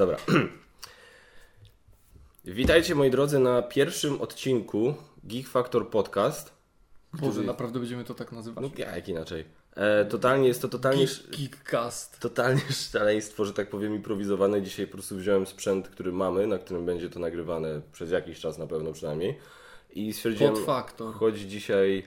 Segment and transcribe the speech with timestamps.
[0.00, 0.16] Dobra.
[2.44, 4.94] Witajcie moi drodzy na pierwszym odcinku
[5.24, 6.52] Geek Factor Podcast.
[7.12, 8.64] Boże, naprawdę będziemy to tak nazywać?
[8.64, 9.44] No jak inaczej.
[9.76, 12.20] E, totalnie jest to totalnie, Geek, Geekcast.
[12.20, 12.60] totalnie
[12.92, 14.62] szaleństwo, że tak powiem, improwizowane.
[14.62, 18.58] Dzisiaj po prostu wziąłem sprzęt, który mamy, na którym będzie to nagrywane przez jakiś czas
[18.58, 19.38] na pewno przynajmniej.
[19.90, 21.14] I stwierdziłem, Pod Factor.
[21.14, 22.06] chodź dzisiaj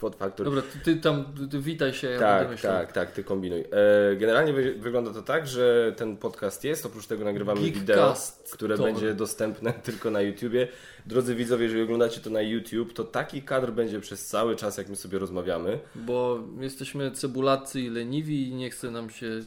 [0.00, 0.46] pod faktor.
[0.46, 3.60] Dobra, ty, tam, ty, witaj się, ja Tak, tak, tak, ty kombinuj.
[3.60, 8.54] E, generalnie wy, wygląda to tak, że ten podcast jest, oprócz tego nagrywamy Geekcast wideo,
[8.54, 10.68] które będzie dostępne tylko na YouTubie.
[11.06, 14.88] Drodzy widzowie, jeżeli oglądacie to na YouTube, to taki kadr będzie przez cały czas, jak
[14.88, 15.78] my sobie rozmawiamy.
[15.94, 19.40] Bo jesteśmy cebulacy i leniwi i nie chce nam się...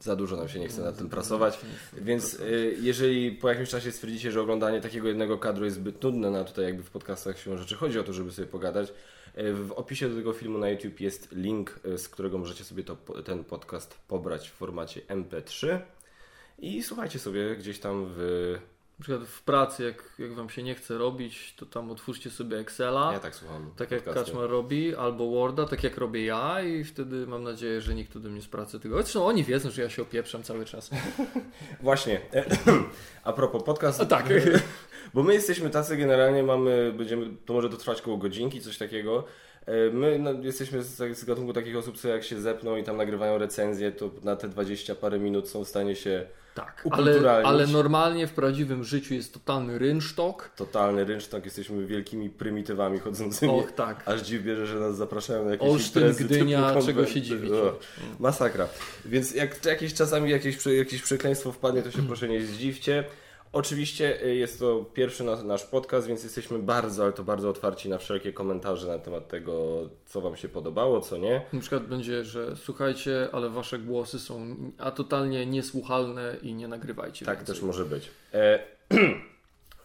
[0.00, 1.58] Za dużo nam się nie chce nad tym prasować.
[1.92, 6.30] Więc y, jeżeli po jakimś czasie stwierdzicie, że oglądanie takiego jednego kadru jest zbyt nudne,
[6.30, 8.92] na tutaj jakby w podcastach siłą rzeczy chodzi o to, żeby sobie pogadać,
[9.36, 12.96] w opisie do tego filmu na YouTube jest link, y, z którego możecie sobie to,
[12.96, 15.78] ten podcast pobrać w formacie MP3
[16.58, 18.58] i słuchajcie sobie gdzieś tam w...
[18.98, 22.58] Na przykład w pracy, jak, jak wam się nie chce robić, to tam otwórzcie sobie
[22.58, 23.12] Excela.
[23.12, 23.70] Ja tak słucham.
[23.76, 24.04] Tak jak.
[24.04, 28.28] Kaczmar robi, albo Worda, tak jak robię ja i wtedy mam nadzieję, że nikt ode
[28.28, 29.02] mnie z pracy tego...
[29.02, 30.90] Zresztą oni wiedzą, że ja się opieprzam cały czas.
[31.80, 32.20] Właśnie.
[33.24, 34.00] A propos podcast.
[34.00, 34.28] A tak.
[35.14, 39.24] Bo my jesteśmy tacy generalnie, mamy, będziemy, to może to trwać koło godzinki, coś takiego.
[39.66, 42.96] E, My no, jesteśmy z, z gatunku takich osób, co jak się zepną i tam
[42.96, 47.66] nagrywają recenzje, to na te 20 parę minut są w stanie się Tak, ale, ale
[47.66, 50.50] normalnie w prawdziwym życiu jest totalny rynsztok.
[50.56, 53.52] totalny rynsztok, jesteśmy wielkimi prymitywami chodzącymi.
[53.52, 54.08] Och tak.
[54.08, 57.52] Aż dziw bierze, że nas zapraszają na jakieś Olsztyn, imprezy Gdynia, czego się dziwić.
[57.52, 57.78] O,
[58.18, 58.68] Masakra.
[59.04, 63.04] Więc jak jakieś czasami jakieś, jakieś przekleństwo wpadnie, to się proszę nie zdziwcie.
[63.54, 67.88] Oczywiście y, jest to pierwszy nas, nasz podcast, więc jesteśmy bardzo, ale to bardzo otwarci
[67.88, 71.42] na wszelkie komentarze na temat tego, co Wam się podobało, co nie.
[71.52, 77.26] Na przykład będzie, że słuchajcie, ale wasze głosy są a totalnie niesłuchalne i nie nagrywajcie.
[77.26, 77.54] Tak więcej.
[77.54, 78.10] też może być.
[78.34, 78.58] E,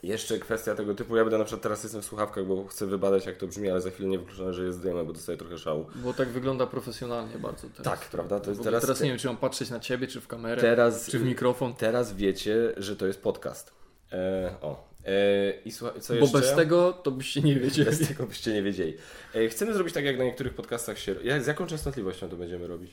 [0.03, 3.25] jeszcze kwestia tego typu, ja będę na przykład teraz jestem w słuchawkach, bo chcę wybadać
[3.25, 5.85] jak to brzmi, ale za chwilę nie wykluczone, że je zdejmę, bo dostaję trochę szału.
[5.95, 7.99] Bo tak wygląda profesjonalnie bardzo teraz.
[7.99, 8.39] Tak, prawda?
[8.39, 10.61] To W jest teraz, teraz nie wiem, czy mam patrzeć na ciebie, czy w kamerę,
[10.61, 11.73] teraz, czy w mikrofon.
[11.73, 13.71] teraz wiecie, że to jest podcast.
[14.11, 14.89] E, o.
[15.05, 16.39] E, I słuchaj, co Bo jeszcze?
[16.39, 17.89] bez tego to byście nie wiedzieli.
[17.89, 18.97] Bez tego byście nie wiedzieli.
[19.35, 21.15] E, chcemy zrobić tak, jak na niektórych podcastach się...
[21.23, 22.91] Jak, z jaką częstotliwością to będziemy robić?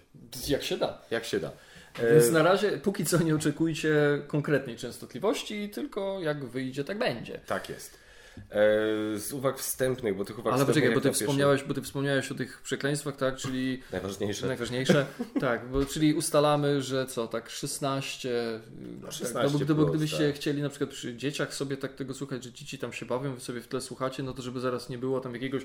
[0.49, 1.03] Jak się da.
[1.11, 1.51] Jak się da.
[1.99, 3.95] E, Więc na razie, póki co nie oczekujcie
[4.27, 7.41] konkretnej częstotliwości, tylko jak wyjdzie, tak będzie.
[7.47, 8.06] Tak jest.
[8.37, 12.33] E, z uwag wstępnych, bo tych uwag Ale poczekaj, bo ty, wspomniałeś, bo ty wspomniałeś
[12.33, 13.37] o tych przekleństwach, tak?
[13.37, 14.47] Czyli Najważniejsze.
[14.47, 15.07] Najważniejsze.
[15.41, 18.61] tak, bo czyli ustalamy, że co, tak 16.
[19.01, 20.37] No, tak, 16 no, bo plus, gdybyście tak.
[20.37, 23.41] chcieli na przykład przy dzieciach sobie tak tego słuchać, że dzieci tam się bawią, wy
[23.41, 25.63] sobie w tle słuchacie, no to żeby zaraz nie było tam jakiegoś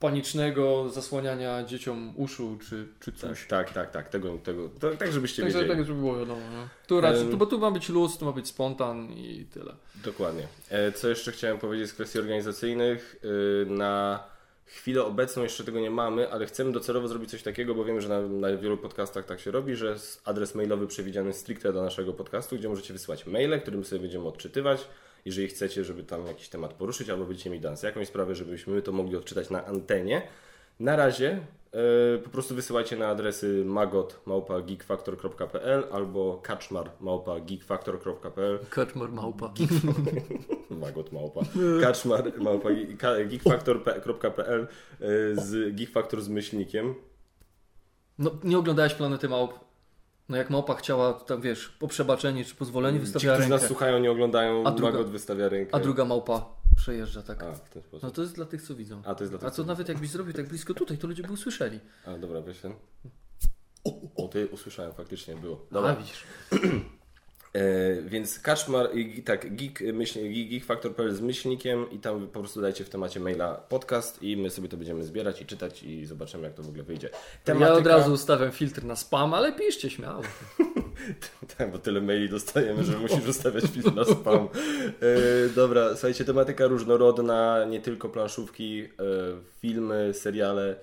[0.00, 3.46] panicznego zasłaniania dzieciom uszu czy, czy coś.
[3.46, 4.08] Tak, tak, tak, tak.
[4.08, 5.78] Tego, tego, to, tak żebyście Także wiedzieli.
[5.78, 6.40] tak, żeby było wiadomo.
[6.52, 6.68] No.
[6.86, 9.74] Tu raczej, tu, bo tu ma być luz, tu ma być spontan i tyle.
[10.04, 10.48] Dokładnie.
[10.70, 13.16] E, Co jeszcze chciałem powiedzieć z kwestii organizacyjnych?
[13.24, 14.24] Y, Na
[14.70, 18.08] chwilę obecną jeszcze tego nie mamy, ale chcemy docelowo zrobić coś takiego, bo wiemy, że
[18.08, 22.56] na, na wielu podcastach tak się robi, że adres mailowy przewidziany stricte do naszego podcastu,
[22.56, 24.86] gdzie możecie wysyłać maile, którym sobie będziemy odczytywać.
[25.24, 28.82] Jeżeli chcecie, żeby tam jakiś temat poruszyć, albo będziecie mi dać jakąś sprawę, żebyśmy my
[28.82, 30.22] to mogli odczytać na antenie.
[30.80, 31.38] Na razie
[31.72, 39.52] e, po prostu wysyłajcie na adresy magot.geekfactor.pl albo kaczmar.geekfactor.pl Kaczmar małpa.
[40.70, 41.40] Magot małpa.
[41.82, 42.68] Kaczmar małpa.
[42.98, 44.66] ka- geekfactor.pl e,
[45.34, 46.94] z Geekfactor z myślnikiem.
[48.18, 49.69] No nie oglądałeś Planety Małp?
[50.30, 53.68] No jak małpa chciała, tam wiesz, po przebaczeniu czy pozwoleniu Ci, wystawiała którzy nas rękę,
[53.74, 55.74] słuchają, nie oglądają, A druga- Magot wystawia rękę.
[55.74, 56.46] a druga małpa
[56.76, 57.42] przejeżdża tak.
[57.42, 58.02] A, w ten sposób.
[58.02, 59.02] No to jest dla tych, co widzą.
[59.04, 61.06] A, to jest dla tych, A to co- nawet jakbyś zrobił tak blisko tutaj, to
[61.06, 61.80] ludzie by usłyszeli.
[62.06, 62.74] A, dobra, weź ten.
[64.16, 65.66] O, ty usłyszałem, faktycznie było.
[65.70, 65.96] A Dobra.
[65.96, 66.24] widzisz.
[67.54, 72.60] E, więc Kaczmar, i, tak, geek, myśl, geek, geekfactor.pl z myślnikiem i tam po prostu
[72.60, 76.44] dajcie w temacie maila podcast i my sobie to będziemy zbierać i czytać i zobaczymy
[76.44, 77.10] jak to w ogóle wyjdzie.
[77.60, 80.22] Ja od razu ustawiam filtr na spam, ale piszcie śmiało.
[81.58, 84.48] Tak, bo tyle maili dostajemy, że musisz ustawiać film na spam.
[85.00, 88.88] E, dobra, słuchajcie, tematyka różnorodna, nie tylko planszówki, e,
[89.60, 90.76] filmy, seriale.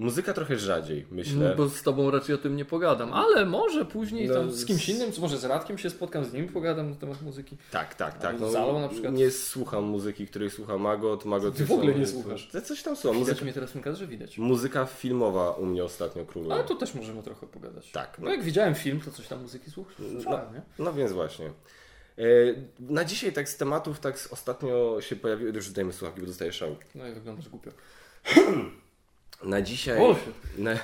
[0.00, 1.48] Muzyka trochę rzadziej, myślę.
[1.48, 4.64] No, bo z tobą raczej o tym nie pogadam, ale może później No, tam z
[4.64, 7.56] kimś innym, może z Radkiem się spotkam, z nim pogadam na temat muzyki.
[7.70, 8.34] Tak, tak, tak.
[8.34, 9.14] Albo Zalo na przykład.
[9.14, 11.24] Nie słucham muzyki, której słucha Magot.
[11.24, 12.48] Magot Ty w ogóle nie słuchasz.
[12.52, 12.94] To Coś tam.
[12.96, 14.38] Widać Muzyka, mnie teraz w tym kadrze, widać.
[14.38, 16.54] muzyka filmowa u mnie ostatnio króluje.
[16.54, 17.90] Ale to też możemy trochę pogadać.
[17.92, 18.18] Tak.
[18.18, 19.92] No jak widziałem film, to coś tam muzyki słuch-
[20.22, 20.62] słuchałem, nie?
[20.78, 21.46] No więc właśnie.
[21.46, 22.22] E,
[22.80, 26.52] Na dzisiaj tak z tematów, tak z ostatnio się pojawiły, już dajmy słuchawki, bo dostaję
[26.52, 26.76] szał.
[26.94, 27.70] No i wyglądasz głupio.
[29.42, 30.00] Na dzisiaj.
[30.58, 30.78] Na, e,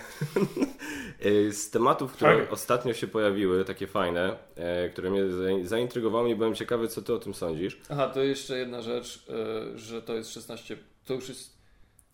[1.52, 2.50] z tematów, które Fajnie.
[2.50, 7.14] ostatnio się pojawiły, takie fajne, e, które mnie za- zaintrygowały i byłem ciekawy, co ty
[7.14, 7.80] o tym sądzisz.
[7.88, 9.26] Aha, to jeszcze jedna rzecz,
[9.74, 11.50] e, że to jest 16, to już jest,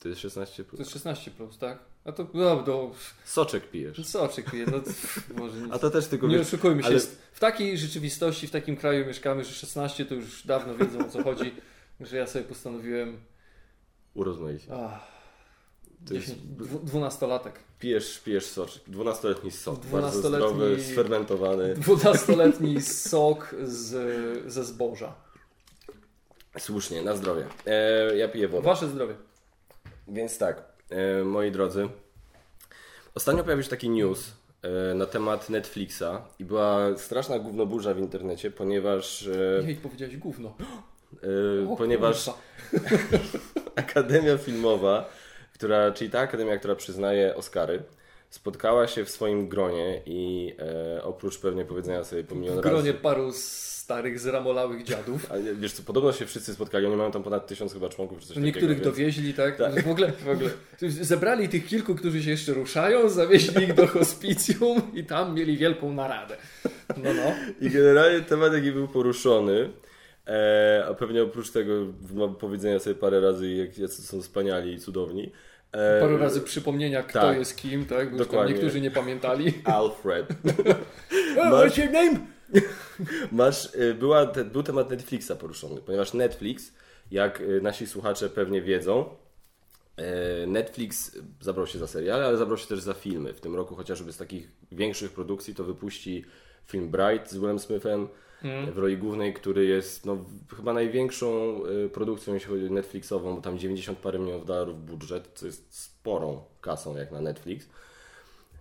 [0.00, 0.78] To jest 16 to plus.
[0.80, 1.78] jest 16 plus, tak?
[2.04, 2.90] A to, no, no,
[3.24, 4.10] Soczek pijesz.
[4.10, 4.78] co oczekuję, no,
[5.42, 5.72] może nic.
[5.72, 7.00] A to też tylko Nie wiesz, oszukujmy się, ale-
[7.32, 11.22] w takiej rzeczywistości, w takim kraju mieszkamy, że 16 to już dawno wiedzą o co
[11.22, 11.54] chodzi,
[12.00, 13.20] że ja sobie postanowiłem,
[14.14, 14.66] urozmaicie.
[14.74, 15.11] ach,
[16.08, 17.54] To jest, 10, dwu- dwunastolatek.
[17.78, 18.82] pijesz, pijesz soczek.
[18.88, 19.74] 12-letni sok.
[19.86, 19.88] Bardzo
[20.20, 21.74] Dwunastoletni- zdrowy, sfermentowany.
[21.74, 25.14] Dwunastoletni sok z, ze zboża.
[26.58, 27.44] Słusznie, na zdrowie.
[27.66, 28.64] E, ja piję wodę.
[28.64, 29.14] Wasze zdrowie.
[30.08, 31.88] Więc tak, e, moi drodzy.
[33.14, 34.32] Ostatnio pojawił się taki news
[34.62, 36.04] e, na temat Netflixa
[36.38, 40.54] i była straszna gównoburza w internecie, ponieważ, e, Jej, powiedziałeś gówno.
[41.64, 42.30] e, O, ponieważ.
[43.76, 45.08] Akademia Filmowa,
[45.54, 47.82] która, czyli ta akademia, która przyznaje Oscary,
[48.30, 50.54] spotkała się w swoim gronie i
[50.96, 53.02] e, oprócz pewnie powiedzenia sobie po milion W gronie razy.
[53.02, 55.26] paru starych, zramolałych dziadów.
[55.32, 58.26] Ale wiesz co, podobno się wszyscy spotkali, oni mają tam ponad tysiąc chyba członków czy
[58.26, 58.90] coś Niektórych takiego.
[58.90, 59.56] dowieźli, tak?
[59.56, 59.84] Tak.
[59.84, 60.50] W, ogóle, w ogóle.
[60.80, 65.92] Zebrali tych kilku, którzy się jeszcze ruszają, zawieźli ich do hospicjum i tam mieli wielką
[65.92, 66.36] naradę.
[66.96, 67.34] No, no.
[67.60, 69.70] I generalnie temat jaki był poruszony,
[70.26, 71.72] e, a pewnie oprócz tego
[72.14, 75.32] mam powiedzenia sobie parę razy, jak jacy są wspaniali i cudowni.
[75.72, 77.38] E, Paru razy przypomnienia, kto tak.
[77.38, 78.12] jest kim, tak?
[78.12, 78.54] Bo Dokładnie.
[78.54, 79.54] niektórzy nie pamiętali.
[79.64, 80.26] Alfred.
[81.38, 82.18] Oh, what's your name?
[83.32, 86.72] Masz, y, była, te, był temat Netflixa poruszony, ponieważ Netflix,
[87.10, 89.04] jak y, nasi słuchacze pewnie wiedzą,
[89.96, 93.34] e, Netflix zabrał się za seriale, ale zabrał się też za filmy.
[93.34, 96.24] W tym roku chociażby z takich większych produkcji to wypuści
[96.66, 98.08] film Bright z Willem Smithem
[98.72, 100.24] w roli głównej, który jest no,
[100.56, 105.28] chyba największą y, produkcją, jeśli chodzi o Netflixową, bo tam 90 parę milionów dolarów budżet,
[105.34, 107.68] co jest sporą kasą jak na Netflix.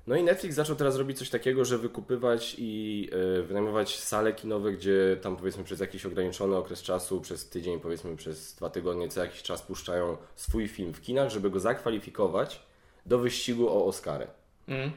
[0.08, 4.72] No i Netflix zaczął teraz robić coś takiego, że wykupywać i y, wynajmować sale kinowe,
[4.72, 9.24] gdzie tam powiedzmy przez jakiś ograniczony okres czasu, przez tydzień, powiedzmy przez dwa tygodnie, co
[9.24, 12.62] jakiś czas puszczają swój film w kinach, żeby go zakwalifikować
[13.06, 14.28] do wyścigu o Oscary.
[14.68, 14.92] Mm.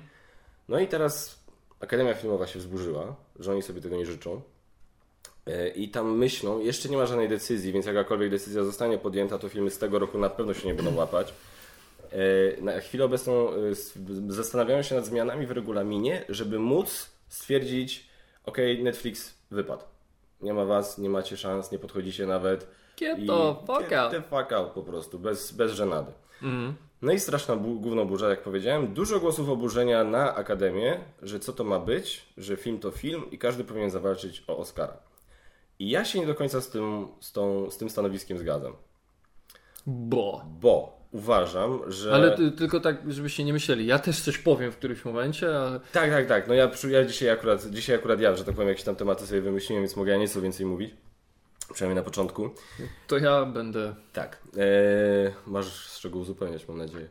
[0.69, 1.45] No i teraz
[1.81, 4.43] Akademia Filmowa się wzburzyła, że oni sobie tego nie życzą.
[5.47, 9.49] E, I tam myślą, jeszcze nie ma żadnej decyzji, więc jakakolwiek decyzja zostanie podjęta, to
[9.49, 11.35] filmy z tego roku na pewno się nie będą łapać.
[12.13, 13.55] E, Na chwilę obecną e,
[14.29, 18.07] zastanawiają się nad zmianami w regulaminie, żeby móc stwierdzić,
[18.47, 19.83] ok, Netflix wypadł.
[20.41, 22.67] Nie ma was, nie macie szans, nie podchodzicie nawet.
[23.01, 24.13] Get the fuck get out.
[24.13, 26.13] the fuck out po prostu, bez, bez żenady.
[26.43, 26.75] Mm.
[27.03, 28.95] No i straszna bu- gówno burza, jak powiedziałem.
[28.95, 33.39] Dużo głosów oburzenia na Akademię, że co to ma być, że film to film i
[33.39, 34.97] każdy powinien zawalczyć o Oscara.
[35.79, 38.73] I ja się nie do końca z tym, z tą, z tym stanowiskiem zgadzam.
[39.87, 40.45] Bo.
[40.61, 42.15] Bo uważam, że...
[42.15, 43.87] Ale ty, tylko tak, żebyście nie myśleli.
[43.87, 46.49] Ja też coś powiem w którymś momencie, ale Tak, tak, tak.
[46.49, 49.41] No ja, ja dzisiaj akurat, dzisiaj akurat ja, że tak powiem, jakieś tam tematy sobie
[49.41, 50.95] wymyśliłem, więc mogę ja nieco więcej mówić.
[51.73, 52.51] Przynajmniej na początku.
[53.07, 53.95] to ja będę.
[54.13, 54.43] Tak.
[54.57, 57.09] Eee, masz z czego uzupełniać, mam nadzieję.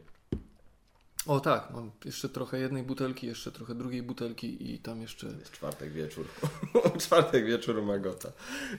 [1.27, 5.27] O tak, mam jeszcze trochę jednej butelki, jeszcze trochę drugiej butelki i tam jeszcze.
[5.27, 6.25] Jest czwartek wieczór.
[6.99, 8.31] czwartek wieczór Magota.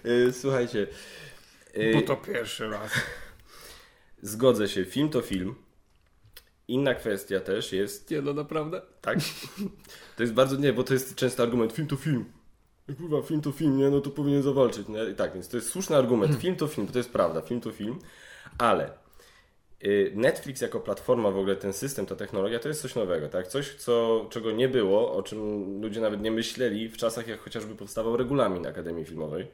[0.05, 0.87] Eee, słuchajcie.
[1.75, 2.93] eee, pierwszy raz.
[4.23, 5.55] Zgodzę się, film to film.
[6.69, 8.83] Inna kwestia też jest, Nie, no naprawdę.
[9.01, 9.19] tak?
[10.17, 12.25] To jest bardzo, nie, bo to jest częsty argument, film to film.
[12.99, 13.91] Kurwa, film to film, nie?
[13.91, 15.05] No to powinien zawalczyć, nie?
[15.05, 16.41] I tak, więc to jest słuszny argument.
[16.41, 17.99] Film to film, bo to jest prawda, film to film.
[18.59, 18.93] Ale y,
[20.15, 23.47] Netflix jako platforma, w ogóle ten system, ta technologia, to jest coś nowego, tak?
[23.47, 27.75] Coś, co, czego nie było, o czym ludzie nawet nie myśleli w czasach, jak chociażby
[27.75, 29.47] powstawał regulamin Akademii Filmowej.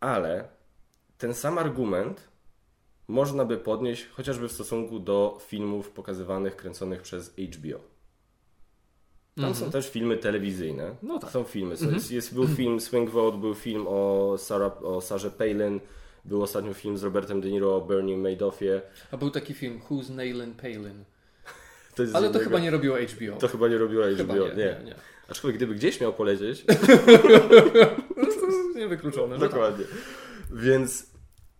[0.00, 0.48] Ale
[1.18, 2.28] ten sam argument
[3.08, 7.80] można by podnieść chociażby w stosunku do filmów pokazywanych, kręconych przez HBO.
[9.40, 10.96] Tam są też filmy telewizyjne.
[11.02, 11.30] No tak.
[11.30, 11.76] Są filmy.
[11.76, 15.80] Są, jest, jest, był film Swing Vote, był film o, Sarah, o Sarze Palin,
[16.26, 18.82] był ostatnio film z Robertem De Niro o Bernie Madoffie.
[19.10, 21.04] A był taki film Who's Nailin Palin.
[21.94, 23.36] To jest Ale z to innego- chyba nie robiło HBO.
[23.38, 24.34] To chyba nie robiło HBO.
[24.34, 24.94] Nie, nie, nie, nie.
[25.28, 26.72] Aczkolwiek gdyby gdzieś miał polecieć, To
[28.46, 29.38] jest niewykluczone.
[29.38, 29.50] tak.
[29.50, 29.84] Dokładnie.
[30.52, 31.06] Więc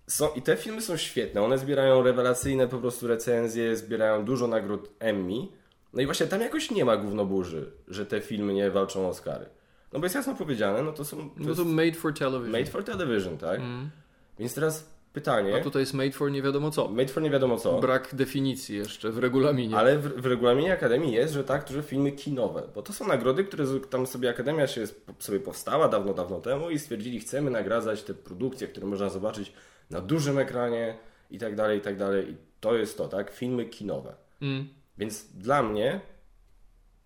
[0.06, 1.42] są, i te filmy są świetne.
[1.42, 5.48] One zbierają rewelacyjne po prostu recenzje, zbierają dużo nagród Emmy.
[5.92, 9.46] No i właśnie tam jakoś nie ma gównoburzy, że te filmy nie walczą o Oscary.
[9.92, 12.50] No bo jest jasno powiedziane, no to są to No jest to made for television.
[12.52, 13.60] made for television, tak?
[13.60, 13.90] Mm.
[14.38, 16.88] Więc teraz pytanie, A tutaj jest made for nie wiadomo co.
[16.88, 19.76] made for nie wiadomo co, Brak definicji jeszcze w regulaminie.
[19.76, 23.44] ale w, w regulaminie Akademii jest, że tak, że filmy kinowe, bo to są nagrody,
[23.44, 24.84] które tam sobie Akademia się
[25.18, 29.52] sobie powstała dawno, dawno temu i stwierdzili, chcemy nagradzać te produkcje, które można zobaczyć
[29.90, 30.96] na dużym ekranie
[31.30, 32.30] i tak dalej, i tak dalej.
[32.30, 33.30] I to jest to, tak?
[33.30, 34.14] Filmy kinowe.
[34.42, 34.68] Mm.
[34.98, 36.00] Więc dla mnie,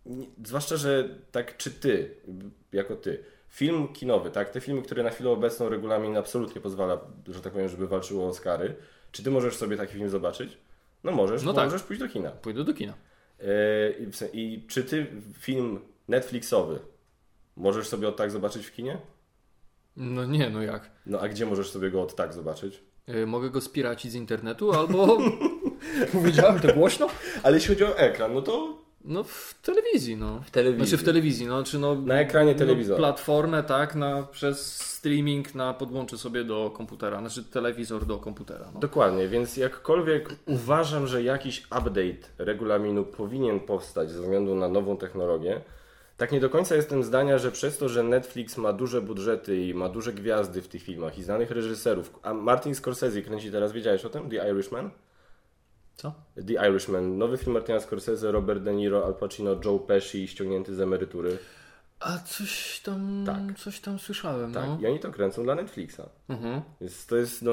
[0.06, 2.14] nie, zwłaszcza, że tak czy ty,
[2.72, 4.50] jako ty, film kinowy, tak?
[4.50, 8.28] Te filmy, które na chwilę obecną regulamin absolutnie pozwala, że tak powiem, żeby walczyły o
[8.28, 8.76] Oscary,
[9.12, 10.59] czy ty możesz sobie taki film zobaczyć?
[11.04, 11.64] No możesz, No tak.
[11.64, 12.30] możesz pójść do kina.
[12.30, 12.95] Pójdę do kina.
[13.40, 13.47] E,
[14.33, 15.07] i czy ty
[15.38, 16.78] film Netflixowy
[17.57, 18.99] możesz sobie od tak zobaczyć w kinie?
[19.97, 20.90] No nie, no jak?
[21.07, 22.80] No a gdzie możesz sobie go od tak zobaczyć?
[23.09, 25.19] Y, Mogę go spiracić z internetu albo...
[26.12, 27.09] Powiedziałem to głośno?
[27.42, 30.40] Ale jeśli chodzi o ekran, no to No w telewizji, no.
[30.47, 30.87] w telewizji.
[30.87, 31.95] Znaczy w telewizji, no, czy no...
[31.95, 33.00] Na ekranie telewizora.
[33.00, 38.71] No, platformę, tak, na, przez streaming na podłączę sobie do komputera, znaczy telewizor do komputera.
[38.75, 38.80] No.
[38.80, 45.61] Dokładnie, więc jakkolwiek uważam, że jakiś update regulaminu powinien powstać ze względu na nową technologię,
[46.16, 49.75] tak nie do końca jestem zdania, że przez to, że Netflix ma duże budżety i
[49.75, 54.04] ma duże gwiazdy w tych filmach i znanych reżyserów, a Martin Scorsese kręci teraz, wiedziałeś
[54.04, 54.30] o tym?
[54.30, 54.90] The Irishman?
[56.00, 56.12] Co?
[56.47, 60.80] The Irishman, nowy film Martina Scorsese, Robert De Niro, Al Pacino, Joe Pesci ściągnięty z
[60.80, 61.38] emerytury.
[62.00, 63.59] A coś tam, Tak.
[63.59, 64.78] coś tam słyszałem, Tak, no.
[64.80, 66.00] i oni to kręcą dla Netflixa.
[66.28, 66.62] Mhm.
[66.80, 67.52] Więc to jest, no,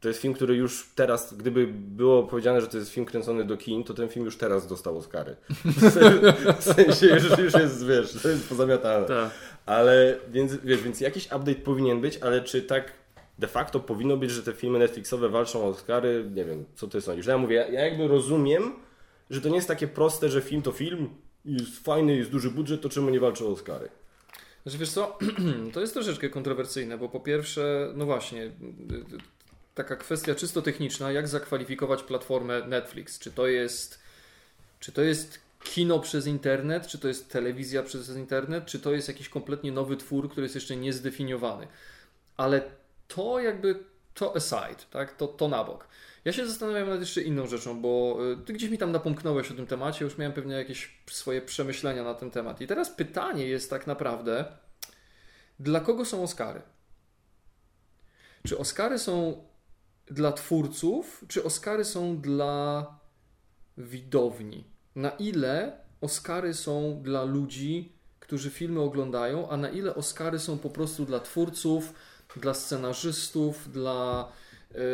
[0.00, 3.56] to jest film, który już teraz, gdyby było powiedziane, że to jest film kręcony do
[3.56, 5.36] kin, to ten film już teraz dostał Oscary.
[6.60, 9.06] W sensie już, już jest, wiesz, to jest pozamiatane.
[9.06, 9.30] Tak.
[9.66, 12.99] Ale, więc, wiesz, więc jakiś update powinien być, ale czy tak
[13.40, 16.30] de facto powinno być, że te filmy Netflixowe walczą o Oscary?
[16.34, 17.26] Nie wiem, co ty sądzisz.
[17.26, 18.72] Ja mówię, ja, ja jakby rozumiem,
[19.30, 21.08] że to nie jest takie proste, że film to film,
[21.44, 23.88] jest fajny, jest duży budżet, to czemu nie walczą o Oscary?
[24.62, 25.18] Znaczy wiesz co,
[25.74, 28.50] to jest troszeczkę kontrowersyjne, bo po pierwsze, no właśnie,
[29.74, 33.18] taka kwestia czysto techniczna, jak zakwalifikować platformę Netflix?
[33.18, 34.00] Czy to jest,
[34.80, 39.08] czy to jest kino przez internet, czy to jest telewizja przez internet, czy to jest
[39.08, 41.66] jakiś kompletnie nowy twór, który jest jeszcze niezdefiniowany?
[42.36, 42.79] Ale
[43.14, 45.88] to jakby, to aside, tak, to, to na bok.
[46.24, 49.54] Ja się zastanawiam nad jeszcze inną rzeczą, bo y, ty gdzieś mi tam napomknąłeś o
[49.54, 52.60] tym temacie, już miałem pewnie jakieś swoje przemyślenia na ten temat.
[52.60, 54.44] I teraz pytanie jest tak naprawdę,
[55.60, 56.62] dla kogo są Oscary?
[58.46, 59.44] Czy Oscary są
[60.06, 62.86] dla twórców, czy Oscary są dla
[63.78, 64.64] widowni?
[64.94, 70.70] Na ile Oscary są dla ludzi, którzy filmy oglądają, a na ile Oscary są po
[70.70, 71.92] prostu dla twórców,
[72.36, 74.28] dla scenarzystów, dla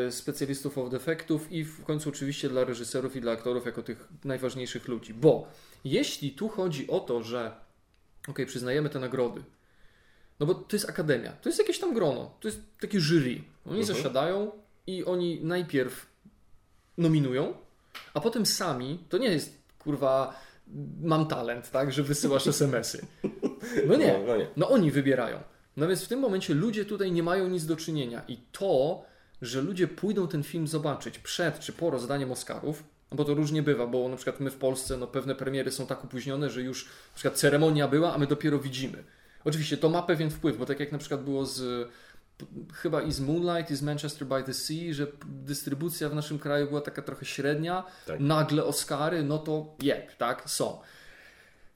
[0.07, 4.09] e, specjalistów od efektów i w końcu oczywiście dla reżyserów i dla aktorów jako tych
[4.25, 5.15] najważniejszych ludzi.
[5.15, 5.49] Bo
[5.85, 7.53] jeśli tu chodzi o to, że
[8.29, 9.43] ok, przyznajemy te nagrody,
[10.41, 13.43] no bo to jest akademia, to jest jakieś tam grono, to jest takie jury.
[13.67, 13.85] Oni Mhm.
[13.85, 14.51] zasiadają
[14.87, 16.07] i oni najpierw
[16.99, 17.55] nominują,
[18.15, 20.41] a potem sami, to nie jest kurwa
[21.03, 23.07] mam talent, tak, że wysyłasz SMS-y.
[23.89, 24.47] No nie, No, no nie.
[24.57, 25.41] no oni wybierają.
[25.77, 29.05] No więc w tym momencie ludzie tutaj nie mają nic do czynienia i to,
[29.43, 33.63] że ludzie pójdą ten film zobaczyć przed czy po rozdaniem Oscarów, no bo to różnie
[33.63, 36.85] bywa, bo na przykład my w Polsce no pewne premiery są tak opóźnione, że już
[36.85, 39.05] na przykład ceremonia była, a my dopiero widzimy.
[39.45, 41.89] Oczywiście to ma pewien wpływ, bo tak jak na przykład było z
[42.75, 46.67] chyba i z Moonlight, i z Manchester by the Sea, że dystrybucja w naszym kraju
[46.67, 48.21] była taka trochę średnia, Tak.
[48.21, 50.81] nagle Oscary, no to jeb, tak, są.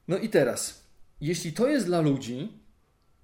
[0.07, 0.83] No i teraz,
[1.21, 2.60] jeśli to jest dla ludzi,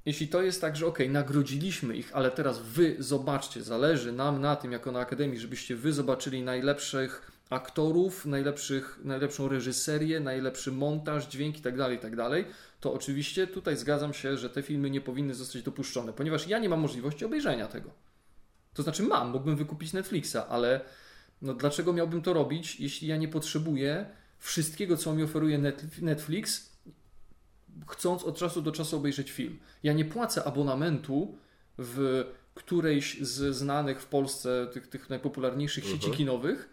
[0.08, 4.56] jeśli to jest tak, że ok, nagrodziliśmy ich, ale teraz wy zobaczcie, zależy nam na
[4.56, 11.60] tym, jako na Akademii, żebyście wy zobaczyli najlepszych aktorów, najlepszych, najlepszą reżyserię, najlepszy montaż, dźwięk
[11.62, 12.46] tak tak dalej,
[12.80, 16.70] to oczywiście tutaj zgadzam się, że te filmy nie powinny zostać dopuszczone, ponieważ ja nie
[16.70, 17.90] mam możliwości obejrzenia tego.
[18.74, 20.82] To znaczy mam, mógłbym wykupić Netflixa, ale
[21.42, 24.06] no dlaczego miałbym to robić, jeśli ja nie potrzebuję
[24.40, 26.77] wszystkiego, co mi oferuje Net- Netflix,
[27.88, 29.60] chcąc od czasu do czasu obejrzeć film.
[29.84, 31.38] Ja nie płacę abonamentu
[31.78, 36.14] w którejś z znanych w Polsce tych, tych najpopularniejszych sieci Mhm.
[36.14, 36.70] kinowych,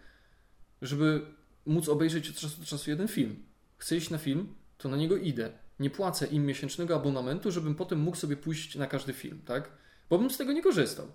[0.81, 1.21] żeby
[1.65, 3.43] móc obejrzeć od czasu do czasu jeden film.
[3.77, 5.51] Chcę iść na film, to na niego idę.
[5.79, 9.71] Nie płacę im miesięcznego abonamentu, żebym potem mógł sobie pójść na każdy film, tak?
[10.09, 11.07] Bo bym z tego nie korzystał.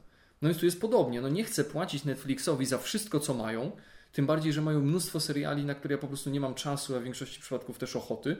[0.42, 1.20] No więc tu jest podobnie.
[1.20, 3.72] No nie chcę płacić Netflixowi za wszystko, co mają,
[4.12, 7.00] tym bardziej, że mają mnóstwo seriali, na które ja po prostu nie mam czasu, a
[7.00, 8.36] w większości przypadków też ochoty.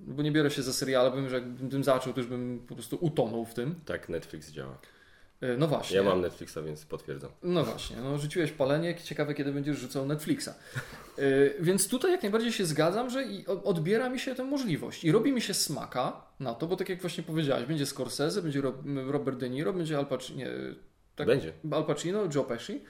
[0.00, 2.64] Bo nie biorę się za seriale, bo wiem, że jakbym tym zaczął, to już bym
[2.68, 3.74] po prostu utonął w tym.
[3.84, 4.78] Tak Netflix działa.
[5.40, 5.96] E, No właśnie.
[5.96, 7.30] Ja mam Netflixa, więc potwierdzam.
[7.42, 10.48] No właśnie, no rzuciłeś palenie, ciekawe kiedy będziesz rzucał Netflixa.
[11.18, 13.24] Yy, więc tutaj jak najbardziej się zgadzam, że
[13.64, 17.00] odbiera mi się tę możliwość i robi mi się smaka na to, bo tak jak
[17.00, 20.48] właśnie powiedziałeś, będzie Scorsese, będzie Ro- Robert De Niro, będzie Al Pacino, nie,
[21.16, 21.52] tak, Będzie.
[21.70, 22.80] Al Pacino, Joe Pesci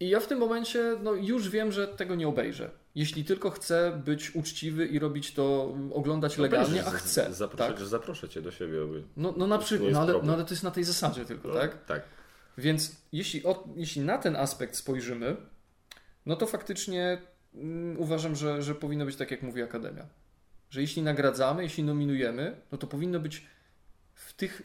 [0.00, 2.70] i ja w tym momencie no, już wiem, że tego nie obejrzę.
[2.94, 7.34] Jeśli tylko chcę być uczciwy i robić to, oglądać legalnie, a chcę.
[7.34, 7.80] Zaproszę, Tak?
[7.86, 8.82] zaproszę cię do siebie.
[8.82, 9.02] Aby...
[9.16, 11.84] No, no na przykład, no ale, no ale to jest na tej zasadzie tylko, tak?
[11.84, 12.02] Tak.
[12.58, 15.36] Więc jeśli, o, jeśli na ten aspekt spojrzymy,
[16.26, 17.18] no to faktycznie
[17.54, 20.06] mm, uważam, że, że powinno być tak, jak mówi Akademia.
[20.70, 23.46] Że jeśli nagradzamy, jeśli nominujemy, no to powinno być
[24.14, 24.62] w tych,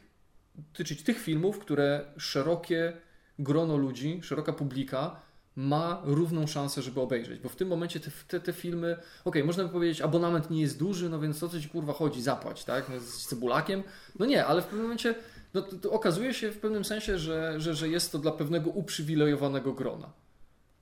[0.55, 2.93] dotyczyć tych filmów, które szerokie
[3.39, 5.21] grono ludzi, szeroka publika
[5.55, 7.39] ma równą szansę, żeby obejrzeć.
[7.39, 10.79] Bo w tym momencie te, te, te filmy, okej, można by powiedzieć, abonament nie jest
[10.79, 12.89] duży, no więc o co ci kurwa chodzi, zapłać, tak?
[12.89, 13.83] No, z cebulakiem.
[14.19, 15.15] No nie, ale w pewnym momencie
[15.53, 18.69] no, to, to okazuje się w pewnym sensie, że, że, że jest to dla pewnego
[18.69, 20.11] uprzywilejowanego grona.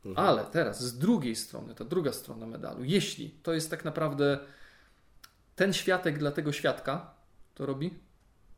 [0.05, 0.27] Mhm.
[0.27, 4.39] Ale teraz z drugiej strony, ta druga strona medalu, jeśli to jest tak naprawdę
[5.55, 7.13] ten światek dla tego świadka,
[7.55, 7.93] to robi,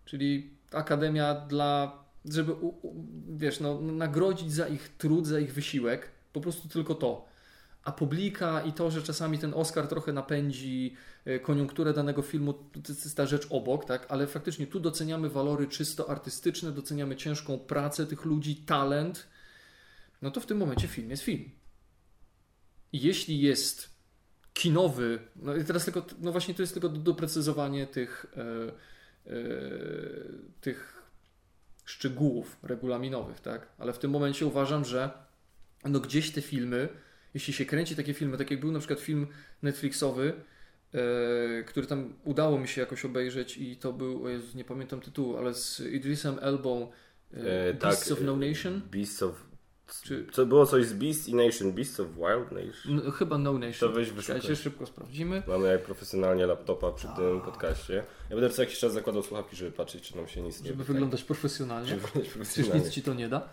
[0.05, 3.05] czyli akademia dla, żeby u, u,
[3.37, 7.25] wiesz, no, nagrodzić za ich trud, za ich wysiłek, po prostu tylko to.
[7.83, 12.81] A publika i to, że czasami ten Oscar trochę napędzi e, koniunkturę danego filmu, to
[12.89, 14.05] jest ta rzecz obok, tak?
[14.09, 19.27] Ale faktycznie tu doceniamy walory czysto artystyczne, doceniamy ciężką pracę tych ludzi, talent,
[20.21, 21.49] no to w tym momencie film jest film.
[22.93, 23.89] Jeśli jest
[24.53, 28.71] kinowy, no i teraz tylko, no właśnie to jest tylko doprecyzowanie tych, e,
[29.31, 29.37] e,
[30.61, 30.94] tych
[31.85, 33.67] szczegółów regulaminowych, tak?
[33.77, 35.09] Ale w tym momencie uważam, że
[35.85, 36.89] no gdzieś te filmy,
[37.33, 39.27] jeśli się kręci takie filmy, tak jak był na przykład film
[39.61, 40.33] Netflixowy,
[40.93, 45.37] e, który tam udało mi się jakoś obejrzeć i to był, Jezu, nie pamiętam tytułu,
[45.37, 46.91] ale z Idrisem Elbą
[47.33, 48.81] e, Beasts of No Nation.
[48.91, 49.54] Beasts of...
[50.03, 52.95] Czy- Co, było coś z Beast i Nation, Beasts of Wild Nation?
[53.05, 53.89] No, chyba No Nation.
[53.89, 54.55] To weź wyszukaj.
[54.55, 55.43] szybko sprawdzimy.
[55.47, 58.03] Mamy jak profesjonalnie laptopa przy tym podcaście.
[58.29, 60.83] Ja będę co jakiś czas zakładał słuchawki, żeby patrzeć, czy nam się nic nie Żeby
[60.83, 61.89] wyglądać profesjonalnie.
[61.89, 62.83] Żeby wyglądać Przecież profesjonalnie.
[62.85, 63.49] nic ci to nie da.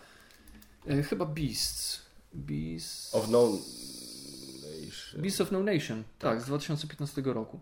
[0.87, 2.03] E, chyba Beasts.
[2.35, 3.15] Beasts.
[3.15, 5.21] Of no Nation.
[5.23, 6.03] Beasts of No Nation.
[6.19, 7.61] Tak, z 2015 roku.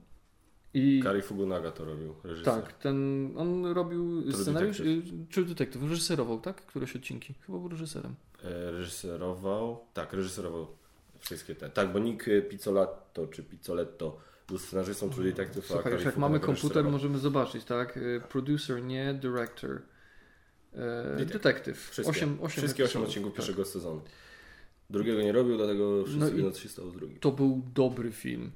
[0.74, 2.54] I Kari Fugunaga to robił, reżyser.
[2.54, 4.78] tak, ten on robił True scenariusz.
[4.78, 5.14] Detective.
[5.14, 5.82] y, True Detective.
[5.90, 6.66] Reżyserował, tak?
[6.66, 7.34] Któreś odcinki.
[7.46, 8.14] Chyba był reżyserem.
[8.44, 10.66] E, Reżyserował, tak, reżyserował
[11.18, 11.70] wszystkie te.
[11.70, 16.40] Tak, bo Nick Pizzolatto, czy Pizzoletto był scenarzystą True Detective, a Słuchaj, już jak mamy
[16.40, 17.96] komputer, możemy zobaczyć, tak?
[17.96, 19.82] Y, Producer, nie director.
[20.72, 21.32] E, Detective.
[21.32, 21.78] Detective.
[21.90, 23.36] Wszystkie, Osiem, osiem wszystkie 8 epizodów, odcinków tak.
[23.36, 24.00] pierwszego sezonu.
[24.90, 27.18] Drugiego nie robił, dlatego wszyscy No no wiedzą, co się stało z drugim.
[27.20, 28.50] To był dobry film.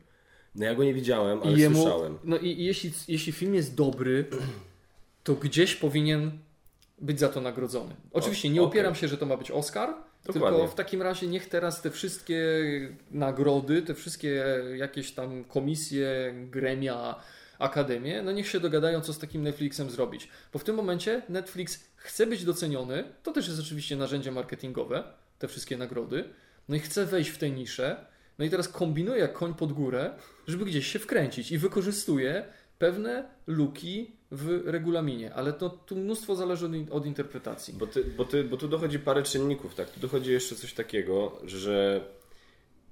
[0.54, 2.18] No ja go nie widziałem, ale jemu, słyszałem.
[2.24, 4.24] No i i jeśli, jeśli film jest dobry,
[5.24, 6.38] to gdzieś powinien
[7.04, 7.94] być za to nagrodzony.
[8.12, 10.58] Oczywiście nie opieram się, że to ma być Oscar, Dokładnie.
[10.58, 12.38] tylko w takim razie niech teraz te wszystkie
[13.10, 14.44] nagrody, te wszystkie
[14.76, 17.14] jakieś tam komisje, gremia,
[17.58, 20.28] akademie, no niech się dogadają, co z takim Netflixem zrobić.
[20.52, 25.04] Bo w tym momencie Netflix chce być doceniony, to też jest oczywiście narzędzie marketingowe,
[25.38, 26.24] te wszystkie nagrody,
[26.68, 28.06] no i chce wejść w tę niszę,
[28.38, 30.10] no i teraz kombinuje jak koń pod górę,
[30.46, 32.44] żeby gdzieś się wkręcić i wykorzystuje
[32.78, 37.74] pewne luki w regulaminie, ale to tu mnóstwo zależy od, od interpretacji.
[37.74, 39.90] Bo, ty, bo, ty, bo tu dochodzi parę czynników, tak?
[39.90, 42.00] Tu dochodzi jeszcze coś takiego, że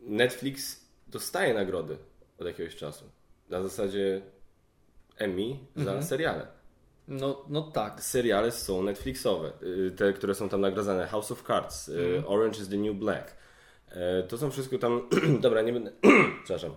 [0.01, 1.97] Netflix dostaje nagrody
[2.39, 3.05] od jakiegoś czasu.
[3.51, 4.23] Na zasadzie
[5.17, 6.03] Emmy za Mhm.
[6.03, 6.47] seriale.
[7.09, 8.03] No, no tak.
[8.03, 11.07] Seriale są Netflixowe, y, te, które są tam nagradzane.
[11.07, 12.25] House of Cards, y, Mhm.
[12.33, 13.37] Orange is the New Black.
[13.89, 15.09] E, To są wszystko tam.
[15.41, 15.93] Dobra, nie będę.
[16.45, 16.75] Przepraszam.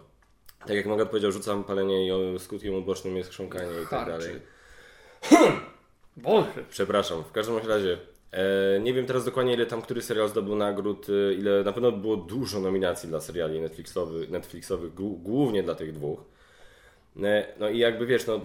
[0.59, 4.41] Tak jak Mogę powiedział, rzucam palenie i skutkiem ubocznym jest chrząkanie i tak dalej.
[6.17, 6.47] Boże.
[6.69, 7.97] Przepraszam, w każdym razie.
[8.31, 11.91] E, nie wiem teraz dokładnie, ile tam który serial zdobył nagród, e, ile na pewno
[11.91, 16.19] było dużo nominacji dla seriali Netflixowych, Netflixowych głó- głównie dla tych dwóch.
[17.23, 18.41] E, no i jakby wiesz, no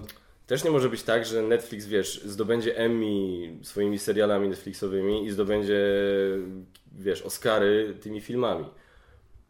[0.46, 3.06] też nie może być tak, że Netflix, wiesz, zdobędzie Emmy
[3.62, 5.78] swoimi serialami Netflixowymi i zdobędzie,
[6.98, 8.64] wiesz, Oscary tymi filmami.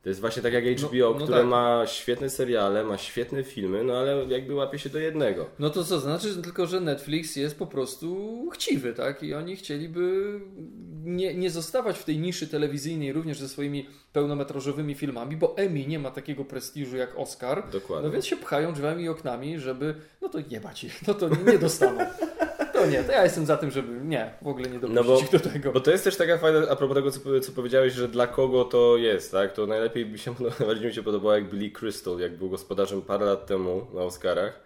[0.03, 1.47] To jest właśnie tak jak HBO, no które tak.
[1.47, 5.47] ma świetne seriale, ma świetne filmy, no ale jakby łapie się do jednego.
[5.59, 9.23] No to co, znaczy tylko, że Netflix jest po prostu chciwy, tak?
[9.23, 10.41] I oni chcieliby
[11.05, 15.99] nie, nie zostawać w tej niszy telewizyjnej również ze swoimi pełnometrażowymi filmami, bo Emmy nie
[15.99, 17.71] ma takiego prestiżu jak Oscar.
[17.73, 18.07] Dokładnie.
[18.07, 21.53] No więc się pchają drzwiami i oknami, żeby, no to jebać ich, no to nie,
[21.53, 22.01] nie dostaną.
[22.81, 25.45] To nie, to ja jestem za tym, żeby nie, w ogóle nie dopuścić No bo-
[25.45, 25.73] do tego.
[25.73, 28.65] Bo to jest też taka fajna, a propos tego, co, co powiedziałeś, że dla kogo
[28.65, 29.53] to jest, tak?
[29.53, 33.27] To najlepiej by się, najbardziej mi się podobało, jak Billy Crystal, jak był gospodarzem parę
[33.27, 34.61] lat temu na Oscarach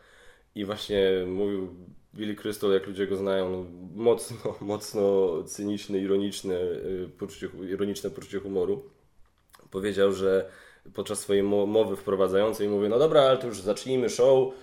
[0.54, 1.74] i właśnie mówił
[2.14, 3.64] Billy Crystal, jak ludzie go znają, no,
[4.04, 8.82] mocno, mocno cyniczny, ironiczny, y, poczucie, ironiczne poczucie humoru.
[9.70, 10.50] Powiedział, że
[10.94, 14.54] podczas swojej mo- mowy wprowadzającej mówi, no dobra, ale to już zacznijmy show,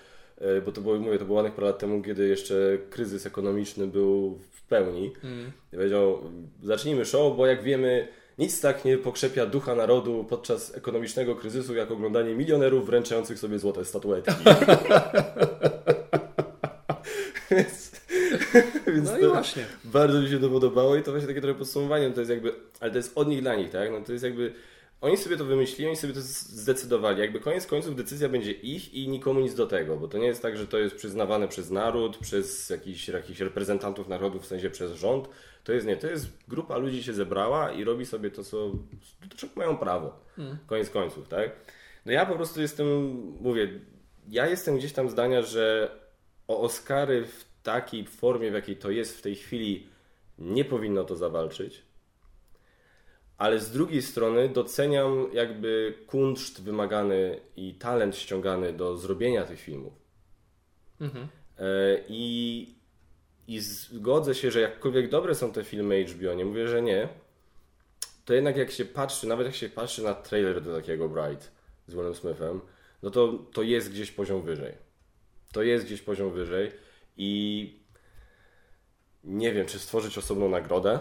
[0.66, 4.40] bo to było, mówię, to było ładnych parę lat temu, kiedy jeszcze kryzys ekonomiczny był
[4.52, 5.12] w pełni.
[5.24, 5.52] Mm.
[5.74, 6.20] I powiedział,
[6.64, 11.92] zacznijmy show, bo jak wiemy, nic tak nie pokrzepia ducha narodu podczas ekonomicznego kryzysu, jak
[11.92, 14.32] oglądanie milionerów wręczających sobie złote statuetki.
[17.52, 17.92] więc
[18.94, 19.66] więc No i właśnie.
[19.84, 22.92] bardzo mi się to podobało i to właśnie takie trochę podsumowanie, to jest jakby, ale
[22.92, 23.92] to jest od nich dla nich, tak?
[23.92, 24.54] No to jest jakby
[25.02, 27.20] Oni sobie to wymyślili, oni sobie to zdecydowali.
[27.20, 30.42] Jakby koniec końców decyzja będzie ich i nikomu nic do tego, bo to nie jest
[30.42, 34.92] tak, że to jest przyznawane przez naród, przez jakichś, jakichś reprezentantów narodu, w sensie przez
[34.92, 35.30] rząd.
[35.64, 38.72] To jest nie, to jest grupa ludzi się zebrała i robi sobie to, co,
[39.30, 40.20] do czego mają prawo.
[40.36, 40.58] Hmm.
[40.68, 41.52] Koniec końców, tak?
[42.06, 42.88] No ja po prostu jestem,
[43.40, 43.80] mówię,
[44.30, 45.96] ja jestem gdzieś tam zdania, że
[46.48, 49.88] o Oscary w takiej formie, w jakiej to jest w tej chwili,
[50.40, 51.91] nie powinno to zawalczyć
[53.42, 59.94] ale z drugiej strony doceniam jakby kunszt wymagany i talent ściągany do zrobienia tych filmów.
[61.00, 61.28] Mhm.
[61.60, 61.64] E,
[62.08, 62.76] I,
[63.48, 67.08] I zgodzę się, że jakkolwiek dobre są te filmy HBO, nie mówię, że nie,
[68.26, 71.52] to jednak jak się patrzy, nawet jak się patrzy na trailer do takiego Bright
[71.88, 72.62] z Willem Smithem,
[73.04, 74.74] no to, to jest gdzieś poziom wyżej.
[75.52, 76.72] To jest gdzieś poziom wyżej
[77.18, 77.80] i
[79.24, 81.00] nie wiem, czy stworzyć osobną nagrodę,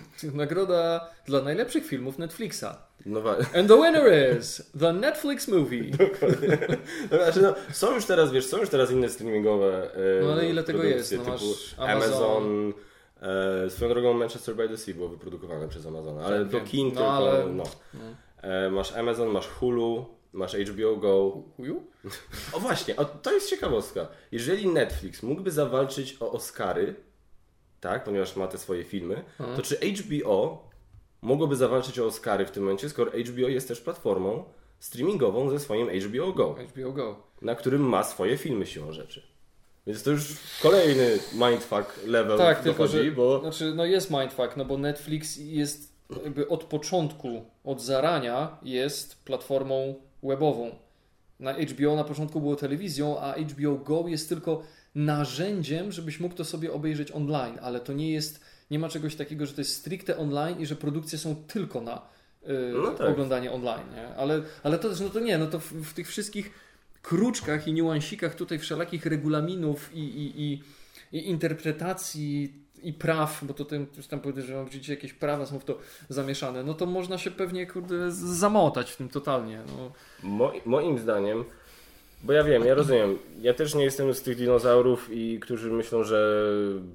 [0.34, 2.92] Nagroda dla najlepszych filmów Netflixa.
[3.06, 3.20] No
[3.58, 5.90] And the winner is the Netflix movie.
[6.08, 6.58] Dokładnie.
[7.10, 10.48] No, znaczy, no, są już teraz, wiesz, są już teraz inne streamingowe e, No ale
[10.48, 11.12] ile tego jest?
[11.12, 11.30] No, typu
[11.78, 11.88] Amazon.
[11.88, 12.72] Amazon
[13.22, 16.86] e, swoją drogą Manchester by the Sea było wyprodukowane przez Amazon, ale tak, do kin
[16.86, 17.46] no, tylko, ale...
[17.46, 17.64] no.
[17.94, 18.00] no.
[18.42, 21.42] E, masz Amazon, masz Hulu, masz HBO Go.
[21.56, 21.82] Hulu?
[22.52, 24.06] O właśnie, o, to jest ciekawostka.
[24.32, 26.94] Jeżeli Netflix mógłby zawalczyć o Oscary
[27.82, 29.56] tak, ponieważ ma te swoje filmy, hmm.
[29.56, 30.68] to czy HBO
[31.22, 34.44] mogłoby zawalczyć o Oscary w tym momencie, skoro HBO jest też platformą
[34.78, 36.56] streamingową ze swoim HBO Go.
[36.68, 37.16] HBO Go.
[37.42, 39.22] Na którym ma swoje filmy siłą rzeczy.
[39.86, 43.40] Więc to już kolejny mindfuck level tak, dochodzi, tylko, że, bo...
[43.40, 45.92] Znaczy, no jest mindfuck, no bo Netflix jest
[46.24, 50.70] jakby od początku, od zarania jest platformą webową.
[51.40, 54.62] Na HBO na początku było telewizją, a HBO Go jest tylko
[54.94, 59.46] narzędziem, żebyś mógł to sobie obejrzeć online, ale to nie jest, nie ma czegoś takiego,
[59.46, 62.02] że to jest stricte online i że produkcje są tylko na
[62.46, 63.08] yy, no tak.
[63.08, 64.14] oglądanie online, nie?
[64.14, 66.52] Ale, ale to też, no to nie, no to w, w tych wszystkich
[67.02, 70.62] kruczkach i niuansikach tutaj wszelakich regulaminów i, i, i,
[71.12, 75.78] i interpretacji i praw, bo to już tam podejrzewam, że jakieś prawa są w to
[76.08, 79.62] zamieszane, no to można się pewnie kurde zamotać w tym totalnie.
[79.66, 79.92] No.
[80.22, 81.44] Mo moim zdaniem
[82.22, 83.18] bo ja wiem, ja rozumiem.
[83.40, 86.44] Ja też nie jestem z tych dinozaurów, i którzy myślą, że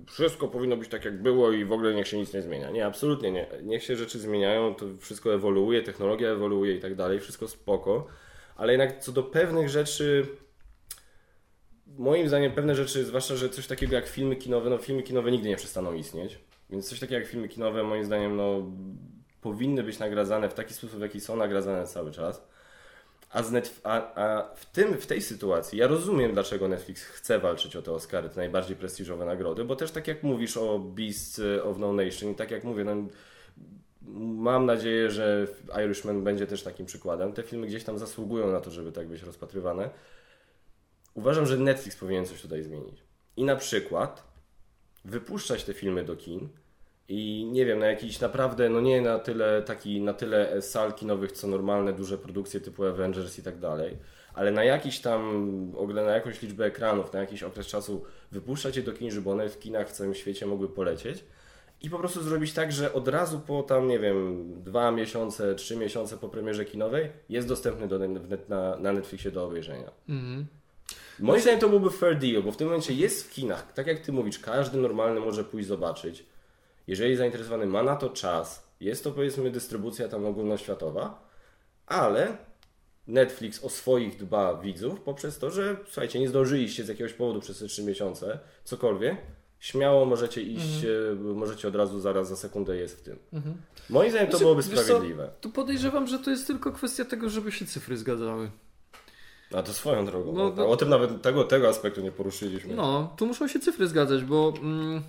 [0.07, 2.71] wszystko powinno być tak, jak było i w ogóle niech się nic nie zmienia.
[2.71, 3.47] Nie, absolutnie nie.
[3.63, 8.07] Niech się rzeczy zmieniają, to wszystko ewoluuje, technologia ewoluuje i tak dalej, wszystko spoko.
[8.55, 10.27] Ale jednak co do pewnych rzeczy,
[11.97, 15.49] moim zdaniem pewne rzeczy, zwłaszcza, że coś takiego jak filmy kinowe, no filmy kinowe nigdy
[15.49, 16.39] nie przestaną istnieć.
[16.69, 18.71] Więc coś takiego jak filmy kinowe, moim zdaniem, no
[19.41, 22.47] powinny być nagradzane w taki sposób, w jaki są nagradzane cały czas.
[23.29, 27.75] A, Netf- a, a, w, tym, w tej sytuacji ja rozumiem, dlaczego Netflix chce walczyć
[27.75, 31.77] o te Oscary, te najbardziej prestiżowe nagrody, bo też tak jak mówisz o Beast of
[31.77, 32.95] No Nation i tak jak mówię, no,
[34.17, 35.47] mam nadzieję, że
[35.85, 37.33] Irishman będzie też takim przykładem.
[37.33, 39.89] Te filmy gdzieś tam zasługują na to, żeby tak być rozpatrywane.
[41.13, 43.03] Uważam, że Netflix powinien coś tutaj zmienić.
[43.37, 44.23] I na przykład
[45.05, 46.49] wypuszczać te filmy do kin,
[47.09, 51.31] i nie wiem, na jakiś naprawdę, no nie na tyle taki, na tyle sal kinowych,
[51.31, 53.97] co normalne duże produkcje typu Avengers i tak dalej,
[54.33, 58.93] ale na jakiś tam, na jakąś liczbę ekranów, na jakiś okres czasu wypuszczać je do
[58.93, 61.23] kin, żeby one w kinach w całym świecie mogły polecieć
[61.81, 65.75] i po prostu zrobić tak, że od razu po tam, nie wiem, dwa miesiące, trzy
[65.75, 67.99] miesiące po premierze kinowej jest dostępny do,
[68.49, 69.91] na, na Netflixie do obejrzenia.
[70.09, 70.45] Mhm.
[71.19, 73.99] Moim zdaniem to byłby fair deal, bo w tym momencie jest w kinach, tak jak
[73.99, 76.25] ty mówisz, każdy normalny może pójść zobaczyć
[76.87, 81.29] jeżeli zainteresowany ma na to czas, jest to powiedzmy dystrybucja tam ogólnoświatowa,
[81.85, 82.37] ale
[83.07, 87.59] Netflix o swoich dba widzów poprzez to, że słuchajcie, nie zdążyliście z jakiegoś powodu przez
[87.59, 89.17] te 3 miesiące, cokolwiek,
[89.59, 91.35] śmiało możecie iść, mhm.
[91.35, 93.19] możecie od razu zaraz za sekundę jest w tym.
[93.33, 93.55] Mhm.
[93.89, 95.25] Moim zdaniem to znaczy, byłoby sprawiedliwe.
[95.25, 98.51] Co, tu podejrzewam, że to jest tylko kwestia tego, żeby się cyfry zgadzały.
[99.53, 100.33] A to swoją drogą.
[100.33, 102.75] No, no, o tym nawet tego, tego aspektu nie poruszyliśmy.
[102.75, 105.03] No, tu muszą się cyfry zgadzać, bo mm,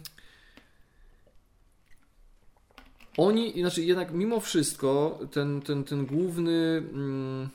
[3.19, 7.49] oni, znaczy jednak mimo wszystko ten, ten, ten główny mm,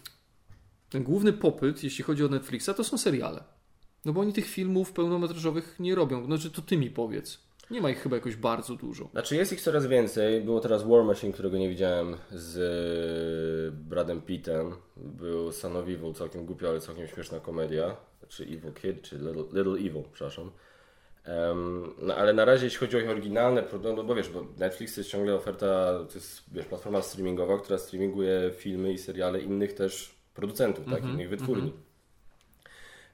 [0.89, 3.43] ten główny popyt, jeśli chodzi o Netflixa, to są seriale.
[4.05, 6.25] No bo oni tych filmów pełnometrażowych nie robią.
[6.25, 7.39] Znaczy to ty mi powiedz.
[7.71, 9.09] Nie ma ich chyba jakoś bardzo dużo.
[9.11, 10.41] Znaczy jest ich coraz więcej.
[10.41, 14.75] Było teraz War Machine, którego nie widziałem z e, Bradem Pittem.
[14.97, 17.95] Był Son of Evil, całkiem głupia, ale całkiem śmieszna komedia.
[18.27, 20.51] Czy Evil Kid, czy Little, Little Evil, przepraszam.
[21.27, 24.45] Um, no ale na razie jeśli chodzi o ich oryginalne produkty, no bo wiesz, bo
[24.57, 29.41] Netflix to jest ciągle oferta, to jest wiesz, platforma streamingowa, która streaminguje filmy i seriale
[29.41, 31.63] innych też producentów, mm -hmm, tak, mhm, innych wytwórni.
[31.63, 31.93] Mm -hmm.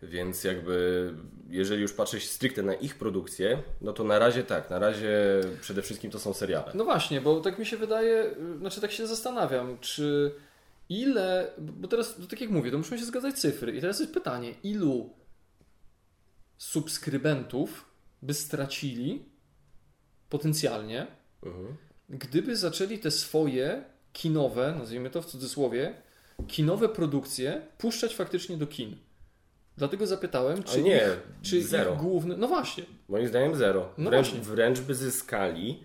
[0.04, 1.14] Więc jakby,
[1.50, 5.82] jeżeli już patrzeć stricte na ich produkcję, no to na razie tak, na razie przede
[5.82, 6.72] wszystkim to są seriale.
[6.76, 10.32] No właśnie, bo tak mi się wydaje, znaczy tak się zastanawiam, czy
[10.90, 13.72] ile, bo teraz, no tak jak mówię, to muszą się zgadzać cyfry.
[13.72, 15.10] I teraz jest pytanie, ilu
[16.58, 17.89] subskrybentów
[18.22, 19.26] by stracili
[20.30, 21.08] potencjalnie,
[21.46, 21.76] Mhm.
[22.10, 25.94] gdyby zaczęli te swoje kinowe, nazwijmy to w cudzysłowie,
[26.48, 28.96] kinowe produkcje puszczać faktycznie do kin.
[29.78, 31.94] Dlatego zapytałem, A czy, nie, ich, czy zero.
[31.94, 32.38] ich główny.
[32.38, 32.84] No właśnie.
[33.10, 33.90] Moim zdaniem zero.
[33.98, 34.44] No wręcz, właśnie.
[34.46, 35.84] wręcz by zyskali,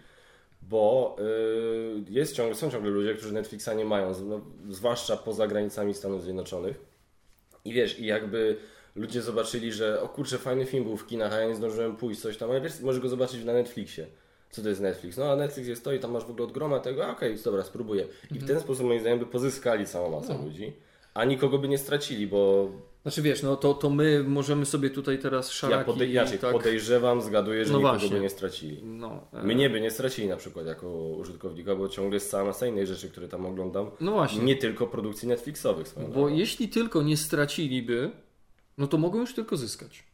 [0.62, 5.94] bo y, jest ciągle, są ciągle ludzie, którzy Netflixa nie mają, no, zwłaszcza poza granicami
[5.94, 6.80] Stanów Zjednoczonych.
[7.64, 8.56] I wiesz, i jakby
[8.94, 12.20] ludzie zobaczyli, że o kurczę, fajny film był w kinach, a ja nie zdążyłem pójść,
[12.20, 14.06] coś tam, ale wiesz, możesz go zobaczyć na Netflixie.
[14.50, 15.16] Co to jest Netflix?
[15.16, 17.36] No a Netflix jest to i tam masz w ogóle od groma tego, a okej,
[17.44, 18.06] dobra, spróbuję.
[18.34, 20.72] I w ten sposób moim zdaniem by pozyskali całą masę ludzi,
[21.14, 22.70] a nikogo by nie stracili, bo
[23.02, 25.90] Znaczy wiesz, no to, to my możemy sobie tutaj teraz szaraki...
[25.90, 28.16] ja podej- inaczej, tak, podejrzewam, zgaduję, że No nikogo właśnie.
[28.16, 28.80] by nie stracili.
[28.84, 32.66] no, e, Mnie by nie stracili na przykład jako użytkownika, bo ciągle jest cała masa
[32.66, 33.90] innych rzeczy, które tam oglądam.
[34.00, 34.44] no właśnie.
[34.44, 36.28] Nie tylko produkcji Netflixowych Bo drogą.
[36.28, 38.10] jeśli tylko nie straciliby,
[38.78, 40.04] no to mogą już tylko zyskać.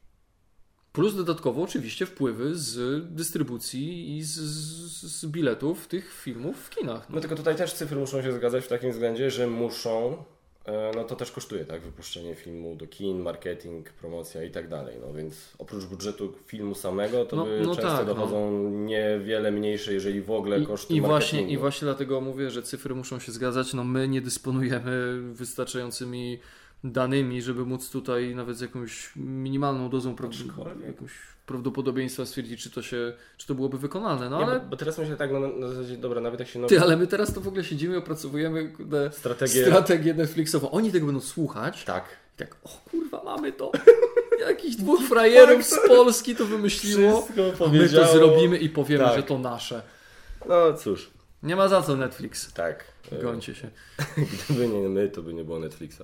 [0.93, 7.11] Plus dodatkowo oczywiście wpływy z dystrybucji i z, z, z biletów tych filmów w kinach.
[7.11, 10.25] No tylko tutaj też cyfry muszą się zgadzać w takim względzie, że muszą,
[10.65, 14.97] e, no to też kosztuje, tak, wypuszczenie filmu do kin, marketing, promocja i tak dalej,
[15.01, 18.15] no więc oprócz budżetu filmu samego, to No- by no często tak, no.
[18.15, 21.49] dochodzą niewiele mniejsze, jeżeli w ogóle I, koszty i, właśnie.
[21.49, 23.75] I właśnie dlatego mówię, że cyfry muszą się zgadzać.
[23.75, 26.39] No my nie dysponujemy wystarczającymi
[26.85, 30.17] danymi, żeby móc tutaj nawet z jakąś minimalną dozą
[30.87, 31.13] jakąś
[31.47, 34.31] prawdopodobieństwa stwierdzić, czy to, się, czy to byłoby wykonalne.
[34.31, 36.59] No Nie, ale bo, bo teraz myślę tak, no, na, zasadzie, dobra, nawet jak się
[36.59, 39.65] no, ty, ale my teraz to w ogóle siedzimy, opracowujemy kurde, strategię...
[39.67, 40.71] strategię Netflixową.
[40.71, 42.05] Oni tego będą słuchać Tak.
[42.35, 43.73] i tak, o kurwa, mamy to.
[44.49, 47.23] Jakichś dwóch frajerów z Polski to wymyśliło.
[47.23, 49.17] Wszystko my to zrobimy i powiemy, Tak.
[49.17, 49.83] że to nasze.
[50.49, 51.11] No cóż,
[51.43, 52.53] Nie ma za co Netflix.
[52.53, 52.85] tak.
[53.23, 53.71] Gońcie się.
[54.49, 56.03] Gdyby nie my, to by nie było Netflixa.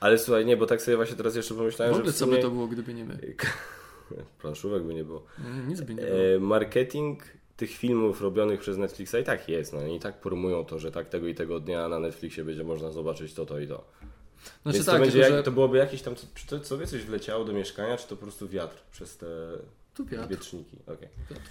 [0.00, 2.24] Ale słuchaj, nie, bo tak sobie właśnie teraz jeszcze W pomyślałem, ogóle że w co
[2.24, 2.36] sumie...
[2.36, 3.18] by to było, gdyby nie my?
[4.40, 5.24] Planszówek by nie było.
[5.68, 6.18] Nic by nie było.
[6.18, 7.22] E, marketing
[7.56, 9.72] tych filmów robionych przez Netflixa i tak jest.
[9.72, 12.90] No, i tak promują to, że tak tego i tego dnia na Netflixie będzie można
[12.90, 13.84] zobaczyć to, to i to.
[14.62, 15.42] Znaczy Więc tak, to, będzie tylko, że...
[15.42, 18.48] to byłoby jakieś tam, czy to sobie coś wleciało do mieszkania, czy to po prostu
[18.48, 19.26] wiatr przez te
[19.94, 20.28] Tu wiatr.
[20.28, 20.78] wietrzniki.
[20.86, 21.08] Okay.
[21.30, 21.50] Wiatr.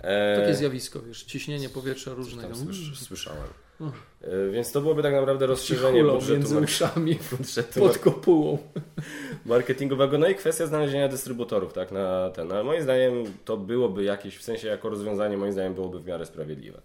[0.00, 2.54] E, Takie zjawisko, wiesz, ciśnienie powietrza różnego.
[2.56, 3.48] słysz, słyszałem.
[3.80, 8.58] E, więc to byłoby tak naprawdę rozszerzenie budżetu, między uszami budżetu pod kopułą.
[9.46, 10.18] marketingowego.
[10.18, 12.52] No i kwestia znalezienia dystrybutorów, tak, na ten.
[12.52, 16.26] Ale moim zdaniem to byłoby jakieś, w sensie jako rozwiązanie, moim zdaniem byłoby w miarę
[16.26, 16.80] sprawiedliwe.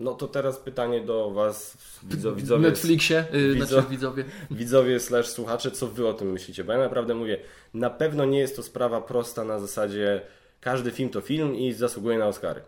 [0.00, 4.24] No to teraz pytanie do Was, widzo, W widzowie, Netflixie, yy, widzo- znaczy widzowie.
[4.50, 6.64] widzowie slash słuchacze, co Wy o tym myślicie?
[6.64, 7.38] Bo ja naprawdę mówię,
[7.74, 10.20] na pewno nie jest to sprawa prosta na zasadzie
[10.60, 12.60] każdy film to film i zasługuje na Oscary.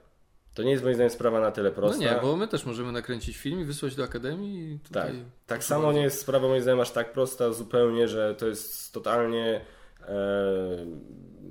[0.55, 1.99] To nie jest moim zdaniem sprawa na tyle No prosta.
[2.01, 4.87] nie, bo my też możemy nakręcić film i wysłać do Akademii i Tak.
[4.89, 5.25] tutaj...
[5.47, 9.61] Tak samo nie jest sprawa moim zdaniem aż tak prosta zupełnie, że to jest totalnie
[10.09, 10.87] e,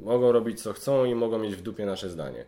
[0.02, 2.46] mogą robić co chcą i mogą mieć w dupie nasze zdanie.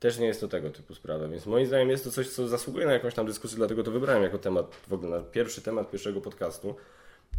[0.00, 2.86] Też nie jest to tego typu sprawa, więc moim zdaniem jest to coś, co zasługuje
[2.86, 6.20] na jakąś tam dyskusję, dlatego to wybrałem jako temat, w ogóle na pierwszy temat pierwszego
[6.20, 6.74] podcastu.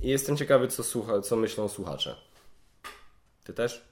[0.01, 2.15] I jestem ciekawy, co, słucha, co myślą słuchacze.
[3.43, 3.85] Ty też?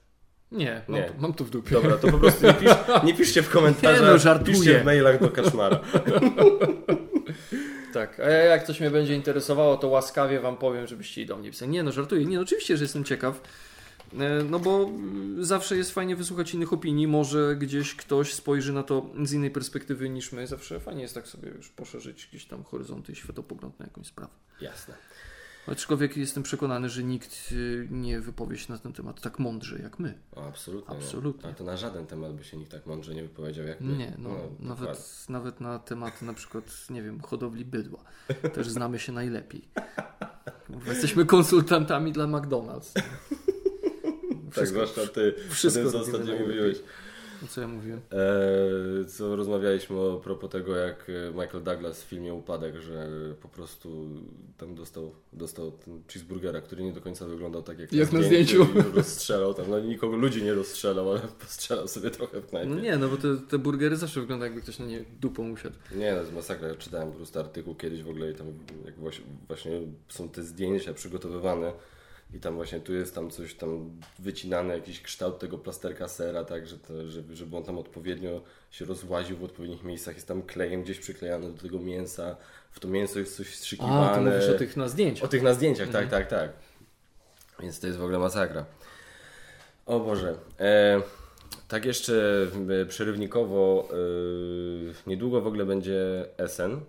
[0.52, 1.04] Nie, mam, Nie.
[1.06, 1.70] To, mam to w dupie.
[1.70, 2.70] Dobra, to po prostu nie, pisz,
[3.04, 5.80] nie piszcie w komentarzach, Nie no, piszcie w mailach do Kaczmara.
[7.92, 11.36] Tak, a ja jak coś mnie będzie interesowało, to łaskawie Wam powiem, żebyście i do
[11.36, 11.70] mnie pisali.
[11.70, 12.24] Nie no, żartuję.
[12.24, 13.40] Nie, no, oczywiście, że jestem ciekaw.
[14.18, 17.06] E, No bo mm, zawsze jest fajnie wysłuchać innych opinii.
[17.06, 20.46] Może gdzieś ktoś spojrzy na to z innej perspektywy niż my.
[20.46, 24.32] Zawsze fajnie jest tak sobie już poszerzyć gdzieś tam horyzonty i światopogląd na jakąś sprawę.
[24.60, 24.94] Jasne.
[25.66, 29.98] Aczkolwiek jestem przekonany, że nikt y, nie wypowie się na ten temat tak mądrze jak
[29.98, 30.18] my.
[30.36, 30.96] O, absolutnie.
[30.96, 31.42] Absolutnie.
[31.44, 31.50] No.
[31.50, 33.96] A to na żaden temat by się nikt tak mądrze nie wypowiedział jak my.
[33.96, 34.66] Nie, no, dokładnie.
[34.66, 37.98] nawet, nawet na temat na przykład, nie wiem, hodowli bydła.
[38.54, 39.68] Też znamy się najlepiej.
[40.86, 43.02] Jesteśmy konsultantami dla McDonald's.
[44.54, 45.34] Tak, zwłaszcza ty.
[45.50, 46.78] wszystko o tym, co robimy ostatnio mówiłeś.
[46.78, 47.05] No
[47.48, 48.00] co ja mówiłem?
[48.12, 53.08] Eee, co rozmawialiśmy o propos tego, jak e, Michael Douglas w filmie Upadek, że
[53.42, 54.08] po prostu
[54.58, 58.66] tam dostał, dostał ten cheeseburgera, który nie do końca wyglądał tak jak, Jak na zdjęciu.
[58.94, 59.70] Rozstrzelał tam.
[59.70, 62.70] No nikogo ludzi nie rozstrzelał, ale postrzelał sobie trochę w knajpie.
[62.70, 65.76] No nie, no bo te, te burgery zawsze wyglądają jakby ktoś na nie dupą usiadł.
[65.94, 66.74] Nie, no jest masakra.
[66.74, 68.46] Czytałem po prostu artykuł kiedyś w ogóle i tam
[68.84, 71.72] jak właśnie, właśnie są te zdjęcia przygotowywane
[72.34, 76.66] i tam właśnie tu jest tam coś tam wycinane, jakiś kształt tego plasterka sera, tak,
[76.66, 80.14] że to, żeby, żeby on tam odpowiednio się rozłaził w odpowiednich miejscach.
[80.14, 82.36] Jest tam klejem gdzieś przyklejany do tego mięsa.
[82.70, 84.10] W to mięso jest coś wstrzykiwane.
[84.10, 85.24] A, to mówisz o tych na zdjęciach.
[85.24, 86.08] O tych na zdjęciach, Mhm.
[86.08, 86.52] tak, tak, tak.
[87.60, 88.64] Więc to jest w ogóle masakra.
[89.86, 90.34] O Boże.
[90.60, 91.02] E,
[91.68, 92.46] tak jeszcze
[92.82, 96.80] e, przerywnikowo, e, niedługo w ogóle będzie SN.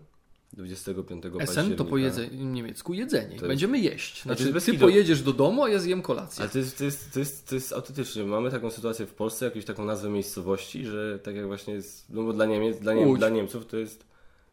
[0.53, 1.77] 25 Essen października.
[1.77, 1.97] to po
[2.31, 3.33] niemiecku jedzenie.
[3.33, 4.23] jest- Będziemy jeść.
[4.23, 6.41] Znaczy, bez ty pojedziesz do domu, a ja zjem kolację.
[6.41, 8.23] Ale to jest, to, jest, to, jest, to jest autentycznie.
[8.23, 12.23] Mamy taką sytuację w Polsce, jakąś taką nazwę miejscowości, że tak jak właśnie jest, no
[12.23, 14.05] bo dla Niemiec, dla, Niem, dla Niemców to jest,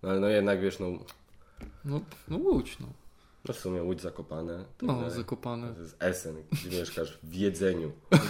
[0.02, 0.86] no ale no jednak wiesz, no,
[1.84, 2.86] No, no Łódź, no.
[3.48, 4.64] no w sumie Łódź Zakopane.
[4.78, 5.10] tak No, dalej.
[5.10, 5.74] zakopane.
[5.74, 7.92] To jest Essen, gdzie mieszkasz w jedzeniu.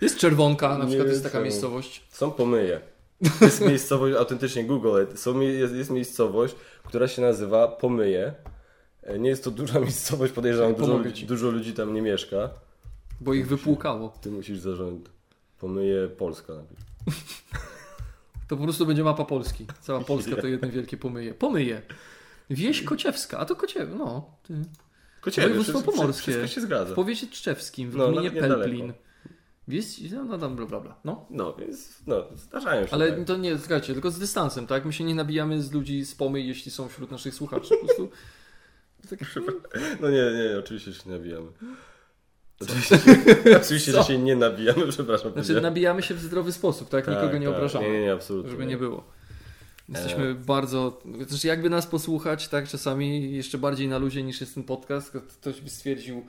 [0.00, 2.04] Jest Czerwonka, na Nie przykład jest taka miejscowość.
[2.10, 2.80] Są pomyje.
[3.40, 5.20] Jest miejscowość, autentycznie Google, it.
[5.20, 6.54] Są, jest, jest miejscowość,
[6.84, 8.34] która się nazywa Pomyje.
[9.02, 12.50] E, Nie jest to duża miejscowość, podejrzewam, dużo, dużo ludzi tam nie mieszka.
[13.20, 14.08] Bo ich wypłukało.
[14.20, 15.06] Ty musisz zarządzić.
[15.60, 16.52] Pomyje Polska.
[18.48, 19.66] To po prostu będzie mapa Polski.
[19.80, 21.34] Cała Polska to jedno wielkie pomyje.
[21.34, 21.82] Pomyje.
[22.50, 24.30] Wieś Kociewska, a to Kociew, no.
[24.42, 24.54] Ty.
[25.20, 26.22] Kociewie, Województwo wszystko, pomorskie.
[26.32, 26.92] wszystko się zgadza.
[26.92, 28.92] W powiecie czczewskim, w No, gminie niedaleko.
[29.68, 29.82] Pelplin.
[30.02, 31.00] Wieś, no, no, tam, bla, bla, bla.
[31.04, 31.26] No.
[31.30, 32.92] No, więc, no, zdarzają się.
[32.92, 33.26] Ale tak.
[33.26, 34.84] to nie, słuchajcie, tylko z dystansem, tak?
[34.84, 37.74] My się nie nabijamy z ludzi z pomyj, jeśli są wśród naszych słuchaczy.
[37.80, 38.08] Po prostu.
[39.10, 39.18] Tak,
[40.00, 41.46] No nie, nie, oczywiście się nabijamy.
[42.60, 42.98] Oczywiście,
[43.62, 45.32] oczywiście że się nie nabijamy, przepraszam.
[45.32, 45.62] znaczy, powiedziałem.
[45.62, 47.06] nabijamy się w zdrowy sposób, tak?
[47.06, 47.56] Tak, Nikogo nie tak.
[47.56, 47.86] obrażamy.
[47.86, 48.50] Nie, nie, nie, absolutnie.
[48.50, 49.04] Żeby nie było.
[49.88, 51.00] Jesteśmy bardzo.
[51.28, 55.20] Znaczy, jakby nas posłuchać, tak, czasami jeszcze bardziej na luzie niż jest ten podcast, to
[55.20, 56.26] ktoś by stwierdził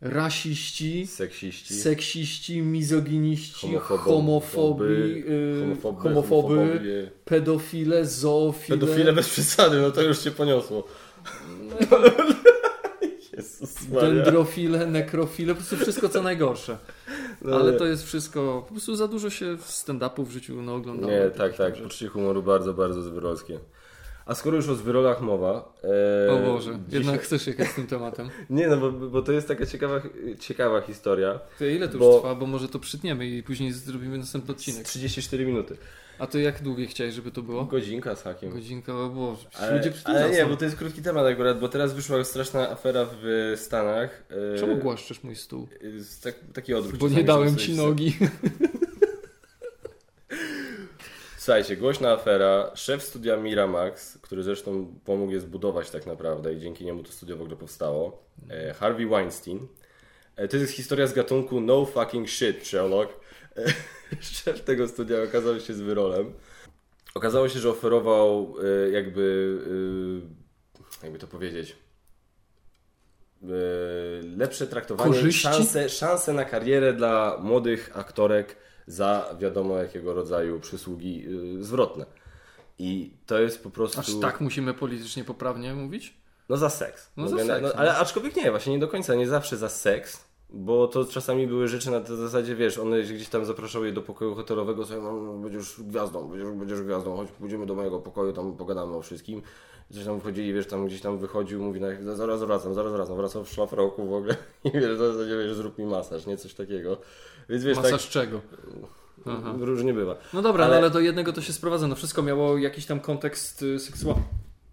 [0.00, 1.74] rasiści, Seksiści.
[1.74, 7.10] seksiści, mizoginiści, homofobi, y, homofoby, homofoby, homofobowie.
[7.24, 8.78] pedofile, zoofile.
[8.78, 10.84] Pedofile bez przesady, no to już się poniosło.
[13.88, 16.78] Dendrofile, nekrofile, po prostu wszystko co najgorsze.
[17.42, 21.12] No Ale to jest wszystko, po prostu za dużo się stand-upu w życiu no, oglądało.
[21.12, 21.74] Nie, tak, tak.
[21.74, 23.58] Poczucie humoru bardzo, bardzo zwyrolskie.
[24.28, 25.72] A skoro już o zwyrolach mowa...
[26.28, 28.28] E, O Boże, jednak chcesz jechać z tym tematem.
[28.50, 30.00] Nie, no bo, bo to jest taka ciekawa,
[30.40, 31.40] ciekawa historia.
[31.58, 34.84] To ile to już Bo- trwa, bo może to przytniemy i później zrobimy następny odcinek.
[34.84, 35.76] 34 minuty.
[36.18, 37.64] A to jak długie chciałeś, żeby to było?
[37.64, 38.50] Godzinka z hakiem.
[38.52, 41.94] Godzinka, o Boże, Ale, ludzie ale nie, bo to jest krótki temat akurat, bo teraz
[41.94, 44.24] wyszła straszna afera w Stanach.
[44.54, 45.68] e, Czemu głaszczesz mój stół?
[45.98, 46.96] z tak, taki odruch.
[46.96, 48.16] Bo nie dałem ci nogi.
[51.48, 52.70] Słuchajcie, głośna afera.
[52.74, 57.36] Szef studia Miramax, który zresztą pomógł je zbudować tak naprawdę i dzięki niemu to studio
[57.36, 58.22] w ogóle powstało.
[58.50, 59.68] E, Harvey Weinstein.
[60.36, 63.12] E, to jest historia z gatunku no fucking shit, Sherlock.
[63.56, 63.64] E,
[64.20, 66.32] szef tego studia okazał się z wyrolem.
[67.14, 68.54] Okazało się, że oferował
[68.92, 69.58] jakby,
[71.02, 71.76] jakby to powiedzieć,
[74.36, 81.24] lepsze traktowanie, szanse, szanse na karierę dla młodych aktorek za wiadomo jakiego rodzaju przysługi
[81.58, 82.06] y, zwrotne.
[82.78, 84.00] I to jest po prostu.
[84.00, 86.14] Aż tak musimy politycznie poprawnie mówić?
[86.48, 87.10] No za seks.
[87.16, 87.74] No za Mówię, seks, no, no.
[87.74, 90.28] ale aczkolwiek nie, właśnie nie do końca, nie zawsze za seks.
[90.50, 94.02] Bo to czasami były rzeczy na tej zasadzie, wiesz, one gdzieś tam zapraszały je do
[94.02, 98.32] pokoju hotelowego, sobie, no, no będziesz gwiazdą, będziesz, będziesz gwiazdą, chodź, pójdziemy do mojego pokoju,
[98.32, 99.42] tam pogadamy o wszystkim.
[99.94, 103.44] Coś tam wchodzili, wiesz, tam gdzieś tam wychodził, mówi, no, zaraz wracam, zaraz wracam, wracał
[103.44, 106.98] w szlafroku w ogóle i wiesz, zasadzie, wiesz, zrób mi masaż, nie, coś takiego.
[107.48, 108.40] Więc wiesz, Masaż czego?
[109.26, 109.52] Aha.
[109.52, 110.16] tak, różnie bywa.
[110.32, 110.90] No dobra, Ale- ale...
[110.90, 111.86] do jednego to się sprowadza.
[111.86, 114.22] No wszystko miało jakiś tam kontekst y, seksualny.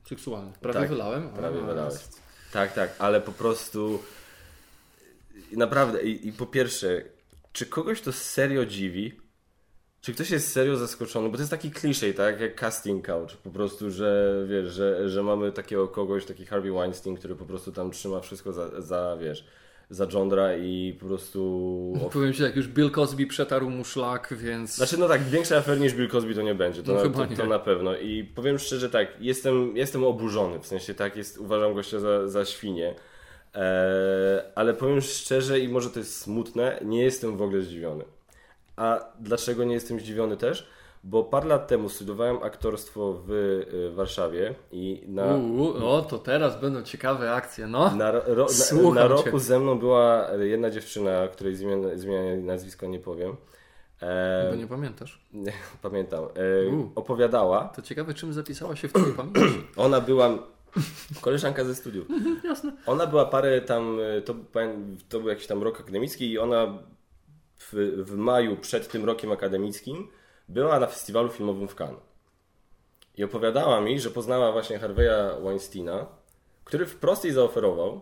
[0.09, 0.51] Seksualny.
[0.61, 1.29] Prawie Tak, wylałem.
[1.29, 1.95] Prawie A, wylałeś.
[2.53, 3.99] Tak, tak, ale po prostu
[5.51, 7.01] naprawdę, i, i po pierwsze,
[7.53, 9.19] czy kogoś to serio dziwi?
[10.05, 11.29] Czy ktoś jest serio zaskoczony?
[11.29, 12.41] Bo to jest taki kliszej, tak?
[12.41, 13.37] Jak casting couch.
[13.43, 17.71] Po prostu, że wiesz, że, że mamy takiego kogoś, taki Harvey Weinstein, który po prostu
[17.71, 19.45] tam trzyma wszystko za, za wiesz,
[19.89, 22.09] za żądra i po prostu...
[22.13, 24.75] Powiem Ci tak, już Bill Cosby przetarł mu szlak, więc...
[24.75, 27.25] Znaczy, no tak, większej afery niż Bill Cosby to nie będzie, to, No na, to,
[27.25, 27.37] nie.
[27.37, 27.97] to na pewno.
[27.97, 32.45] I powiem szczerze tak, jestem, jestem oburzony, w sensie tak, jest, uważam gościa za, za
[32.45, 32.95] świnię,
[33.53, 33.63] eee,
[34.55, 38.03] ale powiem szczerze i może to jest smutne, nie jestem w ogóle zdziwiony.
[38.77, 40.67] A dlaczego nie jestem zdziwiony też?
[41.03, 46.61] Bo parę lat temu studiowałem aktorstwo w y, Warszawie i na, Uuu, o, to teraz
[46.61, 47.95] będą ciekawe akcje, no.
[47.95, 49.07] na, ro, na, na cię.
[49.07, 51.55] roku ze mną była jedna dziewczyna, której
[51.95, 53.35] zmienię nazwisko nie powiem.
[54.01, 55.19] Eee, Bo nie pamiętasz.
[55.33, 56.23] nie, pamiętam.
[56.23, 56.27] E,
[56.95, 57.63] opowiadała.
[57.75, 59.39] To ciekawe, czym zapisała się w Twojej pamięci.
[59.77, 60.29] Ona była.
[61.21, 62.07] Koleżanka ze studiów.
[62.43, 62.71] Jasne.
[62.85, 63.97] Ona była parę tam.
[64.17, 64.35] e, To,
[65.09, 66.77] to był jakiś tam rok akademicki i ona
[67.57, 67.73] w,
[68.05, 70.07] w maju przed tym rokiem akademickim
[70.47, 71.99] była na festiwalu filmowym w Cannes.
[73.17, 76.05] I opowiadała mi, że poznała właśnie Harveya Weinsteina,
[76.63, 78.01] który wprost jej zaoferował.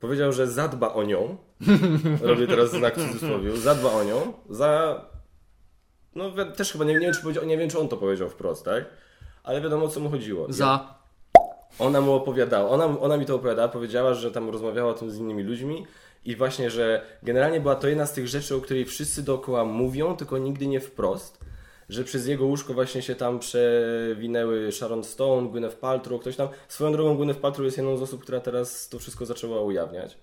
[0.00, 1.36] Powiedział, że zadba o nią.
[2.22, 3.56] Robię teraz znak w cudzysłowie.
[3.56, 5.00] Zadba o nią za.
[6.14, 8.64] No też chyba nie, nie, wiem, czy powiedział, nie wiem, czy on to powiedział wprost,
[8.64, 8.84] tak?
[9.42, 10.46] Ale wiadomo o co mu chodziło.
[10.48, 10.96] Za.
[11.78, 15.16] Ona mu opowiadała, ona, ona mi to opowiadała, powiedziała, że tam rozmawiała o tym z
[15.16, 15.86] innymi ludźmi
[16.26, 20.16] i właśnie, że generalnie była to jedna z tych rzeczy, o której wszyscy dookoła mówią,
[20.16, 21.38] tylko nigdy nie wprost.
[21.88, 26.48] Że przez jego łóżko właśnie się tam przewinęły Sharon Stone, Gwyneth Paltrow, ktoś tam.
[26.68, 30.18] Swoją drogą Gwyneth Paltrow jest jedną z osób, która teraz to wszystko zaczęła ujawniać.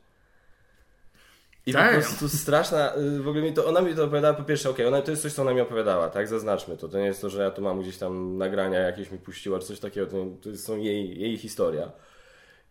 [1.65, 1.87] I Damn.
[1.87, 4.85] po prostu straszna, y, w ogóle mi to, ona mi to opowiadała, po pierwsze, okej,
[4.85, 7.29] ona to jest coś, co ona mi opowiadała, tak, zaznaczmy to, to nie jest to,
[7.29, 10.49] że ja tu mam gdzieś tam nagrania jakieś mi puściła, czy coś takiego, to, to
[10.49, 11.91] jest są jej, jej historia.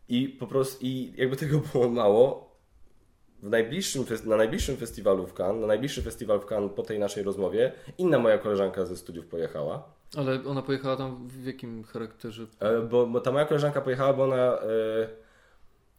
[0.08, 2.51] I po prostu, i jakby tego było mało,
[3.42, 7.22] w najbliższym, na najbliższym festiwalu w Cannes, na najbliższy festiwal w Cannes po tej naszej
[7.22, 9.82] rozmowie, inna moja koleżanka ze studiów pojechała,
[10.16, 12.46] Ale ona pojechała tam w jakim charakterze?
[12.60, 14.58] E, Bo, bo ta moja koleżanka pojechała, bo ona.
[14.58, 14.62] E,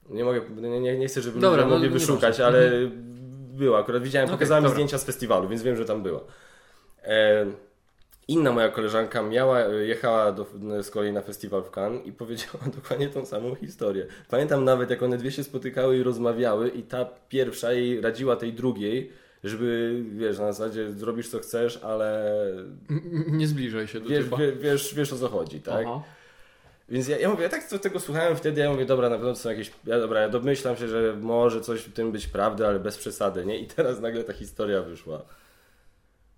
[0.10, 0.41] nie mogę,
[0.82, 2.72] nie, nie, chcę, żeby Dobra, no, mogli nie wyszukać, ale
[3.54, 3.80] była.
[3.80, 4.74] Akurat widziałem, Okej, pokazała mi dobra.
[4.76, 6.22] zdjęcia z festiwalu, więc wiem, że tam była.
[8.28, 10.45] Inna moja koleżanka miała, jechała do,
[10.82, 14.05] z kolei na festiwal w Cannes i powiedziała dokładnie tą samą historię.
[14.30, 18.53] Pamiętam nawet, jak one dwie się spotykały i rozmawiały, i ta pierwsza jej radziła tej
[18.53, 19.11] drugiej,
[19.43, 22.36] żeby, wiesz, na zasadzie zrobisz co chcesz, ale
[23.28, 24.38] Nie zbliżaj się do wiesz, typa.
[24.38, 25.86] wie, wiesz, wiesz o co chodzi, tak?
[25.88, 26.03] Aha.
[26.89, 29.34] Więc ja, ja mówię, ja tak to, tego słuchałem wtedy, ja mówię, dobra, na pewno
[29.34, 32.67] to są jakieś, ja, dobra, ja domyślam się, że może coś w tym być prawdy,
[32.67, 33.59] ale bez przesady, nie?
[33.59, 35.21] I teraz nagle ta historia wyszła.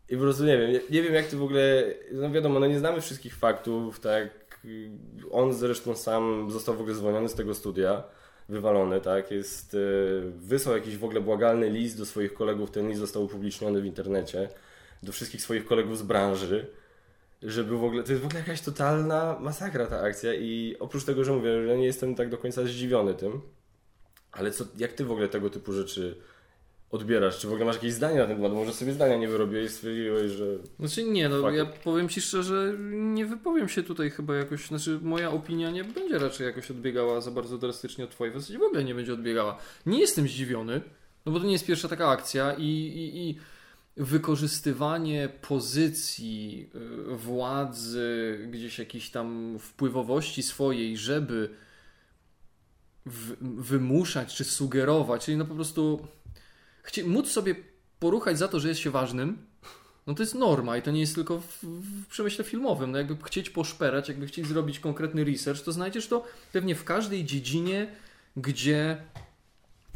[0.10, 2.80] I po prostu nie wiem, nie, wiem jak ty w ogóle, no wiadomo, no nie
[2.80, 4.30] znamy wszystkich faktów, tak,
[5.32, 8.04] on zresztą sam został w ogóle zwolniony z tego studia,
[8.50, 13.00] wywalony, tak, jest, y, wysłał jakiś w ogóle błagalny list do swoich kolegów, ten list
[13.00, 14.50] został upubliczniony w internecie,
[15.04, 16.68] do wszystkich swoich kolegów z branży,
[17.44, 21.24] żeby w ogóle, to jest w ogóle jakaś totalna masakra ta akcja i oprócz tego,
[21.24, 23.42] że mówię, że nie jestem tak do końca zdziwiony tym,
[24.32, 26.22] ale co, jak ty w ogóle tego typu rzeczy
[26.96, 27.40] odbierasz?
[27.40, 28.54] Czy w ogóle masz jakieś zdania na ten temat?
[28.54, 30.46] Może sobie zdania nie wyrobiłeś i stwierdziłeś, że...
[30.80, 35.00] Znaczy nie, no Fuck ja powiem Ci szczerze, nie wypowiem się tutaj chyba jakoś, znaczy
[35.02, 38.64] moja opinia nie będzie raczej jakoś odbiegała za bardzo drastycznie od Twojej, w zasadzie w
[38.64, 39.58] ogóle nie będzie odbiegała.
[39.86, 40.82] Nie jestem zdziwiony,
[41.26, 43.40] no bo to nie jest pierwsza taka akcja i, i, i
[43.98, 46.70] wykorzystywanie pozycji
[47.12, 51.50] y, władzy, gdzieś jakiejś tam wpływowości swojej, żeby
[53.42, 56.08] wymuszać czy sugerować, czyli no po prostu
[56.86, 57.56] chcie, móc sobie
[58.00, 59.38] poruchać za to, że jest się ważnym,
[60.08, 62.92] no to jest norma i to nie jest tylko w, w przemyśle filmowym.
[62.92, 66.24] No jakby chcieć poszperać, jakby chcieć zrobić konkretny research, to znajdziesz to
[66.54, 67.88] pewnie w każdej dziedzinie,
[68.38, 68.98] gdzie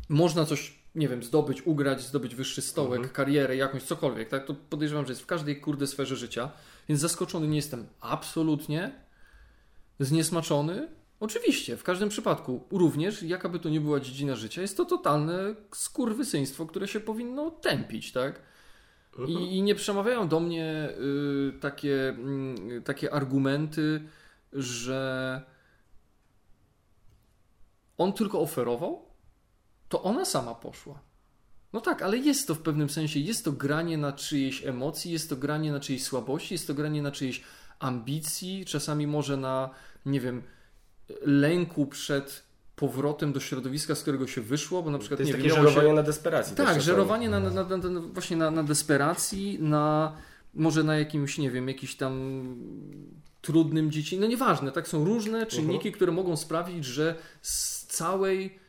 [0.10, 4.46] można coś, nie wiem, zdobyć, ugrać, zdobyć wyższy stołek, karierę, jakąś cokolwiek, tak?
[4.46, 6.52] To podejrzewam, że jest w każdej kurde sferze życia.
[6.90, 8.92] Więc zaskoczony nie jestem absolutnie,
[10.00, 10.88] zniesmaczony.
[11.20, 15.56] Oczywiście, w każdym przypadku, również, jaka by to nie była dziedzina życia, jest to totalne
[15.74, 18.42] skurwysyństwo, które się powinno tępić, tak?
[19.28, 24.04] I, I nie przemawiają do mnie y, takie, mm, takie argumenty,
[24.54, 25.42] że
[27.98, 29.06] on tylko oferował,
[29.90, 31.00] to ona sama poszła.
[31.74, 35.30] No tak, ale jest to w pewnym sensie, jest to granie na czyjejś emocji, jest
[35.30, 37.44] to granie na czyjejś słabości, jest to granie na czyjejś
[37.80, 39.70] ambicji, czasami może na,
[40.06, 40.44] nie wiem,
[41.22, 42.44] lęku przed
[42.76, 45.56] powrotem do środowiska, z którego się wyszło, bo na przykład To jest nie takie wiem,
[45.58, 46.56] miało się- żerowanie na desperacji.
[46.56, 46.84] tak, czasami.
[46.84, 50.16] żerowanie na, na, na, właśnie na, na desperacji, na
[50.54, 52.44] może na jakimś, nie wiem, jakiś tam
[53.42, 54.20] trudnym dzieci.
[54.20, 58.60] No nieważne, tak są różne czynniki, które mogą sprawić, że z całej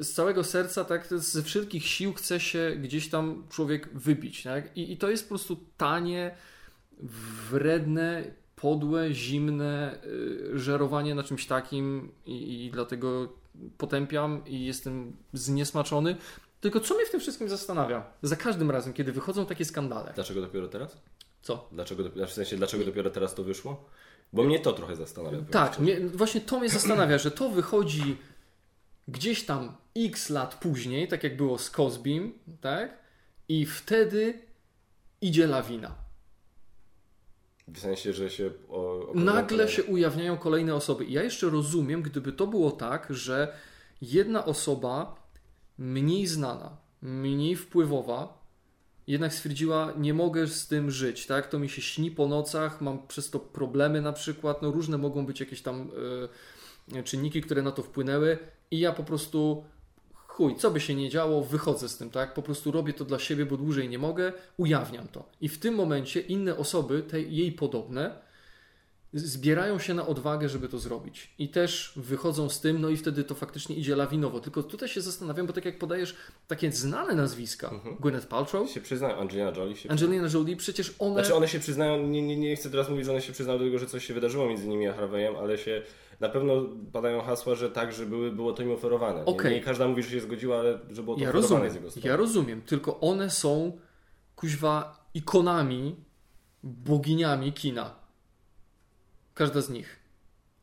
[0.00, 4.42] z całego serca, tak, ze wszelkich sił chce się gdzieś tam człowiek wybić.
[4.42, 4.76] Tak?
[4.76, 6.34] I, I to jest po prostu tanie,
[7.50, 8.24] wredne,
[8.56, 13.32] podłe, zimne y, żerowanie na czymś takim i, i dlatego
[13.78, 16.16] potępiam i jestem zniesmaczony.
[16.60, 18.04] Tylko co mnie w tym wszystkim zastanawia?
[18.22, 20.12] Za każdym razem, kiedy wychodzą takie skandale.
[20.14, 21.00] Dlaczego dopiero teraz?
[21.42, 21.68] Co?
[21.72, 23.84] Dlaczego, dopiero- w sensie, dlaczego dopiero teraz to wyszło?
[24.32, 25.38] Bo mnie to trochę zastanawia.
[25.50, 28.16] Tak, mnie, właśnie to mnie zastanawia, że to wychodzi
[29.08, 32.98] gdzieś tam x lat później, tak jak było z Cosbym, tak?
[33.48, 34.38] I wtedy
[35.20, 35.94] idzie lawina.
[37.68, 38.50] W sensie, że się...
[38.68, 41.04] O, Nagle się ujawniają kolejne osoby.
[41.04, 43.56] I ja jeszcze rozumiem, gdyby to było tak, że
[44.02, 45.26] jedna osoba
[45.78, 48.46] mniej znana, mniej wpływowa,
[49.06, 51.48] jednak stwierdziła, nie mogę z tym żyć, tak?
[51.48, 55.26] To mi się śni po nocach, mam przez to problemy na przykład, no różne mogą
[55.26, 55.90] być jakieś tam
[56.96, 58.38] y, czynniki, które na to wpłynęły
[58.70, 59.64] i ja po prostu
[60.36, 62.34] chuj, co by się nie działo, wychodzę z tym, tak?
[62.34, 65.28] Po prostu robię to dla siebie, bo dłużej nie mogę, ujawniam to.
[65.40, 68.18] I w tym momencie inne osoby, te jej podobne,
[69.12, 71.34] zbierają się na odwagę, żeby to zrobić.
[71.38, 74.40] I też wychodzą z tym, no i wtedy to faktycznie idzie lawinowo.
[74.40, 76.16] Tylko tutaj się zastanawiam, bo tak jak podajesz
[76.48, 77.70] takie znane nazwiska,
[78.00, 81.14] Gwyneth Paltrow, się przyznają, Angelina Jolie się Angelina Jolie, przecież one...
[81.14, 83.64] Znaczy one się przyznają, nie, nie, nie chcę teraz mówić, że one się przyznały do
[83.64, 85.82] tego, że coś się wydarzyło między nimi a Harveyem, ale się
[86.20, 86.52] na pewno
[86.92, 89.18] padają hasła, że tak, że były, było to im oferowane.
[89.20, 89.54] Nie, Okej.
[89.54, 91.90] nie każda mówi, że się zgodziła, ale że było to Ja oferowane rozumiem, z jego
[91.90, 92.08] strony.
[92.08, 93.78] ja rozumiem, tylko one są
[94.36, 95.96] kuźwa ikonami,
[96.62, 97.94] boginiami kina.
[99.34, 99.96] Każda z nich.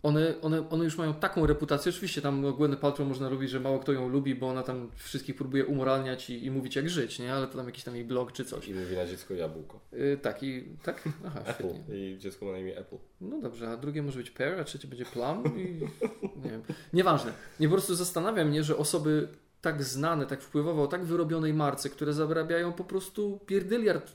[0.03, 1.89] One, one, one już mają taką reputację.
[1.89, 5.35] Oczywiście tam Gwyneth Paltrow można lubić, że mało kto ją lubi, bo ona tam wszystkich
[5.35, 7.33] próbuje umoralniać i, i mówić jak żyć, nie?
[7.33, 8.67] Ale to tam jakiś tam jej blog czy coś.
[8.67, 9.79] I mówi na dziecko jabłko.
[9.91, 11.09] Yy, tak i tak?
[11.25, 11.53] Aha, Apple.
[11.53, 11.95] świetnie.
[11.95, 12.97] I dziecko ma na imię Apple.
[13.21, 15.79] No dobrze, a drugie może być pear, a trzecie będzie plum i
[16.43, 16.61] nie wiem.
[16.93, 17.33] Nieważne.
[17.59, 19.27] Nie po prostu zastanawia mnie, że osoby
[19.61, 24.13] tak znane, tak wpływowe o tak wyrobionej marce, które zarabiają po prostu pierdyliard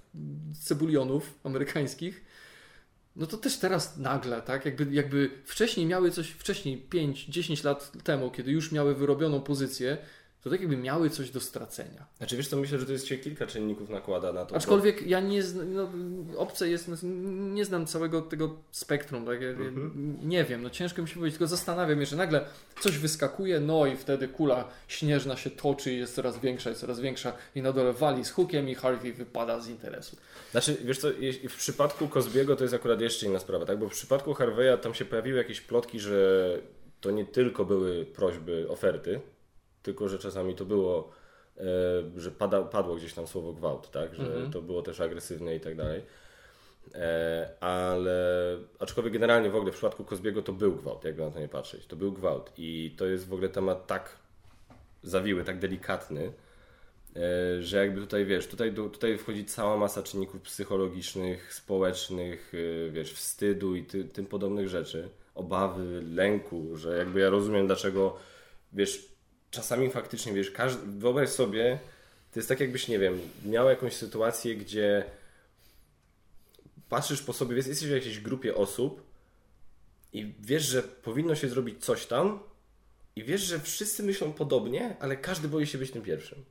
[0.52, 2.24] cebulionów amerykańskich,
[3.18, 4.64] no to też teraz nagle, tak?
[4.64, 9.98] Jakby, jakby wcześniej miały coś, wcześniej 5-10 lat temu, kiedy już miały wyrobioną pozycję,
[10.42, 12.06] to tak jakby miały coś do stracenia.
[12.18, 14.56] Znaczy wiesz co, myślę, że to jest się kilka czynników nakłada na to.
[14.56, 15.88] Aczkolwiek ja nie znam, no,
[16.36, 16.96] obce jest, no,
[17.54, 19.42] nie znam całego tego spektrum, tak?
[19.42, 19.56] Ja, ja
[20.22, 22.44] nie wiem, no ciężko mi się powiedzieć, tylko zastanawiam się, że nagle
[22.80, 27.00] coś wyskakuje, no i wtedy kula śnieżna się toczy i jest coraz większa i coraz
[27.00, 30.16] większa i na dole wali z hukiem i Harvey wypada z interesu.
[30.50, 31.08] Znaczy, wiesz co,
[31.48, 33.78] w przypadku Kozbiego to jest akurat jeszcze inna sprawa, tak?
[33.78, 36.58] Bo w przypadku Harveya tam się pojawiły jakieś plotki, że
[37.00, 39.20] to nie tylko były prośby, oferty,
[39.88, 41.10] tylko że czasami to było,
[41.56, 41.62] e,
[42.16, 44.14] że pada, padło gdzieś tam słowo gwałt, tak?
[44.14, 46.02] Że to było też agresywne i tak dalej.
[46.94, 48.16] E, ale
[48.78, 51.86] aczkolwiek generalnie w ogóle w przypadku Kozbiego to był gwałt, jakby na to nie patrzeć.
[51.86, 54.16] To był gwałt i to jest w ogóle temat tak
[55.02, 56.32] zawiły, tak delikatny,
[57.16, 62.52] e, że jakby tutaj wiesz, tutaj, tutaj wchodzi cała masa czynników psychologicznych, społecznych,
[62.90, 68.16] wiesz, wstydu i ty, tym podobnych rzeczy, obawy, lęku, że jakby ja rozumiem dlaczego,
[68.72, 69.17] wiesz,
[69.50, 71.78] czasami faktycznie, wiesz, każdy, wyobraź sobie,
[72.32, 75.04] to jest tak jakbyś, nie wiem, miał jakąś sytuację, gdzie
[76.88, 79.02] patrzysz po sobie, jesteś w jakiejś grupie osób
[80.12, 82.40] i wiesz, że powinno się zrobić coś tam
[83.16, 86.44] i wiesz, że wszyscy myślą podobnie, ale każdy boi się być tym pierwszym.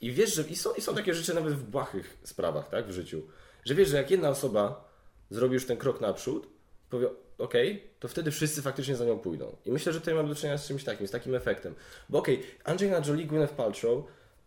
[0.00, 2.92] I wiesz, że i są, i są takie rzeczy nawet w błahych sprawach, tak, w
[2.92, 3.22] życiu,
[3.64, 4.88] że wiesz, że jak jedna osoba
[5.30, 6.46] zrobi już ten krok naprzód,
[6.90, 7.54] powie, ok,
[8.00, 9.56] to wtedy wszyscy faktycznie za nią pójdą.
[9.64, 11.74] I myślę, że tutaj mam do czynienia z czymś takim, z takim efektem.
[12.08, 14.04] Bo okej, Angelina Jolie, Gwyneth Paltrow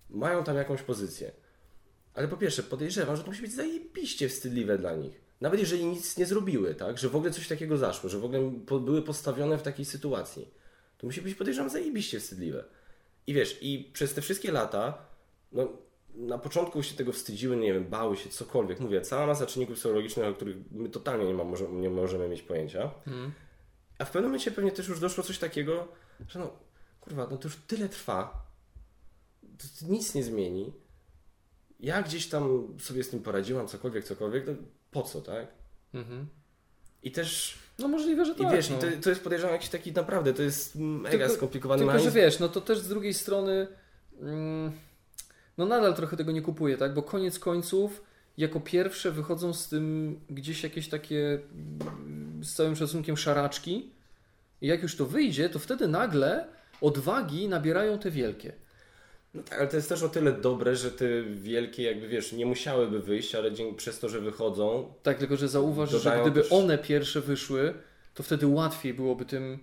[0.10, 1.32] mają tam jakąś pozycję.
[2.14, 5.22] Ale po pierwsze, podejrzewam, że to musi być zajebiście wstydliwe dla nich.
[5.42, 6.98] Nawet jeżeli nic nie zrobiły, tak?
[6.98, 10.52] Że w ogóle coś takiego zaszło, że w ogóle po, były postawione w takiej sytuacji.
[10.98, 12.64] To musi być, podejrzewam, zajebiście wstydliwe.
[13.28, 15.06] I wiesz, i przez te wszystkie lata,
[15.52, 15.87] no
[16.18, 18.80] na początku się tego wstydziły, nie wiem, bały się, cokolwiek.
[18.80, 22.42] Mówię, cała masa czynników psychologicznych, o których my totalnie nie, ma, może, nie możemy mieć
[22.42, 22.92] pojęcia.
[24.00, 25.88] A w pewnym momencie pewnie też już doszło coś takiego,
[26.28, 26.50] że no,
[27.02, 28.46] kurwa, no to już tyle trwa,
[29.58, 30.74] to, to nic nie zmieni.
[31.80, 34.54] Ja gdzieś tam sobie z tym poradziłam, cokolwiek, cokolwiek, no
[34.92, 35.48] po co, tak?
[35.94, 36.28] Mhm.
[37.04, 38.52] I też, No możliwe, że i tak.
[38.56, 38.78] wiesz, no.
[38.78, 41.98] i to, to jest podejrzewam jakiś taki naprawdę, to jest mega Tylko- skomplikowany Tylko, że
[41.98, 42.16] mechanizm.
[42.18, 43.68] wiesz, no to też z drugiej strony
[44.22, 44.72] mm,
[45.58, 46.94] no nadal trochę tego nie kupuję, tak?
[46.94, 48.04] Bo koniec końców
[48.38, 53.92] jako pierwsze wychodzą z tym gdzieś jakieś takie mm, z całym szacunkiem szaraczki
[54.62, 56.48] i jak już to wyjdzie, to wtedy nagle
[56.82, 58.54] odwagi nabierają te wielkie.
[59.34, 62.46] No tak, ale to jest też o tyle dobre, że te wielkie jakby, wiesz, nie
[62.46, 66.52] musiałyby wyjść, ale dzięki, przez to, że wychodzą, Tak, tylko że zauważ, że gdyby też-
[66.52, 67.74] one pierwsze wyszły,
[68.14, 69.60] to wtedy łatwiej byłoby tym,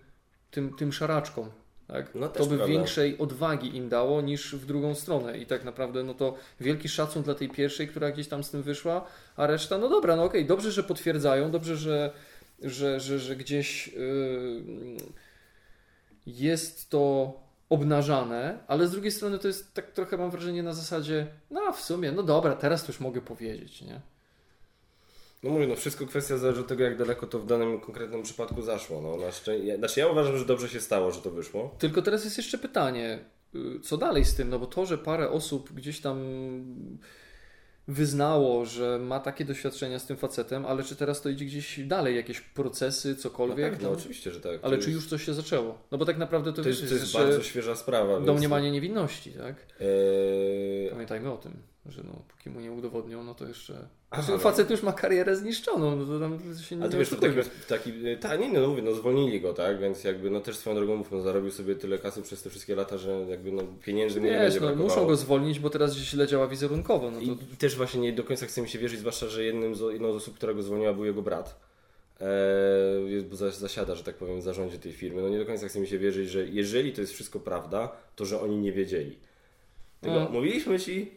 [0.50, 1.50] tym, tym szaraczkom.
[1.88, 2.14] Tak?
[2.14, 2.66] No to by prawda.
[2.66, 5.38] większej odwagi im dało niż w drugą stronę.
[5.38, 8.62] I tak naprawdę no to wielki szacun dla tej pierwszej, która gdzieś tam z tym
[8.62, 9.06] wyszła,
[9.36, 12.12] a reszta, no dobra, no okej, dobrze, że potwierdzają, dobrze, że,
[12.62, 14.62] że, że, że gdzieś yy,
[16.26, 17.34] jest to
[17.68, 21.80] obnażane, ale z drugiej strony to jest tak trochę mam wrażenie na zasadzie, no w
[21.80, 24.00] sumie, no dobra, teraz to już mogę powiedzieć, nie?
[25.44, 28.62] No mówię, no wszystko kwestia zależy od tego, jak daleko to w danym konkretnym przypadku
[28.62, 29.00] zaszło.
[29.00, 29.76] No, na szczę...
[29.78, 31.74] Znaczy ja uważam, że dobrze się stało, że to wyszło.
[31.78, 33.18] Tylko teraz jest jeszcze pytanie,
[33.54, 34.50] y, co dalej z tym?
[34.50, 36.18] No bo to, że parę osób gdzieś tam
[37.88, 42.16] wyznało, że ma takie doświadczenia z tym facetem, ale czy teraz to idzie gdzieś dalej,
[42.16, 43.72] jakieś procesy, No cokolwiek?
[43.72, 44.58] tak, no No, oczywiście, że tak.
[44.62, 45.78] ale czy już coś się zaczęło?
[45.90, 48.14] No bo tak naprawdę to, To jest, to jest bardzo świeża sprawa.
[48.14, 49.56] więc- domniemanie niewinności, tak?
[49.80, 51.52] Eee, Pamiętajmy o tym,
[51.86, 53.88] że no, póki mu nie udowodnią, no to jeszcze...
[54.10, 57.08] Aha, Znaczy, facet już ma karierę zniszczoną, no to tam się nie Ale to wiesz,
[57.08, 57.42] to oszukujmy.
[57.68, 60.76] taki, taki tak, nie no mówię, no zwolnili go, tak, więc jakby no też swoją
[60.76, 64.30] drogą no, zarobił sobie tyle kasy przez te wszystkie lata, że jakby no pieniędzy nie
[64.30, 64.88] Wiesz, będzie no, brakowało.
[64.88, 67.10] muszą go zwolnić, bo teraz źle działa wizerunkowo.
[67.10, 67.24] No to...
[67.24, 70.12] I też właśnie nie do końca chce mi się wierzyć, zwłaszcza, że jednym z, jedną
[70.12, 71.60] z osób, która go zwolniła był jego brat.
[72.20, 75.22] Eee, jest, bo za- zasiada, że tak powiem, w zarządzie tej firmy.
[75.22, 78.24] No nie do końca chce mi się wierzyć, że jeżeli to jest wszystko prawda, to
[78.24, 79.18] że oni nie wiedzieli.
[80.00, 80.28] Tylko No.
[80.30, 81.10] mówiliśmy ci,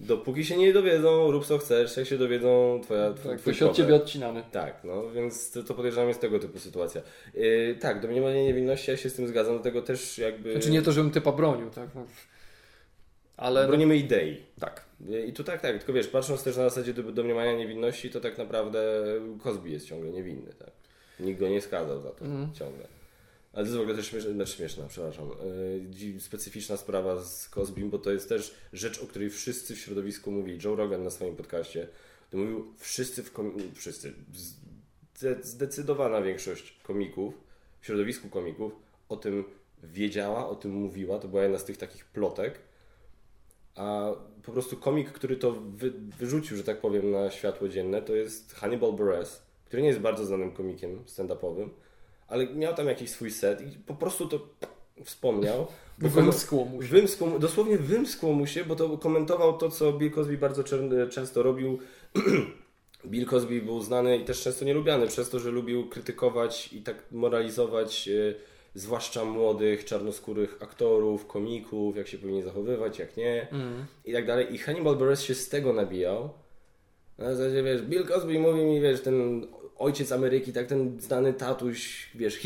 [0.00, 3.66] Dopóki się nie dowiedzą, rób co chcesz, jak się dowiedzą, twoja, twój, Tak, twój się
[3.66, 4.42] od ciebie odcinamy.
[4.52, 7.00] Tak, no więc to, to podejrzewam jest tego typu sytuacja.
[7.34, 10.52] Yy, tak, domniemanie niewinności, ja się z tym zgadzam, dlatego też jakby...
[10.52, 11.88] Znaczy nie to, żebym typa bronił, tak?
[11.94, 12.06] No.
[13.36, 14.36] Ale Bronimy idei.
[14.60, 14.84] tak.
[15.26, 18.38] I tu tak, tak, tylko wiesz, patrząc też na zasadzie do- domniemania niewinności, to tak
[18.38, 19.04] naprawdę
[19.42, 20.70] Cosby jest ciągle niewinny, tak?
[21.20, 22.52] Nikt go nie skazał za to Mhm.
[22.54, 22.84] ciągle.
[23.52, 25.30] Ale to jest w ogóle też śmieszna, znaczy śmieszna przepraszam,
[26.14, 30.30] yy, specyficzna sprawa z Cosbym, bo to jest też rzecz, o której wszyscy w środowisku
[30.30, 30.58] mówili.
[30.64, 31.88] Joe Rogan na swoim podcaście
[32.30, 33.56] to mówił, wszyscy w kom...
[33.74, 34.12] wszyscy,
[35.14, 37.34] zde- zdecydowana większość komików,
[37.80, 38.72] w środowisku komików
[39.08, 39.44] o tym
[39.82, 42.58] wiedziała, o tym mówiła, to była jedna z tych takich plotek,
[43.74, 48.14] a po prostu komik, który to wy, wyrzucił, że tak powiem, na światło dzienne, to
[48.14, 51.68] jest Hannibal Buress, który nie jest bardzo znanym komikiem stand-upowym,
[52.30, 54.48] ale miał tam jakiś swój set i po prostu to
[55.04, 55.66] wspomniał.
[55.98, 56.88] Wymskło mu się.
[56.88, 60.64] Wymskło, dosłownie wymskło mu się, bo to komentował to, co Bill Cosby bardzo
[61.10, 61.78] często robił.
[63.06, 66.96] Bill Cosby był znany i też często nielubiany przez to, że lubił krytykować i tak
[67.12, 68.34] moralizować e,
[68.74, 73.86] zwłaszcza młodych, czarnoskórych aktorów, komików, jak się powinni zachowywać, jak nie Mm.
[74.04, 74.54] i tak dalej.
[74.54, 76.30] I Hannibal Buress się z tego nabijał.
[77.18, 79.46] Na zasadzie, wiesz, Bill Cosby mówi mi, wiesz, ten
[79.80, 82.38] ojciec Ameryki, tak ten znany tatuś, wiesz,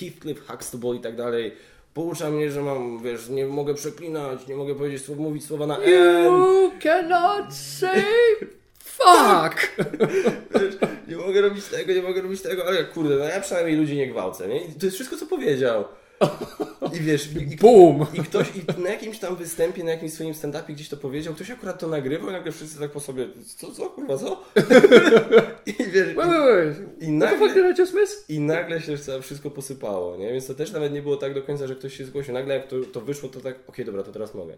[0.00, 1.52] Heathcliff, Huxtable i tak dalej,
[1.94, 6.24] poucza mnie, że mam, wiesz, nie mogę przeklinać, nie mogę powiedzieć, mówić słowa na N.
[6.24, 8.04] You cannot say
[8.98, 9.76] fuck!
[10.54, 10.74] Wiesz,
[11.08, 14.08] nie mogę robić tego, nie mogę robić tego, ale kurde, no ja przynajmniej ludzi nie
[14.08, 14.64] gwałcę, nie?
[14.64, 15.84] I to jest wszystko, co powiedział.
[16.92, 18.06] I wiesz, i, Boom!
[18.14, 21.50] i ktoś i na jakimś tam występie, na jakimś swoim stand-upie gdzieś to powiedział, ktoś
[21.50, 24.44] akurat to nagrywał i nagle wszyscy tak po sobie, co, co, kurwa, co?
[25.66, 27.02] I wiesz, Wait, wait, wait.
[27.02, 27.74] i, nagle...
[28.28, 30.32] I nagle się wszystko posypało, nie?
[30.32, 32.34] Więc to też nawet nie było tak do końca, że ktoś się zgłosił.
[32.34, 34.56] Nagle jak to, to wyszło, to tak, okej, dobra, to teraz mogę.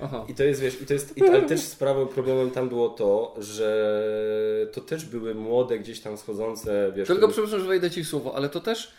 [0.00, 0.24] Aha.
[0.28, 3.34] I to jest, wiesz, i to jest, i, ale też sprawą, problemem tam było to,
[3.38, 7.08] że to też były młode, gdzieś tam schodzące, wiesz...
[7.08, 8.92] Tylko przepraszam, że wejdę ci w słowo, ale to też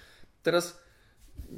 [0.43, 0.80] teraz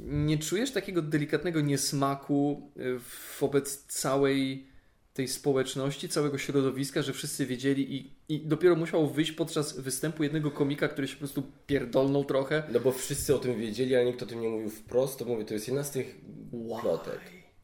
[0.06, 2.98] nie czujesz takiego delikatnego niesmaku y,
[3.40, 4.70] wobec całej
[5.14, 10.50] tej społeczności, całego środowiska, że wszyscy wiedzieli i, i dopiero musiał wyjść podczas występu jednego
[10.50, 12.62] komika, który się po prostu pierdolnął trochę.
[12.72, 15.44] No bo wszyscy o tym wiedzieli, ale nikt o tym nie mówił wprost, to mówię,
[15.44, 16.20] to jest jedna z tych
[16.52, 16.80] Why?
[16.80, 17.20] plotek.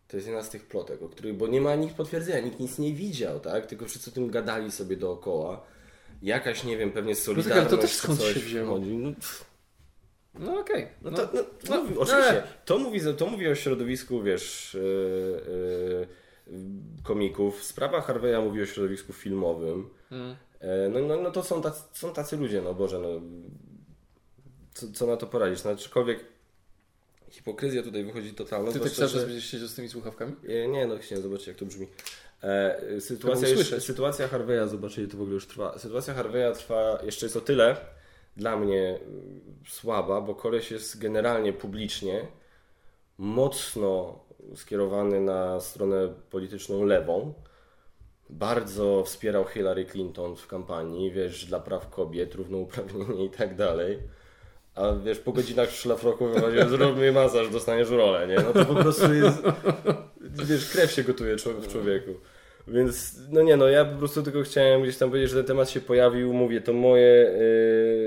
[0.08, 2.78] To jest jedna z tych plotek, o których, bo nie ma nikt potwierdzenia, nikt nic
[2.78, 3.66] nie widział, tak?
[3.66, 5.66] Tylko wszyscy o tym gadali sobie dookoła.
[6.22, 8.78] Jakaś, nie wiem, pewnie tak, solidarność ale to też skąd coś się wzięło?
[8.78, 9.12] No,
[10.38, 10.88] No okej.
[11.02, 12.42] no, No, to, no, no, mówi, oczywiście, nie.
[12.64, 15.40] to mówi, to mówi o środowisku, wiesz, yy,
[16.48, 16.58] yy,
[17.02, 17.64] komików.
[17.64, 19.88] Sprawa Harveya mówi o środowisku filmowym.
[20.10, 20.36] Mm.
[20.60, 23.08] E, No, no, no to są tacy, są tacy ludzie, no Boże, no.
[24.74, 25.64] Co, co na to poradzić?
[25.64, 26.24] No, aczkolwiek
[27.30, 28.72] hipokryzja tutaj wychodzi totalna.
[28.72, 30.32] Ty tak cały czas będziesz siedział z tymi słuchawkami?
[30.48, 31.86] E, Nie, no chciałem zobaczyć jak to brzmi.
[32.42, 33.48] E, sytuacja,
[33.80, 35.78] sytuacja Harveya, zobaczycie, to w ogóle już trwa.
[35.78, 37.76] Sytuacja Harveya trwa jeszcze jest o tyle
[38.36, 42.26] dla mnie mm, słaba, bo koleś jest generalnie publicznie
[43.18, 44.18] mocno
[44.54, 47.34] skierowany na stronę polityczną lewą.
[48.30, 53.98] Bardzo wspierał Hillary Clinton w kampanii, wiesz, dla praw kobiet, równouprawnienie i tak dalej.
[54.74, 58.36] A wiesz, po godzinach szlafroku wychodziłem, zrób mi masaż, dostaniesz rolę, nie?
[58.36, 59.42] No to po prostu jest,
[60.20, 62.10] wiesz, krew się gotuje w człowieku.
[62.68, 65.70] Więc, no nie no, ja po prostu tylko chciałem gdzieś tam powiedzieć, że ten temat
[65.70, 67.32] się pojawił, mówię, to moje,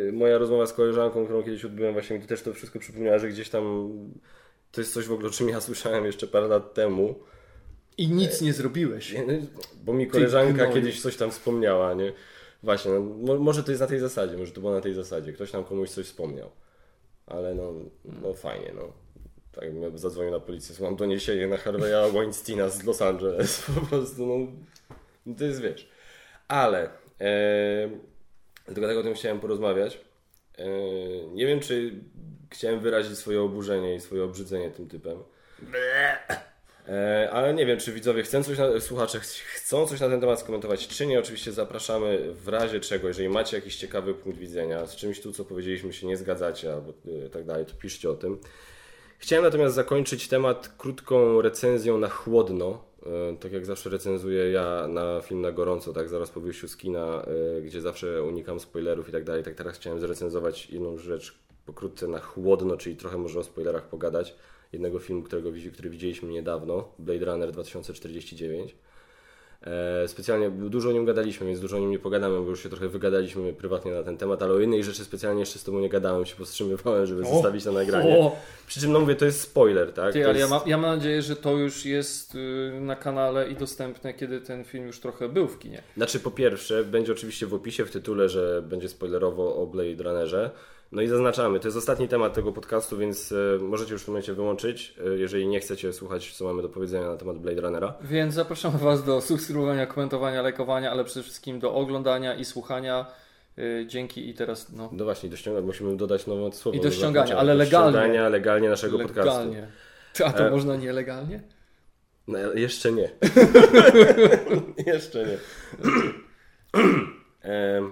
[0.06, 3.20] yy, moja rozmowa z koleżanką, którą kiedyś odbyłem, właśnie mi to też to wszystko przypomniała,
[3.20, 3.94] że gdzieś tam,
[4.72, 7.16] to jest coś w ogóle, o czym ja słyszałem jeszcze parę lat temu,
[7.98, 9.16] I nic nie zrobiłeś.
[9.28, 9.34] no,
[9.84, 12.14] bo mi koleżanka kiedyś coś tam wspomniała, nie?
[12.64, 15.34] Właśnie, no, mo- może to jest na tej zasadzie, może to było na tej zasadzie.
[15.34, 16.50] Ktoś tam komuś coś wspomniał.
[17.28, 17.74] Ale no,
[18.22, 18.94] no fajnie, no.
[19.60, 23.62] Tak zadzwonił na policję, mam doniesienie na Harveya Weinsteina z Los Angeles.
[23.76, 24.52] Po prostu, no,
[25.26, 25.90] no to jest, wiesz.
[26.48, 26.90] Ale,
[27.22, 27.90] e,
[28.66, 30.00] tylko tak o tym chciałem porozmawiać.
[30.58, 30.66] E,
[31.34, 31.94] nie wiem, czy
[32.52, 35.18] chciałem wyrazić swoje oburzenie i swoje obrzydzenie tym typem.
[36.88, 39.24] E, ale nie wiem, czy widzowie chcą coś na, słuchacze ch-
[39.56, 41.20] chcą coś na ten temat skomentować, czy nie.
[41.20, 45.46] Oczywiście zapraszamy w razie czego, jeżeli macie jakiś ciekawy punkt widzenia, z czymś tu, co
[45.46, 46.94] powiedzieliśmy, się nie zgadzacie albo
[47.26, 48.40] e, tak dalej, to piszcie o tym.
[49.22, 52.84] Chciałem natomiast zakończyć temat krótką recenzją na chłodno.
[53.06, 56.78] E, Tak jak zawsze recenzuję ja na film na gorąco, tak zaraz po wyjściu z
[56.78, 57.24] kina,
[57.58, 59.44] e, gdzie zawsze unikam spoilerów i tak dalej.
[59.44, 64.36] Tak teraz chciałem zrecenzować jedną rzecz pokrótce na chłodno, czyli trochę może o spoilerach pogadać.
[64.74, 68.76] Jednego filmu, którego, który widzieliśmy niedawno, Blade Runner 2049.
[69.68, 72.70] E, specjalnie dużo o nim gadaliśmy, więc dużo o nim nie pogadamy, bo już się
[72.70, 75.90] trochę wygadaliśmy prywatnie na ten temat, ale o jednej rzeczy specjalnie jeszcze z Tobą nie
[75.90, 77.34] gadałem, się powstrzymywałem, żeby O!
[77.34, 78.18] zostawić na nagranie.
[78.18, 78.36] O!
[78.68, 80.14] Przy czym, no mówię, to jest spoiler, tak?
[80.14, 80.52] Ty, to ale jest...
[80.52, 84.42] ja, mam, ja mam nadzieję, że to już jest y, na kanale i dostępne, kiedy
[84.42, 85.82] ten film już trochę był w kinie.
[85.98, 90.52] Znaczy, po pierwsze, będzie oczywiście w opisie, w tytule, że będzie spoilerowo o Blade Runnerze.
[90.92, 94.12] No i zaznaczamy, to jest ostatni temat tego podcastu, więc e, możecie już w tym
[94.14, 97.94] momencie wyłączyć, e, jeżeli nie chcecie słuchać, co mamy do powiedzenia na temat Blade Runnera.
[98.02, 103.06] Więc zapraszamy Was do subskrybowania, komentowania, lajkowania, ale przede wszystkim do oglądania i słuchania.
[103.60, 106.78] Y, dzięki i teraz no, No właśnie, do ściągania, musimy dodać nowe słowo.
[106.78, 107.92] I do do ściągania, ale Do legalnie.
[107.92, 109.30] ściągania legalnie naszego podcastu.
[109.32, 109.68] legalnie.
[110.14, 111.42] Ty, A to E, można nielegalnie?
[112.28, 113.10] No, jeszcze nie.
[114.94, 115.38] jeszcze nie.
[117.42, 117.92] Em,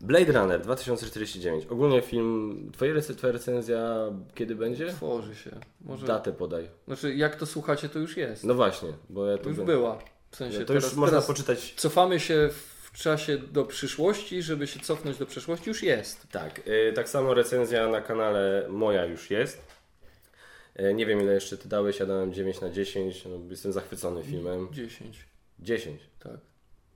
[0.00, 1.66] Blade Runner 2049.
[1.66, 2.70] Ogólnie film.
[2.74, 3.96] Twoja, rec- twoja recenzja
[4.34, 4.86] kiedy będzie?
[4.86, 5.50] Tworzy się.
[5.80, 6.06] Może...
[6.06, 6.68] Datę podaj.
[6.86, 8.44] Znaczy, jak to słuchacie, to już jest.
[8.44, 9.98] No właśnie, bo ja to tu już była.
[10.30, 11.74] W sensie No to teraz, już można teraz poczytać.
[11.76, 12.48] cofamy się
[12.82, 16.26] w czasie do przyszłości, żeby się cofnąć do przeszłości, już jest.
[16.30, 19.62] Tak, y, tak samo recenzja na kanale moja już jest.
[20.80, 23.24] Y, Nie wiem ile jeszcze ty dałeś, ja dałem 9 na 10.
[23.24, 24.68] No, jestem zachwycony filmem.
[24.72, 25.24] 10.
[25.58, 26.00] 10.
[26.18, 26.36] Tak.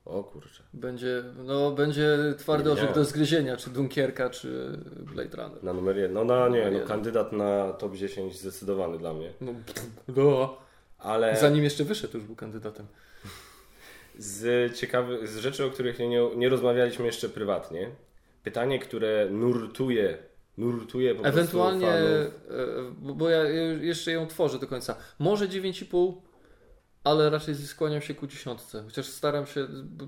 [0.04, 0.62] O kurczę.
[0.72, 4.78] Będzie, no, będzie twardy orzech do zgryzienia, czy Dunkierka, czy
[5.14, 5.64] Blade Runner.
[5.64, 6.12] Na numer jeden.
[6.12, 6.88] No, no nie, no, jeden.
[6.88, 9.32] kandydat na top 10 zdecydowany dla mnie.
[9.40, 9.52] No,
[10.16, 10.56] no.
[10.98, 12.86] Ale Zanim jeszcze wyszedł, już był kandydatem.
[14.18, 17.90] z ciekawych, z rzeczy, o których nie, nie, rozmawialiśmy jeszcze prywatnie.
[18.42, 20.18] Pytanie, które nurtuje,
[20.58, 23.10] nurtuje po prostu Ewentualnie, fanów.
[23.10, 23.42] e, bo ja
[23.80, 24.96] jeszcze ją tworzę do końca.
[25.18, 26.14] Może 9,5,
[27.04, 28.82] ale raczej skłaniam się ku dziesiątce.
[28.84, 29.66] Chociaż staram się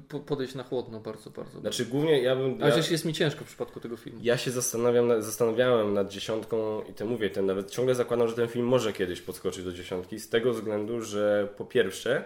[0.09, 1.61] po- podejść na chłodno bardzo, bardzo.
[1.61, 2.63] Znaczy głównie ja bym...
[2.63, 4.21] A Ja, przecież jest mi ciężko w przypadku tego filmu.
[4.23, 8.35] ja się zastanawiam, na- zastanawiałem nad dziesiątką i to mówię, ten nawet ciągle zakładam, że
[8.35, 12.25] ten film może kiedyś podskoczyć do dziesiątki z tego względu, że po pierwsze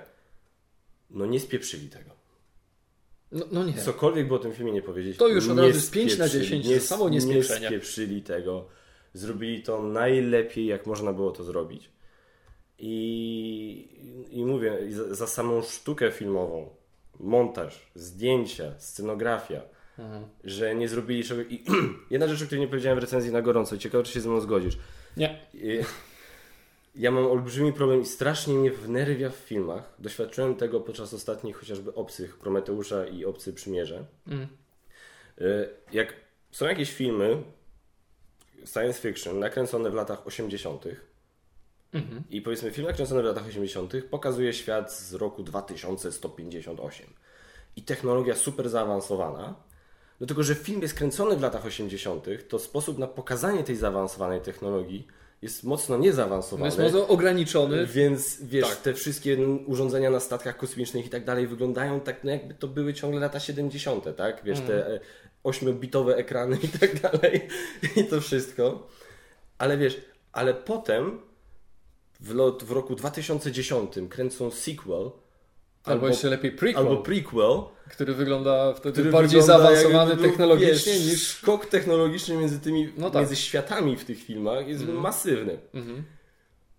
[1.10, 2.10] no nie spieprzyli tego.
[3.32, 3.72] No, no nie.
[3.74, 5.16] Cokolwiek by o tym filmie nie powiedzieć.
[5.16, 7.66] To już od nie razu jest 5 na spieprzyli, 10, nie, to samo nie niespieprzenie.
[7.66, 8.66] spieprzyli tego.
[9.14, 11.90] Zrobili to najlepiej, jak można było to zrobić.
[12.80, 13.88] I,
[14.30, 14.78] i mówię,
[15.10, 16.68] za, samą sztukę filmową,
[17.20, 19.62] montaż, zdjęcia, scenografia,
[19.98, 20.24] Mhm.
[20.44, 21.46] że nie zrobili czegoś.
[21.50, 21.64] I
[22.10, 24.28] jedna rzecz, o której nie powiedziałem w recenzji na gorąco, i ciekawe, czy się ze
[24.28, 24.78] mną zgodzisz.
[25.16, 25.40] Nie.
[25.54, 25.80] I-
[26.94, 29.94] Ja mam olbrzymi problem i strasznie mnie wnerwia w filmach.
[29.98, 34.04] Doświadczyłem tego podczas ostatnich chociażby obcych Prometeusza i Obcy Przymierze.
[34.26, 34.46] Mm.
[35.92, 36.14] Jak
[36.50, 37.42] są jakieś filmy
[38.66, 40.84] science fiction nakręcone w latach 80.
[41.92, 42.22] Mhm.
[42.30, 43.92] i powiedzmy film nakręcony w latach 80.
[44.10, 47.06] pokazuje świat z roku 2158
[47.76, 49.54] i technologia super zaawansowana.
[50.20, 54.40] Do tego, że film jest kręcony w latach 80., to sposób na pokazanie tej zaawansowanej
[54.40, 55.06] technologii
[55.42, 56.66] jest mocno No niezaawansowany.
[56.66, 57.86] jest bardzo ograniczony.
[57.86, 58.76] Więc wiesz, Tak.
[58.76, 62.94] te wszystkie urządzenia na statkach kosmicznych i tak dalej wyglądają tak, no jakby to były
[62.94, 64.44] ciągle lata 70., tak?
[64.44, 64.92] Wiesz, te Mhm.
[64.96, 65.00] e,
[65.44, 67.48] ośmiobitowe ekrany i tak dalej
[67.96, 68.88] i to wszystko.
[69.58, 70.00] Ale wiesz,
[70.32, 71.20] ale potem
[72.20, 75.10] w, lot, w roku 2010 kręcą sequel
[75.84, 80.92] Albo, jeszcze lepiej prequel, albo prequel, który wygląda wtedy który bardziej wygląda zaawansowany był, technologicznie
[80.92, 81.26] wiesz, niż...
[81.26, 83.20] skok technologiczny między tymi, No tak.
[83.20, 85.58] między światami w tych filmach jest masywny.
[85.74, 86.04] Mhm.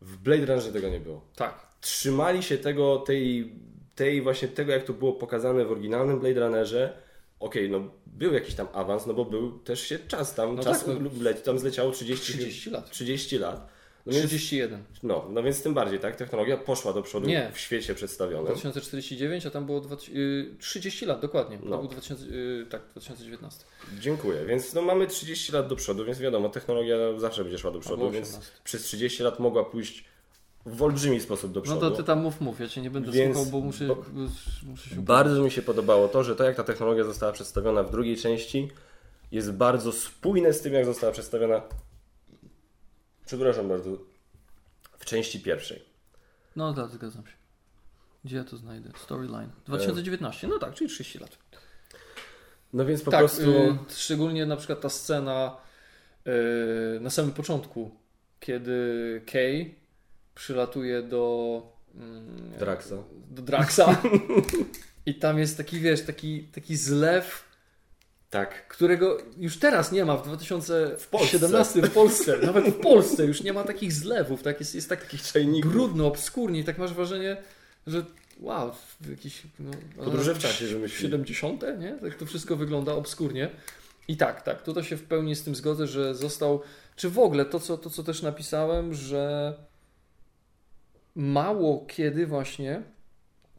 [0.01, 1.21] W Blade Runnerze tego nie było.
[1.35, 1.67] Tak.
[1.81, 3.53] trzymali się tego, tej,
[3.95, 6.93] tej właśnie tego, jak to było pokazane w oryginalnym Blade Runnerze.
[7.39, 10.85] Okej, no był jakiś tam awans, no bo był też się czas tam, No czas
[10.85, 11.09] tak, no.
[11.21, 12.91] leci, tam zleciało 30, 30 lat.
[12.91, 13.67] 30 lat.
[14.05, 14.83] No więc, 31.
[15.03, 16.15] no, no więc tym bardziej, tak?
[16.15, 17.51] Technologia poszła do przodu Nie.
[17.53, 18.45] w świecie przedstawionym.
[18.45, 21.59] 2049, a tam było 20, y, 30 lat, dokładnie.
[21.63, 21.71] No.
[21.71, 23.65] To był 2000, y, tak, 2019.
[23.99, 24.45] Dziękuję.
[24.45, 28.11] Więc no, mamy 30 lat do przodu, więc wiadomo, technologia zawsze będzie szła do przodu,
[28.11, 28.51] więc 18.
[28.63, 30.03] przez 30 lat mogła pójść
[30.65, 31.81] w olbrzymi sposób do No przodu.
[31.81, 34.03] to ty tam mów, mów, ja cię nie będę Więc- słuchał, bo muszę, bo...
[34.65, 37.91] muszę się Bardzo mi się podobało to, że to jak ta technologia została przedstawiona w
[37.91, 38.67] drugiej części
[39.31, 41.61] jest bardzo spójne z tym, jak została przedstawiona
[43.31, 43.97] przepraszam bardzo
[44.99, 45.85] w części pierwszej.
[46.55, 47.33] No tak, zgadzam się.
[48.25, 48.89] Gdzie ja to znajdę?
[49.03, 49.49] Storyline.
[49.65, 51.37] 2019, no tak, czyli 30 lat.
[52.73, 55.57] No więc po tak, prostu y, szczególnie na przykład ta scena
[56.27, 57.91] y, na samym początku,
[58.39, 59.75] kiedy Kay
[60.35, 61.61] przylatuje do
[61.95, 62.95] mm, Draxa.
[63.29, 64.01] do Draxa
[65.05, 67.50] i tam jest taki, wiesz, taki, taki zlew
[68.31, 68.67] Tak.
[68.67, 72.37] którego już teraz nie ma w 2017 w Polsce.
[72.37, 74.59] Nawet w Polsce już nie ma takich zlewów, tak?
[74.59, 75.71] Jest, jest tak Takich czajników.
[75.71, 77.37] brudno, obskurnie i tak masz wrażenie,
[77.87, 78.05] że
[78.39, 78.71] wow,
[79.01, 81.01] w jakiś no, Podróże w czasie wymyślili.
[81.01, 81.97] 70, nie?
[82.01, 83.49] Tak to wszystko wygląda obskurnie.
[84.07, 86.61] I tak, tak, tutaj się w pełni z tym zgodzę, że został,
[86.95, 89.53] czy w ogóle to, co, to, co też napisałem, że
[91.15, 92.81] mało kiedy właśnie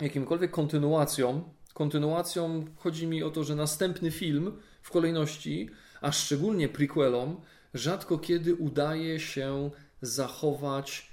[0.00, 1.42] jakimkolwiek kontynuacją,
[1.72, 4.52] kontynuacją chodzi mi o to, że następny film
[4.82, 5.70] w kolejności,
[6.00, 7.40] a szczególnie prequelom,
[7.74, 9.70] rzadko kiedy udaje się
[10.00, 11.12] zachować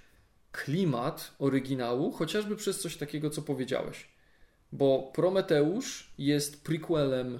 [0.51, 4.09] klimat oryginału, chociażby przez coś takiego, co powiedziałeś.
[4.71, 7.39] Bo Prometeusz jest prequelem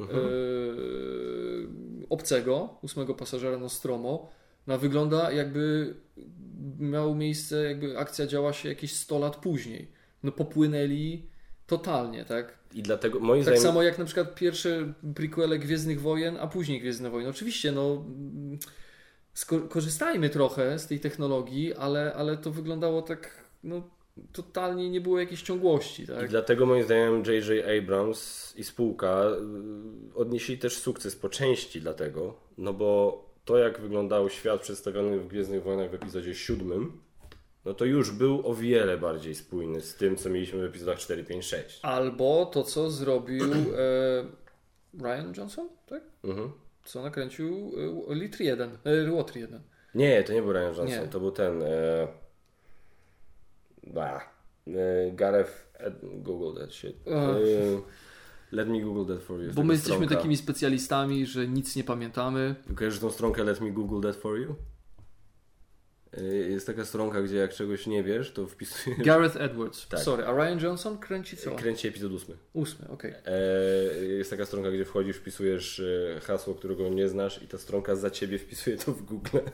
[0.00, 0.26] mhm.
[0.26, 1.68] yy,
[2.10, 4.30] obcego, ósmego pasażera Nostromo.
[4.66, 5.94] No, wygląda jakby
[6.78, 9.90] miało miejsce, jakby akcja działa się jakieś 100 lat później.
[10.22, 11.28] No popłynęli
[11.66, 12.58] totalnie, tak?
[12.74, 13.62] I dlatego moim tak zdaniem...
[13.62, 17.28] samo jak na przykład pierwsze prequele Gwiezdnych Wojen, a później Gwiezdne Wojny.
[17.30, 18.04] Oczywiście, no
[19.68, 23.82] korzystajmy trochę z tej technologii, ale, ale to wyglądało tak, no
[24.32, 26.06] totalnie nie było jakiejś ciągłości.
[26.06, 26.26] Tak?
[26.26, 27.66] I dlatego moim zdaniem J.J.
[27.78, 29.24] Abrams i spółka
[30.14, 35.28] y, odnieśli też sukces po części dlatego, no bo to jak wyglądał świat przedstawiony w
[35.28, 37.00] Gwiezdnych Wojnach w epizodzie siódmym,
[37.66, 41.24] no to już był o wiele bardziej spójny z tym, co mieliśmy w epizodach 4,
[41.24, 41.80] 5, 6.
[41.82, 46.02] Albo to, co zrobił e, Ryan Johnson, tak?
[46.24, 46.52] Mhm.
[46.84, 47.72] Co nakręcił
[48.08, 49.60] e, Litr 1, e, Water 1.
[49.94, 51.08] Nie, to nie był Ryan Johnson, nie.
[51.08, 51.62] to był ten...
[51.62, 52.08] E,
[53.86, 54.30] bah,
[54.66, 55.66] e, Gareth...
[56.02, 56.96] Google that shit.
[57.06, 57.40] E,
[58.52, 59.52] let me Google that for you.
[59.52, 60.14] Bo my jesteśmy stronka.
[60.14, 62.54] takimi specjalistami, że nic nie pamiętamy.
[62.74, 64.54] Kojarzysz tą stronkę Let me Google that for you?
[66.18, 68.98] Y, jest taka stronka, gdzie jak czegoś nie wiesz, to wpisujesz...
[68.98, 69.88] Gareth Edwards.
[69.88, 70.00] Tak.
[70.00, 71.50] Sorry, a Ryan Johnson kręci co?
[71.50, 72.36] Kręci epizod ósmy.
[72.52, 73.10] Ósmy, okej.
[73.10, 73.32] Okay.
[73.34, 75.80] E, jest taka stronka, gdzie wchodzisz, wpisujesz
[76.16, 79.38] e, hasło, którego nie znasz i ta stronka za ciebie wpisuje to w Google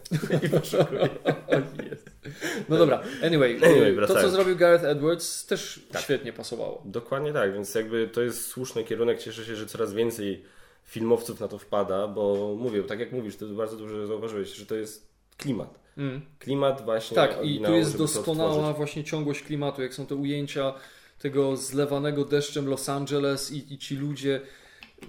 [2.69, 6.03] No dobra, anyway, anyway to co zrobił Gareth Edwards też tak.
[6.03, 6.83] świetnie pasowało.
[6.85, 9.19] Dokładnie tak, więc jakby to jest słuszny kierunek.
[9.19, 10.45] Cieszę się, że coraz więcej
[10.85, 14.75] filmowców na to wpada, bo mówię, tak jak mówisz, to bardzo dobrze zauważyłeś, że to
[14.75, 15.79] jest klimat.
[15.99, 16.21] Mm.
[16.39, 17.15] Klimat właśnie.
[17.15, 20.75] Tak, i tu jest doskonała właśnie ciągłość klimatu, jak są te ujęcia
[21.19, 24.41] tego zlewanego deszczem Los Angeles i, i ci ludzie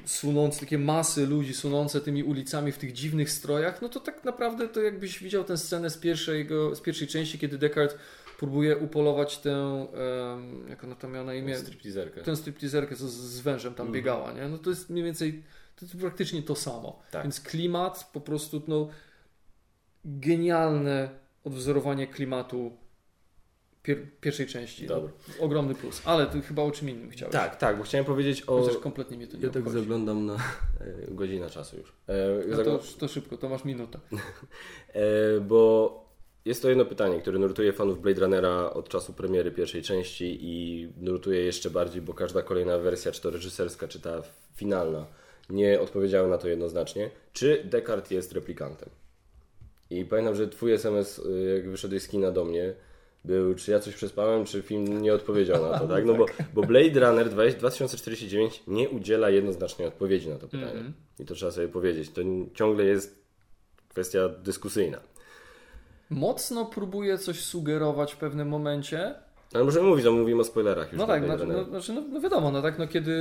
[0.05, 4.67] sunące, takie masy ludzi sunące tymi ulicami w tych dziwnych strojach, no to tak naprawdę
[4.67, 7.97] to jakbyś widział tę scenę z, pierwszego, z pierwszej części, kiedy Descartes
[8.37, 9.87] próbuje upolować tę,
[10.33, 11.57] um, jak ona tam miała na imię?
[11.57, 12.21] Stripteaserkę.
[12.21, 13.93] Tę stripteaserkę, co z, z wężem tam mm.
[13.93, 14.47] biegała, nie?
[14.47, 15.43] No to jest mniej więcej,
[15.75, 16.99] to jest praktycznie to samo.
[17.11, 17.23] Tak.
[17.23, 18.87] Więc klimat po prostu, no
[20.05, 21.09] genialne
[21.43, 22.71] odwzorowanie klimatu
[23.83, 24.87] pier pierwszej części.
[24.87, 25.11] Dobra.
[25.39, 26.01] Ogromny plus.
[26.05, 27.33] Ale ty chyba o czym innym chciałeś.
[27.33, 28.61] Tak, tak, bo chciałem powiedzieć o...
[28.61, 30.39] Chociaż kompletnie mnie to nie Ja tak zaglądam na e,
[31.11, 31.93] godzinę czasu już.
[32.07, 32.13] E,
[32.47, 33.99] no to, to szybko, to masz minutę.
[34.93, 36.03] e, bo
[36.45, 40.87] jest to jedno pytanie, które nurtuje fanów Blade Runnera od czasu premiery pierwszej części i
[40.97, 44.21] nurtuje jeszcze bardziej, bo każda kolejna wersja, czy to reżyserska, czy ta
[44.55, 45.05] finalna,
[45.49, 47.09] nie odpowiedziała na to jednoznacznie.
[47.33, 48.89] Czy Descartes jest replikantem?
[49.99, 52.73] I pamiętam, że twój SMS, y, jak wyszedłeś z kina do mnie,
[53.25, 56.05] był, czy ja coś przespałem, czy film nie odpowiedział na to, tak?
[56.05, 60.71] No bo, bo Blade Runner 2049 nie udziela jednoznacznej odpowiedzi na to pytanie.
[60.71, 61.21] Mm -hmm.
[61.21, 62.09] I to trzeba sobie powiedzieć.
[62.09, 62.21] To
[62.53, 63.23] ciągle jest
[63.89, 64.99] kwestia dyskusyjna.
[66.09, 69.15] Mocno próbuje coś sugerować w pewnym momencie.
[69.53, 70.99] Ale możemy mówić, no mówimy o spoilerach już.
[70.99, 73.15] No tak, no, no, znaczy, no, no, wiadomo, no tak, no kiedy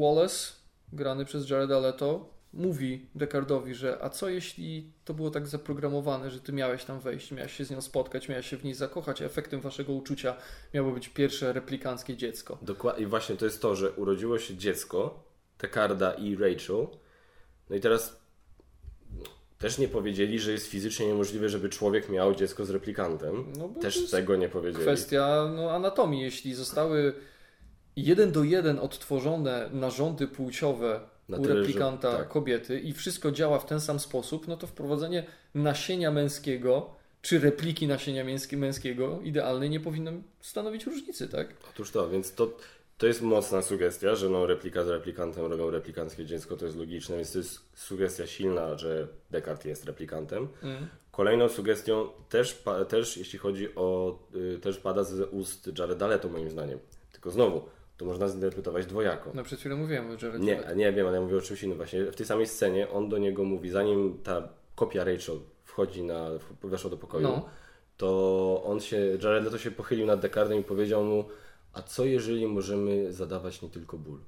[0.00, 0.52] Wallace,
[0.92, 6.40] grany przez Jareda Leto, mówi Decardowi, że a co jeśli to było tak zaprogramowane, że
[6.40, 9.24] ty miałeś tam wejść, miałeś się z nią spotkać, miałeś się w niej zakochać, a
[9.24, 10.36] efektem waszego uczucia
[10.74, 12.58] miało być pierwsze replikanckie dziecko.
[12.62, 15.24] Dokładnie, i właśnie to jest to, że urodziło się dziecko,
[15.58, 16.86] Decarda i Rachel,
[17.70, 18.24] no i teraz
[19.58, 23.52] też nie powiedzieli, że jest fizycznie niemożliwe, żeby człowiek miał dziecko z replikantem.
[23.58, 24.84] No też tego nie powiedzieli.
[24.84, 26.22] Kwestia no, anatomii.
[26.22, 27.14] Jeśli zostały
[27.96, 32.28] jeden do jeden odtworzone narządy płciowe na u tyle, replikanta że, tak.
[32.28, 36.90] kobiety i wszystko działa w ten sam sposób, no to wprowadzenie nasienia męskiego
[37.22, 38.24] czy repliki nasienia
[38.56, 41.54] męskiego idealnej nie powinno stanowić różnicy, tak?
[41.70, 42.56] Otóż to, więc to,
[42.98, 47.16] to jest mocna sugestia, że no replika z replikantem robią replikanckie dziecko, to jest logiczne,
[47.16, 50.48] więc to jest sugestia silna, że Descartes jest replikantem.
[50.62, 50.86] Mm.
[51.10, 56.50] Kolejną sugestią też, też jeśli chodzi o, y, też pada z ust Jareda Leto moim
[56.50, 56.78] zdaniem.
[57.12, 57.62] Tylko znowu,
[57.96, 59.30] to można zinterpretować dwojako.
[59.34, 61.76] No przed chwilą mówiłem o Jared Nie, nie wiem, ale ja mówię o czymś innym.
[61.76, 66.30] Właśnie w tej samej scenie on do niego mówi, zanim ta kopia Rachel wchodzi na,
[66.62, 67.48] weszła do pokoju, no.
[67.96, 71.24] to on się, Jared to się pochylił nad Descartesem i powiedział mu,
[71.72, 74.20] a co jeżeli możemy zadawać nie tylko ból?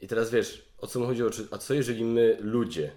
[0.00, 2.92] I teraz wiesz, o co mu chodziło, a co jeżeli my, ludzie,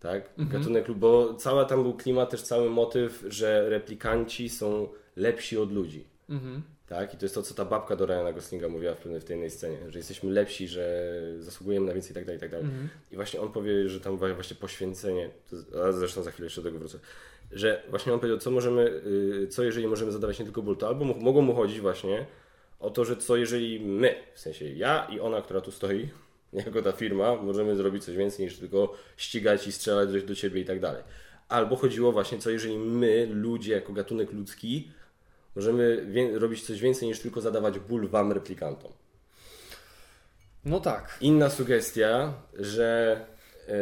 [0.00, 0.48] tak, mhm.
[0.48, 6.06] gatunek, bo cały tam był klimat, też cały motyw, że replikanci są lepsi od ludzi.
[6.28, 6.62] Mhm.
[6.92, 7.14] Tak?
[7.14, 9.34] I to jest to, co ta babka do Ryana Goslinga mówiła w, pewnej, w tej
[9.34, 12.66] jednej scenie, że jesteśmy lepsi, że zasługujemy na więcej i tak dalej, i tak dalej.
[12.66, 13.12] -hmm.
[13.12, 15.30] I właśnie on powie, że tam właśnie poświęcenie,
[15.88, 16.98] a zresztą za chwilę jeszcze do tego wrócę,
[17.52, 19.02] że właśnie on powiedział, co możemy,
[19.42, 22.26] y, co jeżeli możemy zadawać nie tylko ból, to albo mogą mu chodzić właśnie
[22.80, 26.08] o to, że co jeżeli my, w sensie ja i ona, która tu stoi,
[26.66, 30.60] jako ta firma, możemy zrobić coś więcej niż tylko ścigać i strzelać do, do ciebie
[30.60, 31.02] i tak dalej.
[31.48, 34.88] Albo chodziło właśnie, co jeżeli my, ludzie, jako gatunek ludzki,
[35.56, 36.06] możemy
[36.38, 38.92] robić coś więcej niż tylko zadawać ból wam, replikantom.
[40.64, 41.18] No tak.
[41.20, 43.20] Inna sugestia, że
[43.68, 43.72] e,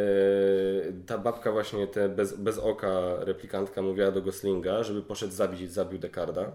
[1.05, 5.67] ta babka właśnie, te bez, bez oka replikantka mówiła do Goslinga, żeby poszedł zabić i
[5.67, 6.51] zabił Dekarda,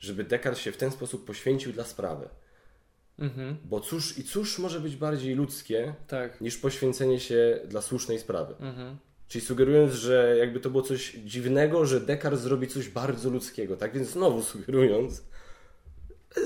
[0.00, 2.28] żeby Dekard się w ten sposób poświęcił dla sprawy.
[3.18, 3.56] Mhm.
[3.64, 6.40] Bo cóż i cóż może być bardziej ludzkie Tak.
[6.40, 8.54] niż poświęcenie się dla słusznej sprawy.
[8.60, 8.96] Mhm.
[9.28, 13.76] Czyli sugerując, że jakby to było coś dziwnego, że Descartes zrobi coś bardzo ludzkiego.
[13.76, 15.22] Tak więc znowu sugerując,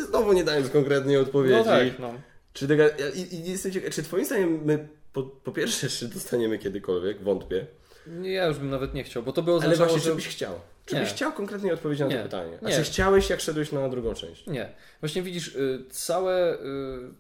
[0.09, 2.15] znowu nie dając konkretnej odpowiedzi, No tak, no.
[2.53, 6.59] czy, Descartes, i, i jestem ciekaw, czy twoim zdaniem my po, po pierwsze, czy dostaniemy
[6.59, 7.67] kiedykolwiek, wątpię,
[8.07, 10.11] Nie, Ja już bym nawet nie chciał, bo to by ale oznaczało, właśnie, że...
[10.11, 10.55] czy byś chciał?
[10.87, 11.01] Czy Nie.
[11.01, 12.17] byś chciał konkretnej odpowiedzi na Nie.
[12.17, 12.59] to pytanie?
[12.65, 12.77] A Nie.
[12.77, 14.47] czy chciałeś, jak szedłeś na drugą część?
[14.47, 14.69] Nie.
[15.01, 16.59] Właśnie widzisz, y, całe, y,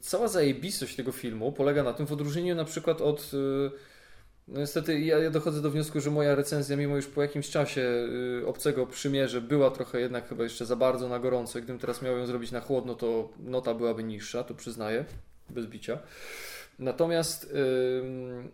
[0.00, 3.30] cała zajebistość tego filmu polega na tym, w odróżnieniu na przykład od...
[4.49, 7.51] y, No niestety ja, ja dochodzę do wniosku, że moja recenzja, mimo już po jakimś
[7.51, 7.80] czasie
[8.42, 11.59] y, obcego przymierze, była trochę jednak chyba jeszcze za bardzo na gorąco.
[11.59, 15.05] Gdybym teraz miał ją zrobić na chłodno, to nota byłaby niższa, to przyznaję,
[15.51, 15.99] bez bicia.
[16.78, 17.55] Natomiast
[18.01, 18.51] ym,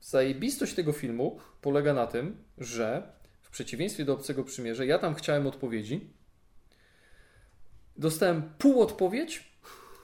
[0.00, 3.12] zajebistość tego filmu polega na tym, że
[3.42, 6.10] w przeciwieństwie do obcego przymierza, ja tam chciałem odpowiedzi.
[7.96, 9.51] Dostałem pół odpowiedź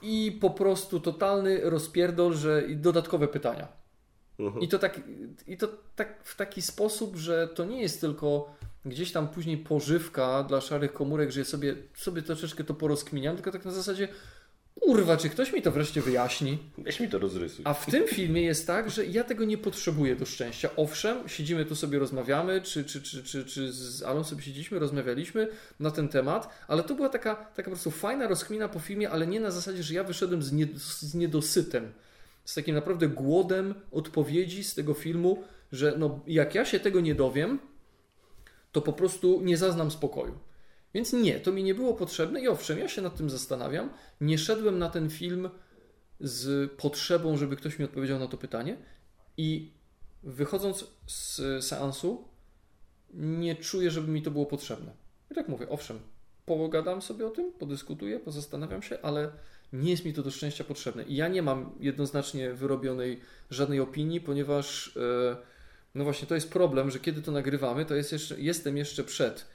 [0.01, 3.67] i po prostu totalny rozpierdol, że i dodatkowe pytania.
[4.39, 4.63] Mhm.
[4.63, 5.01] I to, tak,
[5.47, 10.43] I to tak w taki sposób, że to nie jest tylko gdzieś tam później pożywka
[10.43, 14.07] dla szarych komórek, że ja sobie, sobie troszeczkę to porozkminiam, tylko tak na zasadzie
[14.79, 16.57] kurwa, czy ktoś mi to wreszcie wyjaśni?
[16.77, 17.65] Weź mi to rozrysuj.
[17.67, 20.69] A w tym filmie jest tak, że ja tego nie potrzebuję do szczęścia.
[20.75, 25.47] Owszem, siedzimy tu sobie rozmawiamy, czy, czy, czy, czy, czy z Alą sobie siedzieliśmy, rozmawialiśmy
[25.79, 29.27] na ten temat, ale to była taka, taka po prostu fajna rozkmina po filmie, ale
[29.27, 31.91] nie na zasadzie, że ja wyszedłem z, nie, z niedosytem,
[32.45, 37.15] z takim naprawdę głodem odpowiedzi z tego filmu, że no, jak ja się tego nie
[37.15, 37.59] dowiem,
[38.71, 40.48] to po prostu nie zaznam spokoju.
[40.93, 43.89] Więc nie, to mi nie było potrzebne i owszem, ja się nad tym zastanawiam.
[44.21, 45.49] Nie szedłem na ten film
[46.19, 48.77] z potrzebą, żeby ktoś mi odpowiedział na to pytanie
[49.37, 49.71] i
[50.23, 52.27] wychodząc z seansu
[53.13, 54.91] nie czuję, żeby mi to było potrzebne.
[55.31, 55.99] I tak mówię, owszem,
[56.45, 59.31] pogadam sobie o tym, podyskutuję, pozastanawiam się, ale
[59.73, 61.03] nie jest mi to do szczęścia potrzebne.
[61.03, 63.19] I ja nie mam jednoznacznie wyrobionej
[63.49, 65.37] żadnej opinii, ponieważ e,
[65.95, 69.45] no właśnie to jest problem, że kiedy to nagrywamy, to jest jeszcze, jestem jeszcze przed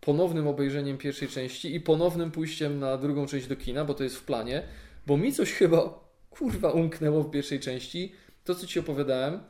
[0.00, 4.16] ponownym obejrzeniem pierwszej części i ponownym pójściem na drugą część do kina, bo to jest
[4.16, 4.62] w planie,
[5.06, 8.12] bo mi coś chyba kurwa umknęło w pierwszej części.
[8.44, 9.40] To, co Ci opowiadałem,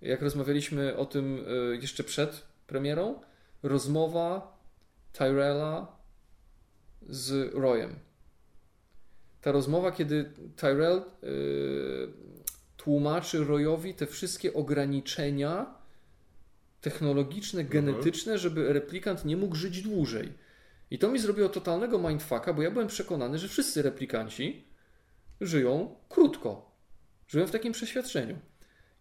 [0.00, 3.20] jak rozmawialiśmy o tym e, jeszcze przed premierą,
[3.62, 4.58] rozmowa
[5.12, 5.96] Tyrella
[7.08, 7.94] z Royem.
[9.40, 11.02] Ta rozmowa, kiedy Tyrell e,
[12.76, 15.74] tłumaczy Royowi te wszystkie ograniczenia
[16.80, 20.32] technologiczne, genetyczne, żeby replikant nie mógł żyć dłużej.
[20.90, 24.68] I to mi zrobiło totalnego mindfucka, bo ja byłem przekonany, że wszyscy replikanci
[25.40, 26.76] żyją krótko.
[27.28, 28.38] Żyłem w takim przeświadczeniu.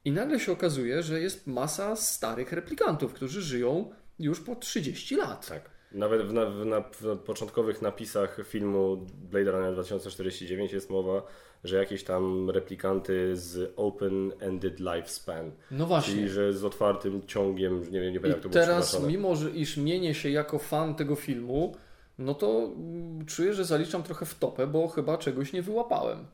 [0.06, 5.48] I nagle się okazuje, że jest masa starych replikantów, którzy żyją już po 30 lat.
[5.48, 5.75] Tak.
[5.96, 11.24] Nawet w, na, w, na, w początkowych napisach filmu Blade Runner 2049 jest mowa,
[11.64, 15.52] że jakieś tam replikanty z open-ended lifespan.
[15.72, 16.14] No właśnie.
[16.14, 19.50] Czyli, że z otwartym ciągiem, nie wiem, nie wiem jak to było teraz, mimo że
[19.50, 21.76] iż mienię się jako fan tego filmu,
[22.20, 26.26] no to mm, czuję, że zaliczam trochę w topę, bo chyba czegoś nie wyłapałem.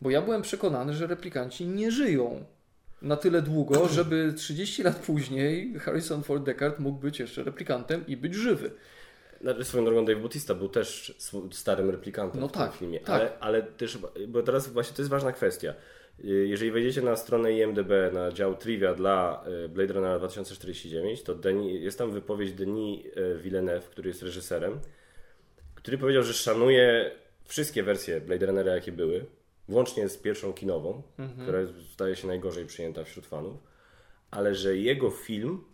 [0.00, 2.44] Bo ja byłem przekonany, że replikanci nie żyją
[3.02, 8.16] na tyle długo, żeby 30 lat później Harrison Ford Deckard mógł być jeszcze replikantem i
[8.16, 8.70] być żywy.
[9.44, 11.14] Znaczy, swoją drogą Dave Bautista był też
[11.52, 13.08] starym replikantem No w tak, tym filmie, tak.
[13.10, 15.74] ale, ale też, bo teraz właśnie to jest ważna kwestia.
[16.24, 21.34] Y, Jeżeli wejdziecie na stronę IMDB, na dział trivia dla y, Blade Runner 2049, to
[21.34, 24.80] Denis, jest tam wypowiedź Denis y, Villeneuve, który jest reżyserem,
[25.74, 27.10] który powiedział, że szanuje
[27.44, 29.26] wszystkie wersje Blade Runnera, jakie były,
[29.68, 31.40] włącznie z pierwszą kinową, Mhm.
[31.42, 33.56] która jest, zdaje się najgorzej przyjęta wśród fanów,
[34.30, 35.64] ale że jego film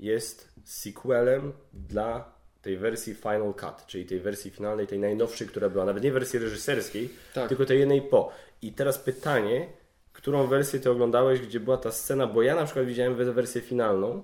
[0.00, 2.37] jest sequelem dla
[2.68, 6.38] tej wersji Final Cut, czyli tej wersji finalnej, tej najnowszej, która była, nawet nie wersji
[6.38, 7.48] reżyserskiej, Tak.
[7.48, 8.32] tylko tej jednej po.
[8.62, 9.66] I teraz pytanie,
[10.12, 13.60] którą wersję ty oglądałeś, gdzie była ta scena, bo ja na przykład widziałem we- wersję
[13.60, 14.22] finalną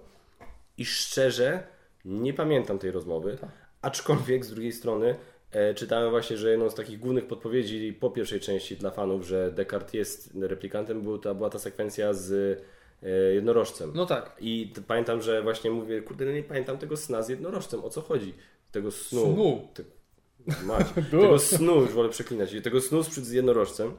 [0.79, 1.63] i szczerze
[2.05, 3.39] nie pamiętam tej rozmowy,
[3.83, 5.17] aczkolwiek z drugiej strony
[5.53, 9.53] e, czytałem właśnie, że jedną z takich głównych podpowiedzi po pierwszej części dla fanów, że
[9.53, 12.61] Descartes jest replikantem, był ta, była ta sekwencja z
[13.35, 13.93] jednorożcem.
[13.95, 14.37] No tak.
[14.41, 18.01] I pamiętam, że właśnie mówię, kurde, no nie pamiętam tego sna z jednorożcem, o co
[18.01, 18.35] chodzi?
[18.73, 19.21] Tego snu.
[19.21, 19.69] Snu.
[19.75, 19.85] Ty,
[20.65, 23.93] mać, tego snu, już wolę przeklinać, tego snu z jednorożcem.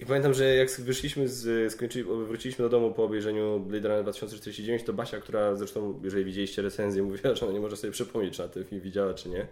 [0.00, 4.82] I pamiętam, że jak wyszliśmy z, skończyli, wróciliśmy do domu po obejrzeniu Blade Runner 2049,
[4.82, 8.42] to Basia, która zresztą, jeżeli widzieliście recenzję, mówiła, że ona nie może sobie przypomnieć, czy
[8.42, 9.46] na ten film widziała, czy nie.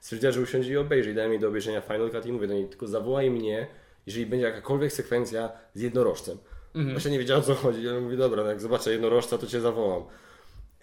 [0.00, 1.10] Stwierdziła, że usiądzie i obejrzy.
[1.10, 3.66] I dałem jej do obejrzenia Final Cut i mówię do niej, tylko zawołaj mnie,
[4.06, 6.38] jeżeli będzie jakakolwiek sekwencja z jednorożcem.
[6.74, 6.94] Mhm.
[6.94, 7.82] Basia nie wiedziała, o co chodzi.
[7.84, 10.02] Ja mówię, dobra, no jak zobaczę jednorożca, to cię zawołam.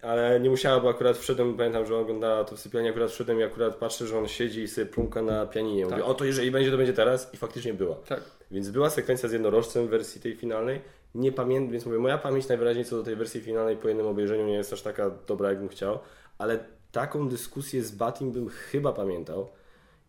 [0.02, 3.44] Ale nie musiała, bo akurat wszedłem, pamiętam, że oglądała to w sypialni, akurat wszedłem i
[3.44, 5.84] akurat patrzę, że on siedzi i sobie plumka na pianinie.
[5.86, 6.06] Mówię, Tak.
[6.06, 7.34] o to jeżeli będzie, to będzie teraz.
[7.34, 7.96] I faktycznie była.
[7.96, 8.22] Tak.
[8.52, 10.82] Więc była sekwencja z jednorożcem w wersji tej finalnej.
[11.16, 14.46] Nie pamiętam, więc mówię, moja pamięć najwyraźniej co do tej wersji finalnej po jednym obejrzeniu
[14.46, 16.00] nie jest aż taka dobra, jakbym chciał,
[16.38, 16.60] ale
[16.92, 19.50] taką dyskusję z Batim bym chyba pamiętał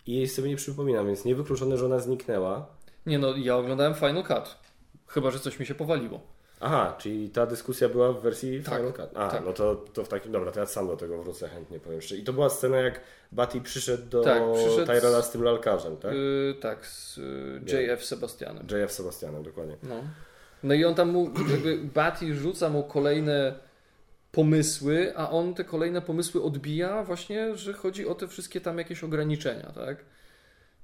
[0.07, 2.67] i jej sobie nie przypominam, więc niewykluczone, że ona zniknęła.
[3.07, 4.62] Nie no, ja oglądałem Final Cut.
[5.15, 6.21] Chyba, że coś mi się powaliło.
[6.61, 9.17] Aha, czyli ta dyskusja była w wersji Tak, Final Cut.
[9.17, 9.45] A, tak.
[9.45, 12.21] no to, to w takim, dobra, to ja sam do tego wrócę chętnie, powiem szczerze.
[12.21, 13.01] I to była scena, jak
[13.33, 14.43] Bati przyszedł do Tak,
[15.23, 16.13] z- z tym lalkarzem, tak?
[16.13, 17.17] Yy, tak, z
[17.73, 18.67] yy, JF Sebastianem.
[18.71, 19.77] JF Sebastianem, dokładnie.
[19.83, 19.95] No.
[20.63, 23.55] no i on tam mu, jakby Batty rzuca mu kolejne
[24.33, 29.05] pomysły, a on te kolejne pomysły odbija właśnie, że chodzi o te wszystkie tam jakieś
[29.05, 30.05] ograniczenia, tak?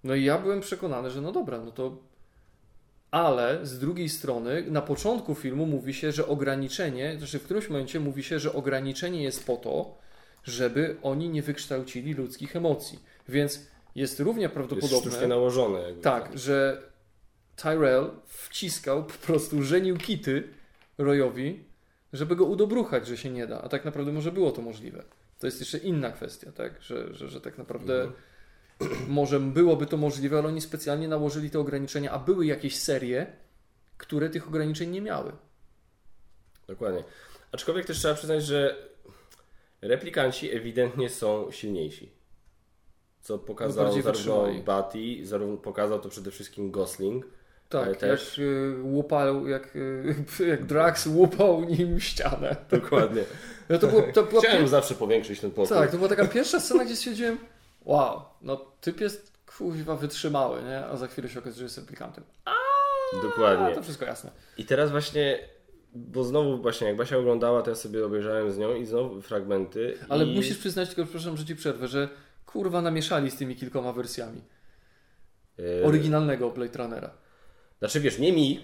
[0.05, 1.97] No i ja byłem przekonany, że no dobra, no to
[3.11, 8.01] ale z drugiej strony na początku filmu mówi się, że ograniczenie, znaczy w którymś momencie
[8.01, 9.99] mówi się, że ograniczenie jest po to,
[10.45, 12.99] żeby oni nie wykształcili ludzkich emocji.
[13.29, 15.11] Więc jest równie Jest prawdopodobne.
[15.11, 15.81] sztucznie nałożone.
[15.81, 16.03] Jakby.
[16.03, 16.83] Tak, że
[17.57, 20.49] Tyrell wciskał, po prostu żenił kity
[20.99, 21.65] Royowi,
[22.13, 23.63] żeby go udobruchać, że się nie da.
[23.63, 25.03] A tak naprawdę może było to możliwe.
[25.39, 26.83] To jest jeszcze inna kwestia, tak?
[26.83, 28.11] Że, że, że tak naprawdę
[29.09, 33.27] może byłoby to możliwe, ale oni specjalnie nałożyli te ograniczenia, a były jakieś serie,
[33.97, 35.33] które tych ograniczeń nie miały.
[36.67, 37.05] Dokładnie.
[37.53, 38.89] Aczkolwiek też trzeba przyznać, że
[39.83, 42.13] replikanci ewidentnie są silniejsi.
[43.21, 44.63] Co pokazał bardziej zarówno.
[44.65, 47.27] Batty, zarówno pokazał to przede wszystkim Gosling.
[47.69, 50.15] Tak, też- jak y, łupał, jak, y,
[50.51, 52.57] jak Drax łupał nim ścianę.
[52.71, 53.23] Dokładnie.
[53.69, 55.77] No to było, to była Chciałem zawsze powiększyć ten pokój.
[55.77, 57.39] Tak, to była taka pierwsza scena, gdzie stwierdziłem,
[57.85, 60.87] wow, no typ jest kuźwa wytrzymały, nie?
[60.87, 62.25] A za chwilę się okazuje, że jest replikantem.
[62.45, 62.53] A
[63.23, 63.75] Dokładnie.
[63.75, 64.31] to wszystko jasne.
[64.59, 65.39] I teraz właśnie,
[65.95, 69.99] bo znowu właśnie jak Basia oglądała, to ja sobie obejrzałem z nią i znowu fragmenty.
[70.09, 70.35] Ale i...
[70.35, 72.09] musisz przyznać, tylko przepraszam, że ci przerwę, że
[72.47, 74.43] kurwa namieszali z tymi kilkoma wersjami
[75.59, 77.11] Yy, oryginalnego Blade Runnera.
[77.79, 78.61] Znaczy wiesz, nie mi,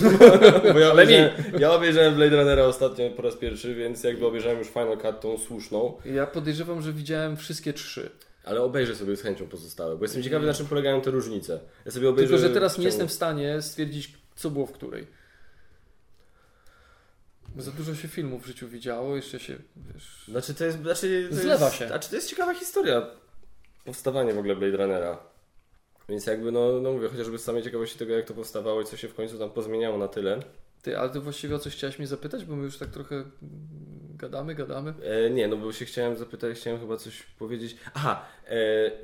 [0.72, 1.12] bo ja Ale mi.
[1.14, 5.20] obejrzałem, ja obejrzałem Blade Runnera ostatnio po raz pierwszy, więc jakby obejrzałem już Final Cut
[5.20, 8.10] tą słuszną, Ja podejrzewam, że widziałem wszystkie trzy.
[8.44, 11.60] Ale obejrzę sobie z chęcią pozostałe, bo jestem ciekawy na czym polegają te różnice.
[11.84, 15.06] Ja sobie obejrzę Tylko, że teraz nie jestem w stanie stwierdzić, co było w której.
[17.56, 20.24] Bo za dużo się filmów w życiu widziało, jeszcze się, wiesz...
[20.28, 21.86] Znaczy to jest, znaczy, to Zlewa jest, się.
[21.86, 23.06] Znaczy to jest ciekawa historia
[23.84, 25.18] powstawanie w ogóle Blade Runnera.
[26.08, 28.96] Więc jakby no, no mówię, chociażby z samej ciekawości tego jak to powstawało i co
[28.96, 30.40] się w końcu tam pozmieniało na tyle.
[30.82, 33.24] Ty, ale ty właściwie o coś chciałeś mnie zapytać, bo my już tak trochę
[34.22, 34.94] gadamy, gadamy.
[35.04, 37.76] E, nie, no bo się chciałem zapytać, chciałem chyba coś powiedzieć.
[37.94, 38.56] Aha, e,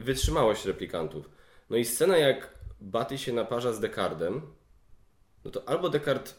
[0.03, 1.31] wytrzymałość replikantów.
[1.71, 4.41] No i scena jak Baty się naparza z Descardem,
[5.45, 6.35] no to albo Descard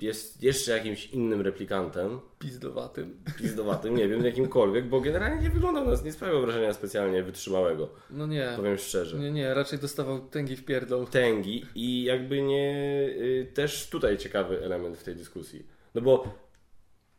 [0.00, 3.24] jest jeszcze jakimś innym replikantem, Pizdowatym.
[3.38, 8.26] pizdowatym, nie wiem, jakimkolwiek, bo generalnie nie wyglądał nas, nie sprawiał wrażenia specjalnie wytrzymałego, No
[8.26, 8.52] nie.
[8.56, 9.18] powiem szczerze.
[9.18, 11.06] Nie, nie, raczej dostawał tęgi w pierdol.
[11.06, 12.74] Tęgi i jakby nie,
[13.18, 15.66] y, też tutaj ciekawy element w tej dyskusji.
[15.94, 16.34] No bo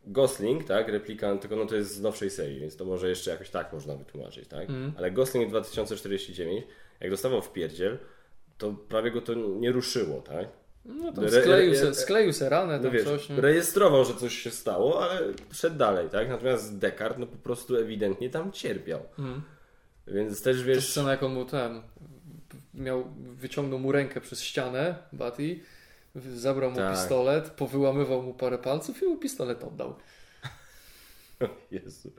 [0.06, 3.50] Gosling, tak, replikant, tylko no to jest z nowszej serii, więc to może jeszcze jakoś
[3.50, 4.60] tak można wytłumaczyć, tak?
[4.70, 4.92] Mhm.
[4.96, 6.64] Ale Gosling 2049,
[7.00, 7.98] jak dostawał w pierdziel,
[8.58, 10.48] to prawie go to nie ruszyło, tak?
[10.84, 13.30] No Re- skleił re- se, skleił se ranę, No wiesz, coś.
[13.30, 15.20] Rejestrował, że coś się stało, ale
[15.52, 16.28] szedł dalej, tak?
[16.28, 19.00] Natomiast Descartes, no po prostu ewidentnie tam cierpiał.
[19.18, 19.42] Mhm.
[20.06, 20.90] Więc też To wiesz...
[20.90, 21.82] scena, jak on mu ten
[22.74, 25.60] miał, wyciągnął mu rękę przez ścianę, Batty,
[26.34, 26.94] zabrał mu Tak.
[26.94, 29.94] pistolet, powyłamywał mu parę palców i mu pistolet oddał.
[31.70, 32.10] Jezu.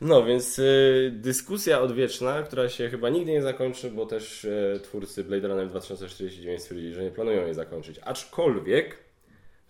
[0.00, 5.24] No, więc y, dyskusja odwieczna, która się chyba nigdy nie zakończy, bo też y, twórcy
[5.24, 8.00] Blade Runner 2049 stwierdzili, że nie planują jej zakończyć.
[8.04, 8.98] Aczkolwiek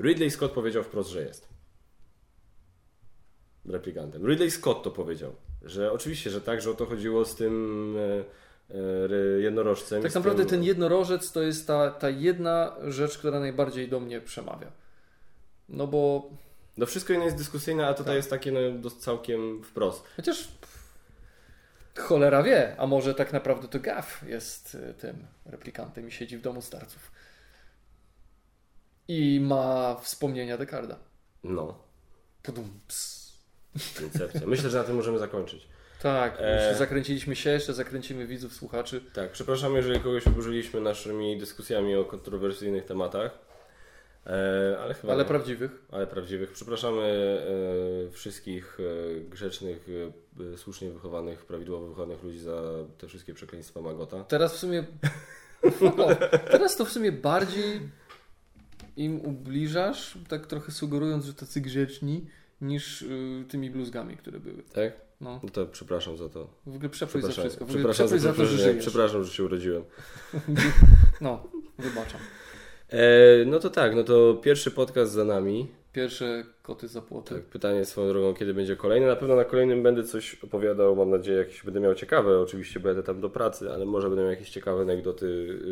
[0.01, 1.49] Ridley Scott powiedział wprost, że jest.
[3.67, 4.27] Replikantem.
[4.27, 8.25] Ridley Scott to powiedział, że oczywiście, że tak, że o to chodziło z tym y,
[9.39, 10.03] jednorożcem.
[10.03, 14.73] Tak naprawdę ten jednorożec to jest ta, ta jedna rzecz, która najbardziej do mnie przemawia.
[15.69, 16.31] No bo
[16.77, 18.17] No wszystko inne jest dyskusyjne, a tutaj Tak.
[18.17, 20.05] jest takie no, całkiem wprost.
[20.17, 20.49] chociaż
[21.99, 26.41] cholera wie, a może tak naprawdę to Gaff jest y, tym replikantem i siedzi w
[26.41, 27.13] domu starców.
[29.09, 30.97] I ma wspomnienia Dekarda.
[31.45, 31.79] No,
[32.43, 33.33] Pudum, ps.
[34.03, 34.41] Incepcja.
[34.47, 35.69] Myślę, że na tym możemy zakończyć.
[36.03, 36.75] Tak, E.
[36.75, 39.01] zakręciliśmy się, jeszcze zakręcimy widzów, słuchaczy.
[39.13, 43.39] Tak, przepraszam, jeżeli kogoś oburzyliśmy naszymi dyskusjami o kontrowersyjnych tematach.
[44.27, 45.29] E, ale chyba Ale nie.
[45.29, 45.71] prawdziwych.
[45.93, 46.53] ale prawdziwych.
[46.53, 47.03] Przepraszamy
[48.09, 49.87] e, wszystkich e, grzecznych,
[50.55, 52.63] e, słusznie wychowanych, prawidłowo wychowanych ludzi za
[52.99, 54.25] te wszystkie przekleństwa Magota.
[54.25, 54.85] Teraz w sumie.
[55.99, 56.15] O,
[56.51, 57.81] teraz to w sumie bardziej
[58.97, 62.27] im ubliżasz, tak trochę sugerując, że tacy grzeczni,
[62.61, 64.63] niż y, tymi bluzgami, które były.
[64.63, 64.93] Tak?
[65.21, 66.49] No, No to przepraszam za to.
[66.67, 67.65] w ogóle przeprój za Przepraszam, wszystko.
[67.65, 69.85] W przepraszam, przeprój za to, że że, przepraszam, że się urodziłem.
[71.21, 71.45] No,
[71.79, 72.21] wybaczam.
[72.89, 73.01] E,
[73.47, 75.69] no to tak, no to pierwszy podcast za nami.
[75.93, 77.35] Pierwsze koty za płoty.
[77.35, 79.07] Tak, pytanie swoją drogą, kiedy będzie kolejny.
[79.07, 82.41] Na pewno na kolejnym będę coś opowiadał, mam nadzieję, jakieś będę miał ciekawe.
[82.41, 85.27] Oczywiście będę tam do pracy, ale może będę miał jakieś ciekawe anegdoty,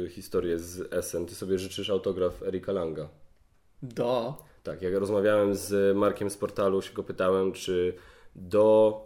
[0.06, 1.27] y, historie z Essen.
[1.27, 3.09] Ty sobie życzysz autograf Erika Langa.
[3.82, 4.35] Da.
[4.62, 7.94] Tak, jak rozmawiałem z Markiem z portalu, się go pytałem, czy
[8.36, 9.01] do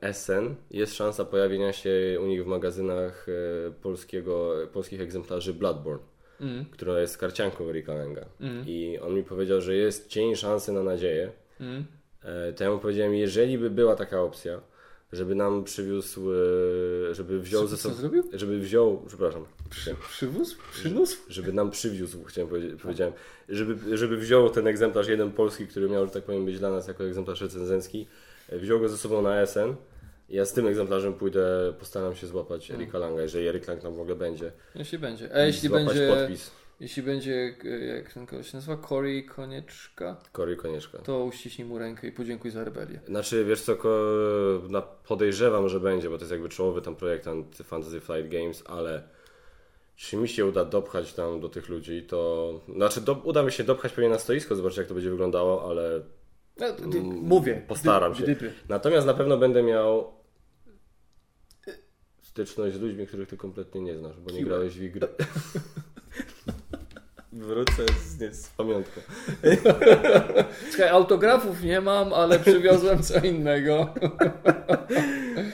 [0.00, 1.90] Essen jest szansa pojawienia się
[2.22, 6.02] u nich w magazynach e, polskiego, polskich egzemplarzy Bloodborne,
[6.40, 8.24] Mm, która jest karcianką Erika Langa.
[8.40, 11.32] mm, I on mi powiedział, że jest cień szansy na nadzieję.
[11.60, 11.84] mm.
[12.24, 14.60] E, To ja mu powiedziałem, jeżeli by była taka opcja,
[15.12, 18.24] żeby nam przywiózł, e, żeby wziął ze sobą, zrobił?
[18.32, 20.56] żeby wziął, przepraszam, Przy, przywóz?
[20.72, 21.18] Przyniósł?
[21.28, 23.12] żeby nam przywiózł, chciałem powiedzieć, powiedziałem,
[23.48, 26.88] żeby, żeby wziął ten egzemplarz jeden polski, który miał, że tak powiem, być dla nas
[26.88, 29.74] jako egzemplarz recenzencki, e, wziął go ze sobą na SN.
[30.28, 32.82] Ja z tym egzemplarzem pójdę, postaram się złapać Mm.
[32.82, 34.52] Erika Langa, jeżeli Erik Lang nam w ogóle będzie.
[34.74, 35.34] Jeśli będzie.
[35.34, 36.50] A jeśli będzie, podpis.
[36.80, 40.98] jeśli będzie, e, jak ten kogoś się nazywa, Cory Konieczka, Kory Konieczka.
[40.98, 43.00] to uściśnij mu rękę i podziękuj za rebelię.
[43.06, 43.76] Znaczy, wiesz co,
[45.06, 49.02] podejrzewam, że będzie, bo to jest jakby czołowy tam projektant Fantasy Flight Games, ale
[49.96, 52.60] czy mi się uda dopchać tam do tych ludzi, to...
[52.76, 56.00] Znaczy, do, uda mi się dopchać pewnie na stoisko, zobaczyć jak to będzie wyglądało, ale...
[56.62, 56.68] No,
[56.98, 57.62] Mm, mówię.
[57.68, 58.22] postaram się.
[58.22, 58.52] Gdyby.
[58.68, 60.12] Natomiast na pewno będę miał
[62.22, 64.48] styczność z ludźmi, których ty kompletnie nie znasz, bo nie Kiła.
[64.48, 65.08] grałeś w gry.
[67.32, 69.00] Wrócę z, nie, z pamiątką.
[70.70, 73.86] Słuchaj, autografów nie mam, ale przywiozłem co innego.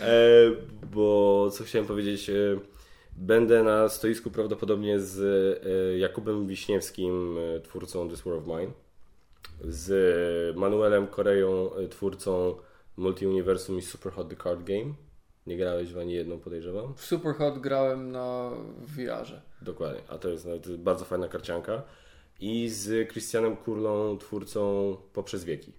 [0.03, 0.51] E,
[0.93, 2.35] bo co chciałem powiedzieć, e,
[3.17, 5.19] będę na stoisku prawdopodobnie z
[5.65, 8.73] e, Jakubem Wiśniewskim, e, twórcą This War of Mine,
[9.65, 12.56] z Manuelem Koreją, e, twórcą
[12.97, 14.94] Multiuniversum i Super Hot The Card Game.
[15.47, 16.94] Nie grałeś w ani jedną, podejrzewam.
[16.94, 18.51] W Superhot grałem na
[18.81, 19.40] VR-ze.
[19.62, 21.82] Dokładnie, a to jest nawet bardzo fajna karcianka.
[22.40, 25.73] I z Christianem Kurlą, twórcą Poprzez Wieki.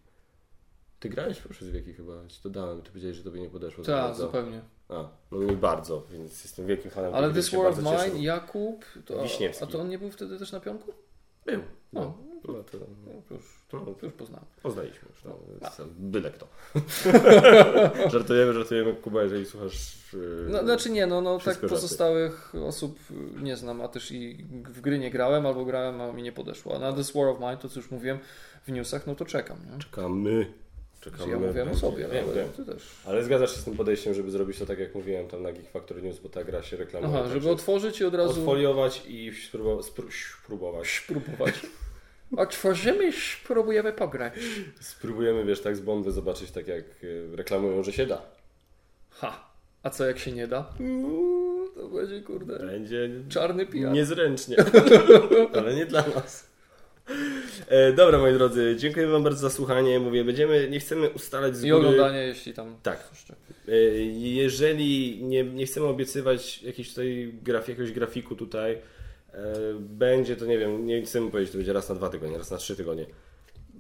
[1.00, 3.84] Ty grałeś Poprzez Wieki chyba, ci to dałem, ty powiedziałeś, że tobie nie podeszło.
[3.84, 4.62] Tak, zupełnie.
[4.90, 7.14] A, no mi bardzo, więc jestem wielkim fanem.
[7.14, 7.78] Ale This War of.
[7.78, 9.24] Mine, Jakub, to,
[9.62, 10.94] a to on nie był wtedy też na pionku?
[11.46, 11.62] Był.
[11.94, 12.18] No,
[12.48, 13.44] No, no to, no, to już,
[13.74, 14.46] no, już poznałem.
[14.64, 15.24] poznaliśmy już.
[15.24, 16.48] No, jest, byle kto.
[18.12, 19.98] żartujemy, żartujemy, Kuba, jeżeli słuchasz...
[20.14, 21.68] Yy, No, znaczy nie, no, no tak żarty.
[21.70, 23.00] pozostałych osób
[23.42, 26.76] nie znam, a też i w gry nie grałem, albo grałem, a mi nie podeszło.
[26.76, 28.20] A na This War of Mine, to co już mówiłem
[28.68, 29.58] w newsach, no to czekam.
[29.74, 29.80] Nie?
[29.80, 30.54] Czekamy.
[31.02, 31.32] Czekamy.
[31.32, 32.50] Ja mówiłem o sobie, Wiem, ale wiem.
[32.56, 32.84] ty też.
[33.06, 35.70] Ale zgadzasz się z tym podejściem, żeby zrobić to tak, jak mówiłem tam na Geek
[35.72, 37.14] Factory News, bo ta gra się reklamuje.
[37.14, 39.86] Aha, tak, żeby że otworzyć i od razu Odfoliować i spróbować.
[41.04, 41.54] spróbować.
[42.38, 44.34] Otworzymy i spróbujemy pograć.
[44.80, 48.22] Spróbujemy, wiesz, tak z bomby zobaczyć, tak jak e, reklamują, że się da.
[49.10, 49.50] Ha!
[49.84, 50.74] A co jak się nie da?
[50.80, 52.60] Uuu, to będzie kurde.
[52.60, 53.92] Będzie Czarny PR.
[53.92, 54.56] niezręcznie,
[55.58, 56.50] ale nie dla nas.
[57.68, 60.00] E, dobra, moi drodzy, dziękuję Wam bardzo za słuchanie.
[60.00, 61.88] Mówię, będziemy, nie chcemy ustalać z I góry...
[61.88, 62.76] oglądanie, jeśli tam.
[62.84, 63.10] Tak.
[63.68, 63.72] E,
[64.14, 68.78] Jeżeli nie, nie chcemy obiecywać jakiejś tutaj graf, jakiegoś grafiku tutaj,
[69.80, 72.58] będzie to, nie wiem, nie chcemy powiedzieć, to będzie raz na dwa tygodnie, raz na
[72.58, 73.06] trzy tygodnie.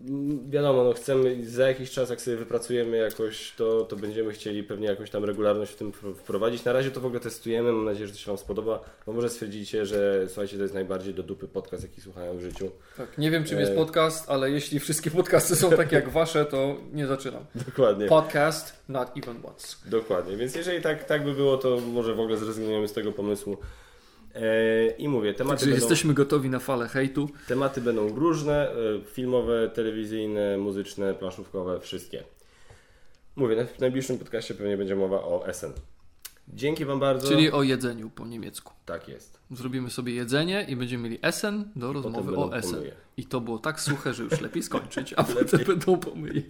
[0.07, 4.63] Mm, Wiadomo, no chcemy za jakiś czas, jak sobie wypracujemy jakoś to, to będziemy chcieli
[4.63, 6.65] pewnie jakąś tam regularność w tym wpro- wprowadzić.
[6.65, 9.29] Na razie to w ogóle testujemy, mam nadzieję, że to się Wam spodoba, bo może
[9.29, 12.71] stwierdzicie, że słuchajcie, to jest najbardziej do dupy podcast, jaki słuchałem w życiu.
[12.97, 13.61] Tak, nie wiem czym E.
[13.61, 17.45] jest podcast, ale jeśli wszystkie podcasty są takie jak wasze, to nie zaczynam.
[17.65, 18.07] Dokładnie.
[18.07, 19.77] Podcast, not even once.
[19.85, 23.57] Dokładnie, więc jeżeli tak, tak by było, to może w ogóle zrezygnujemy z tego pomysłu.
[24.35, 25.85] E, I mówię, tematy Także będą...
[25.85, 27.29] jesteśmy gotowi na falę hejtu.
[27.47, 28.75] Tematy będą różne, e,
[29.05, 32.23] filmowe, telewizyjne, muzyczne, planszówkowe, wszystkie.
[33.35, 35.71] Mówię, w najbliższym podcaście pewnie będzie mowa o SN.
[36.53, 37.27] Dzięki Wam bardzo.
[37.27, 38.73] Czyli o jedzeniu po niemiecku.
[38.85, 39.39] Tak jest.
[39.51, 42.73] Zrobimy sobie jedzenie i będziemy mieli Essen do rozmowy o Essen.
[42.73, 42.91] pomyje.
[43.17, 46.41] I to było tak suche, że już lepiej skończyć, a potem będą pomyje.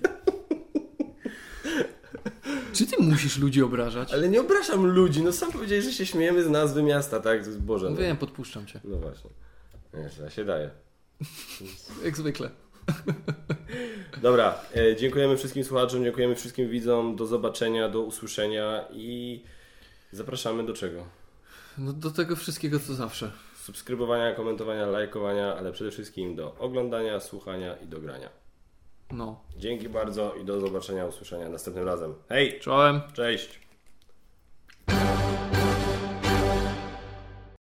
[2.73, 4.13] Czy ty musisz ludzi obrażać?
[4.13, 7.49] Ale nie obrażam ludzi, no sam powiedziałeś, że się śmiejemy z nazwy miasta, tak?
[7.57, 7.89] Boże.
[7.89, 8.79] No, Wiem, podpuszczam cię.
[8.83, 9.29] no właśnie.
[10.23, 10.69] Ja się daje.
[12.03, 12.49] Jak zwykle.
[14.21, 17.15] Dobra, e, dziękujemy wszystkim słuchaczom, dziękujemy wszystkim widzom.
[17.15, 19.43] Do zobaczenia, do usłyszenia i
[20.11, 21.05] zapraszamy do czego?
[21.77, 23.31] No do tego wszystkiego co zawsze.
[23.63, 28.29] Subskrybowania, komentowania, lajkowania, ale przede wszystkim do oglądania, słuchania i do grania.
[29.11, 29.39] No.
[29.57, 32.15] Dzięki bardzo i do zobaczenia, usłyszenia następnym razem.
[32.29, 32.59] Hej!
[32.59, 33.01] Czołem.
[33.13, 33.68] Cześć!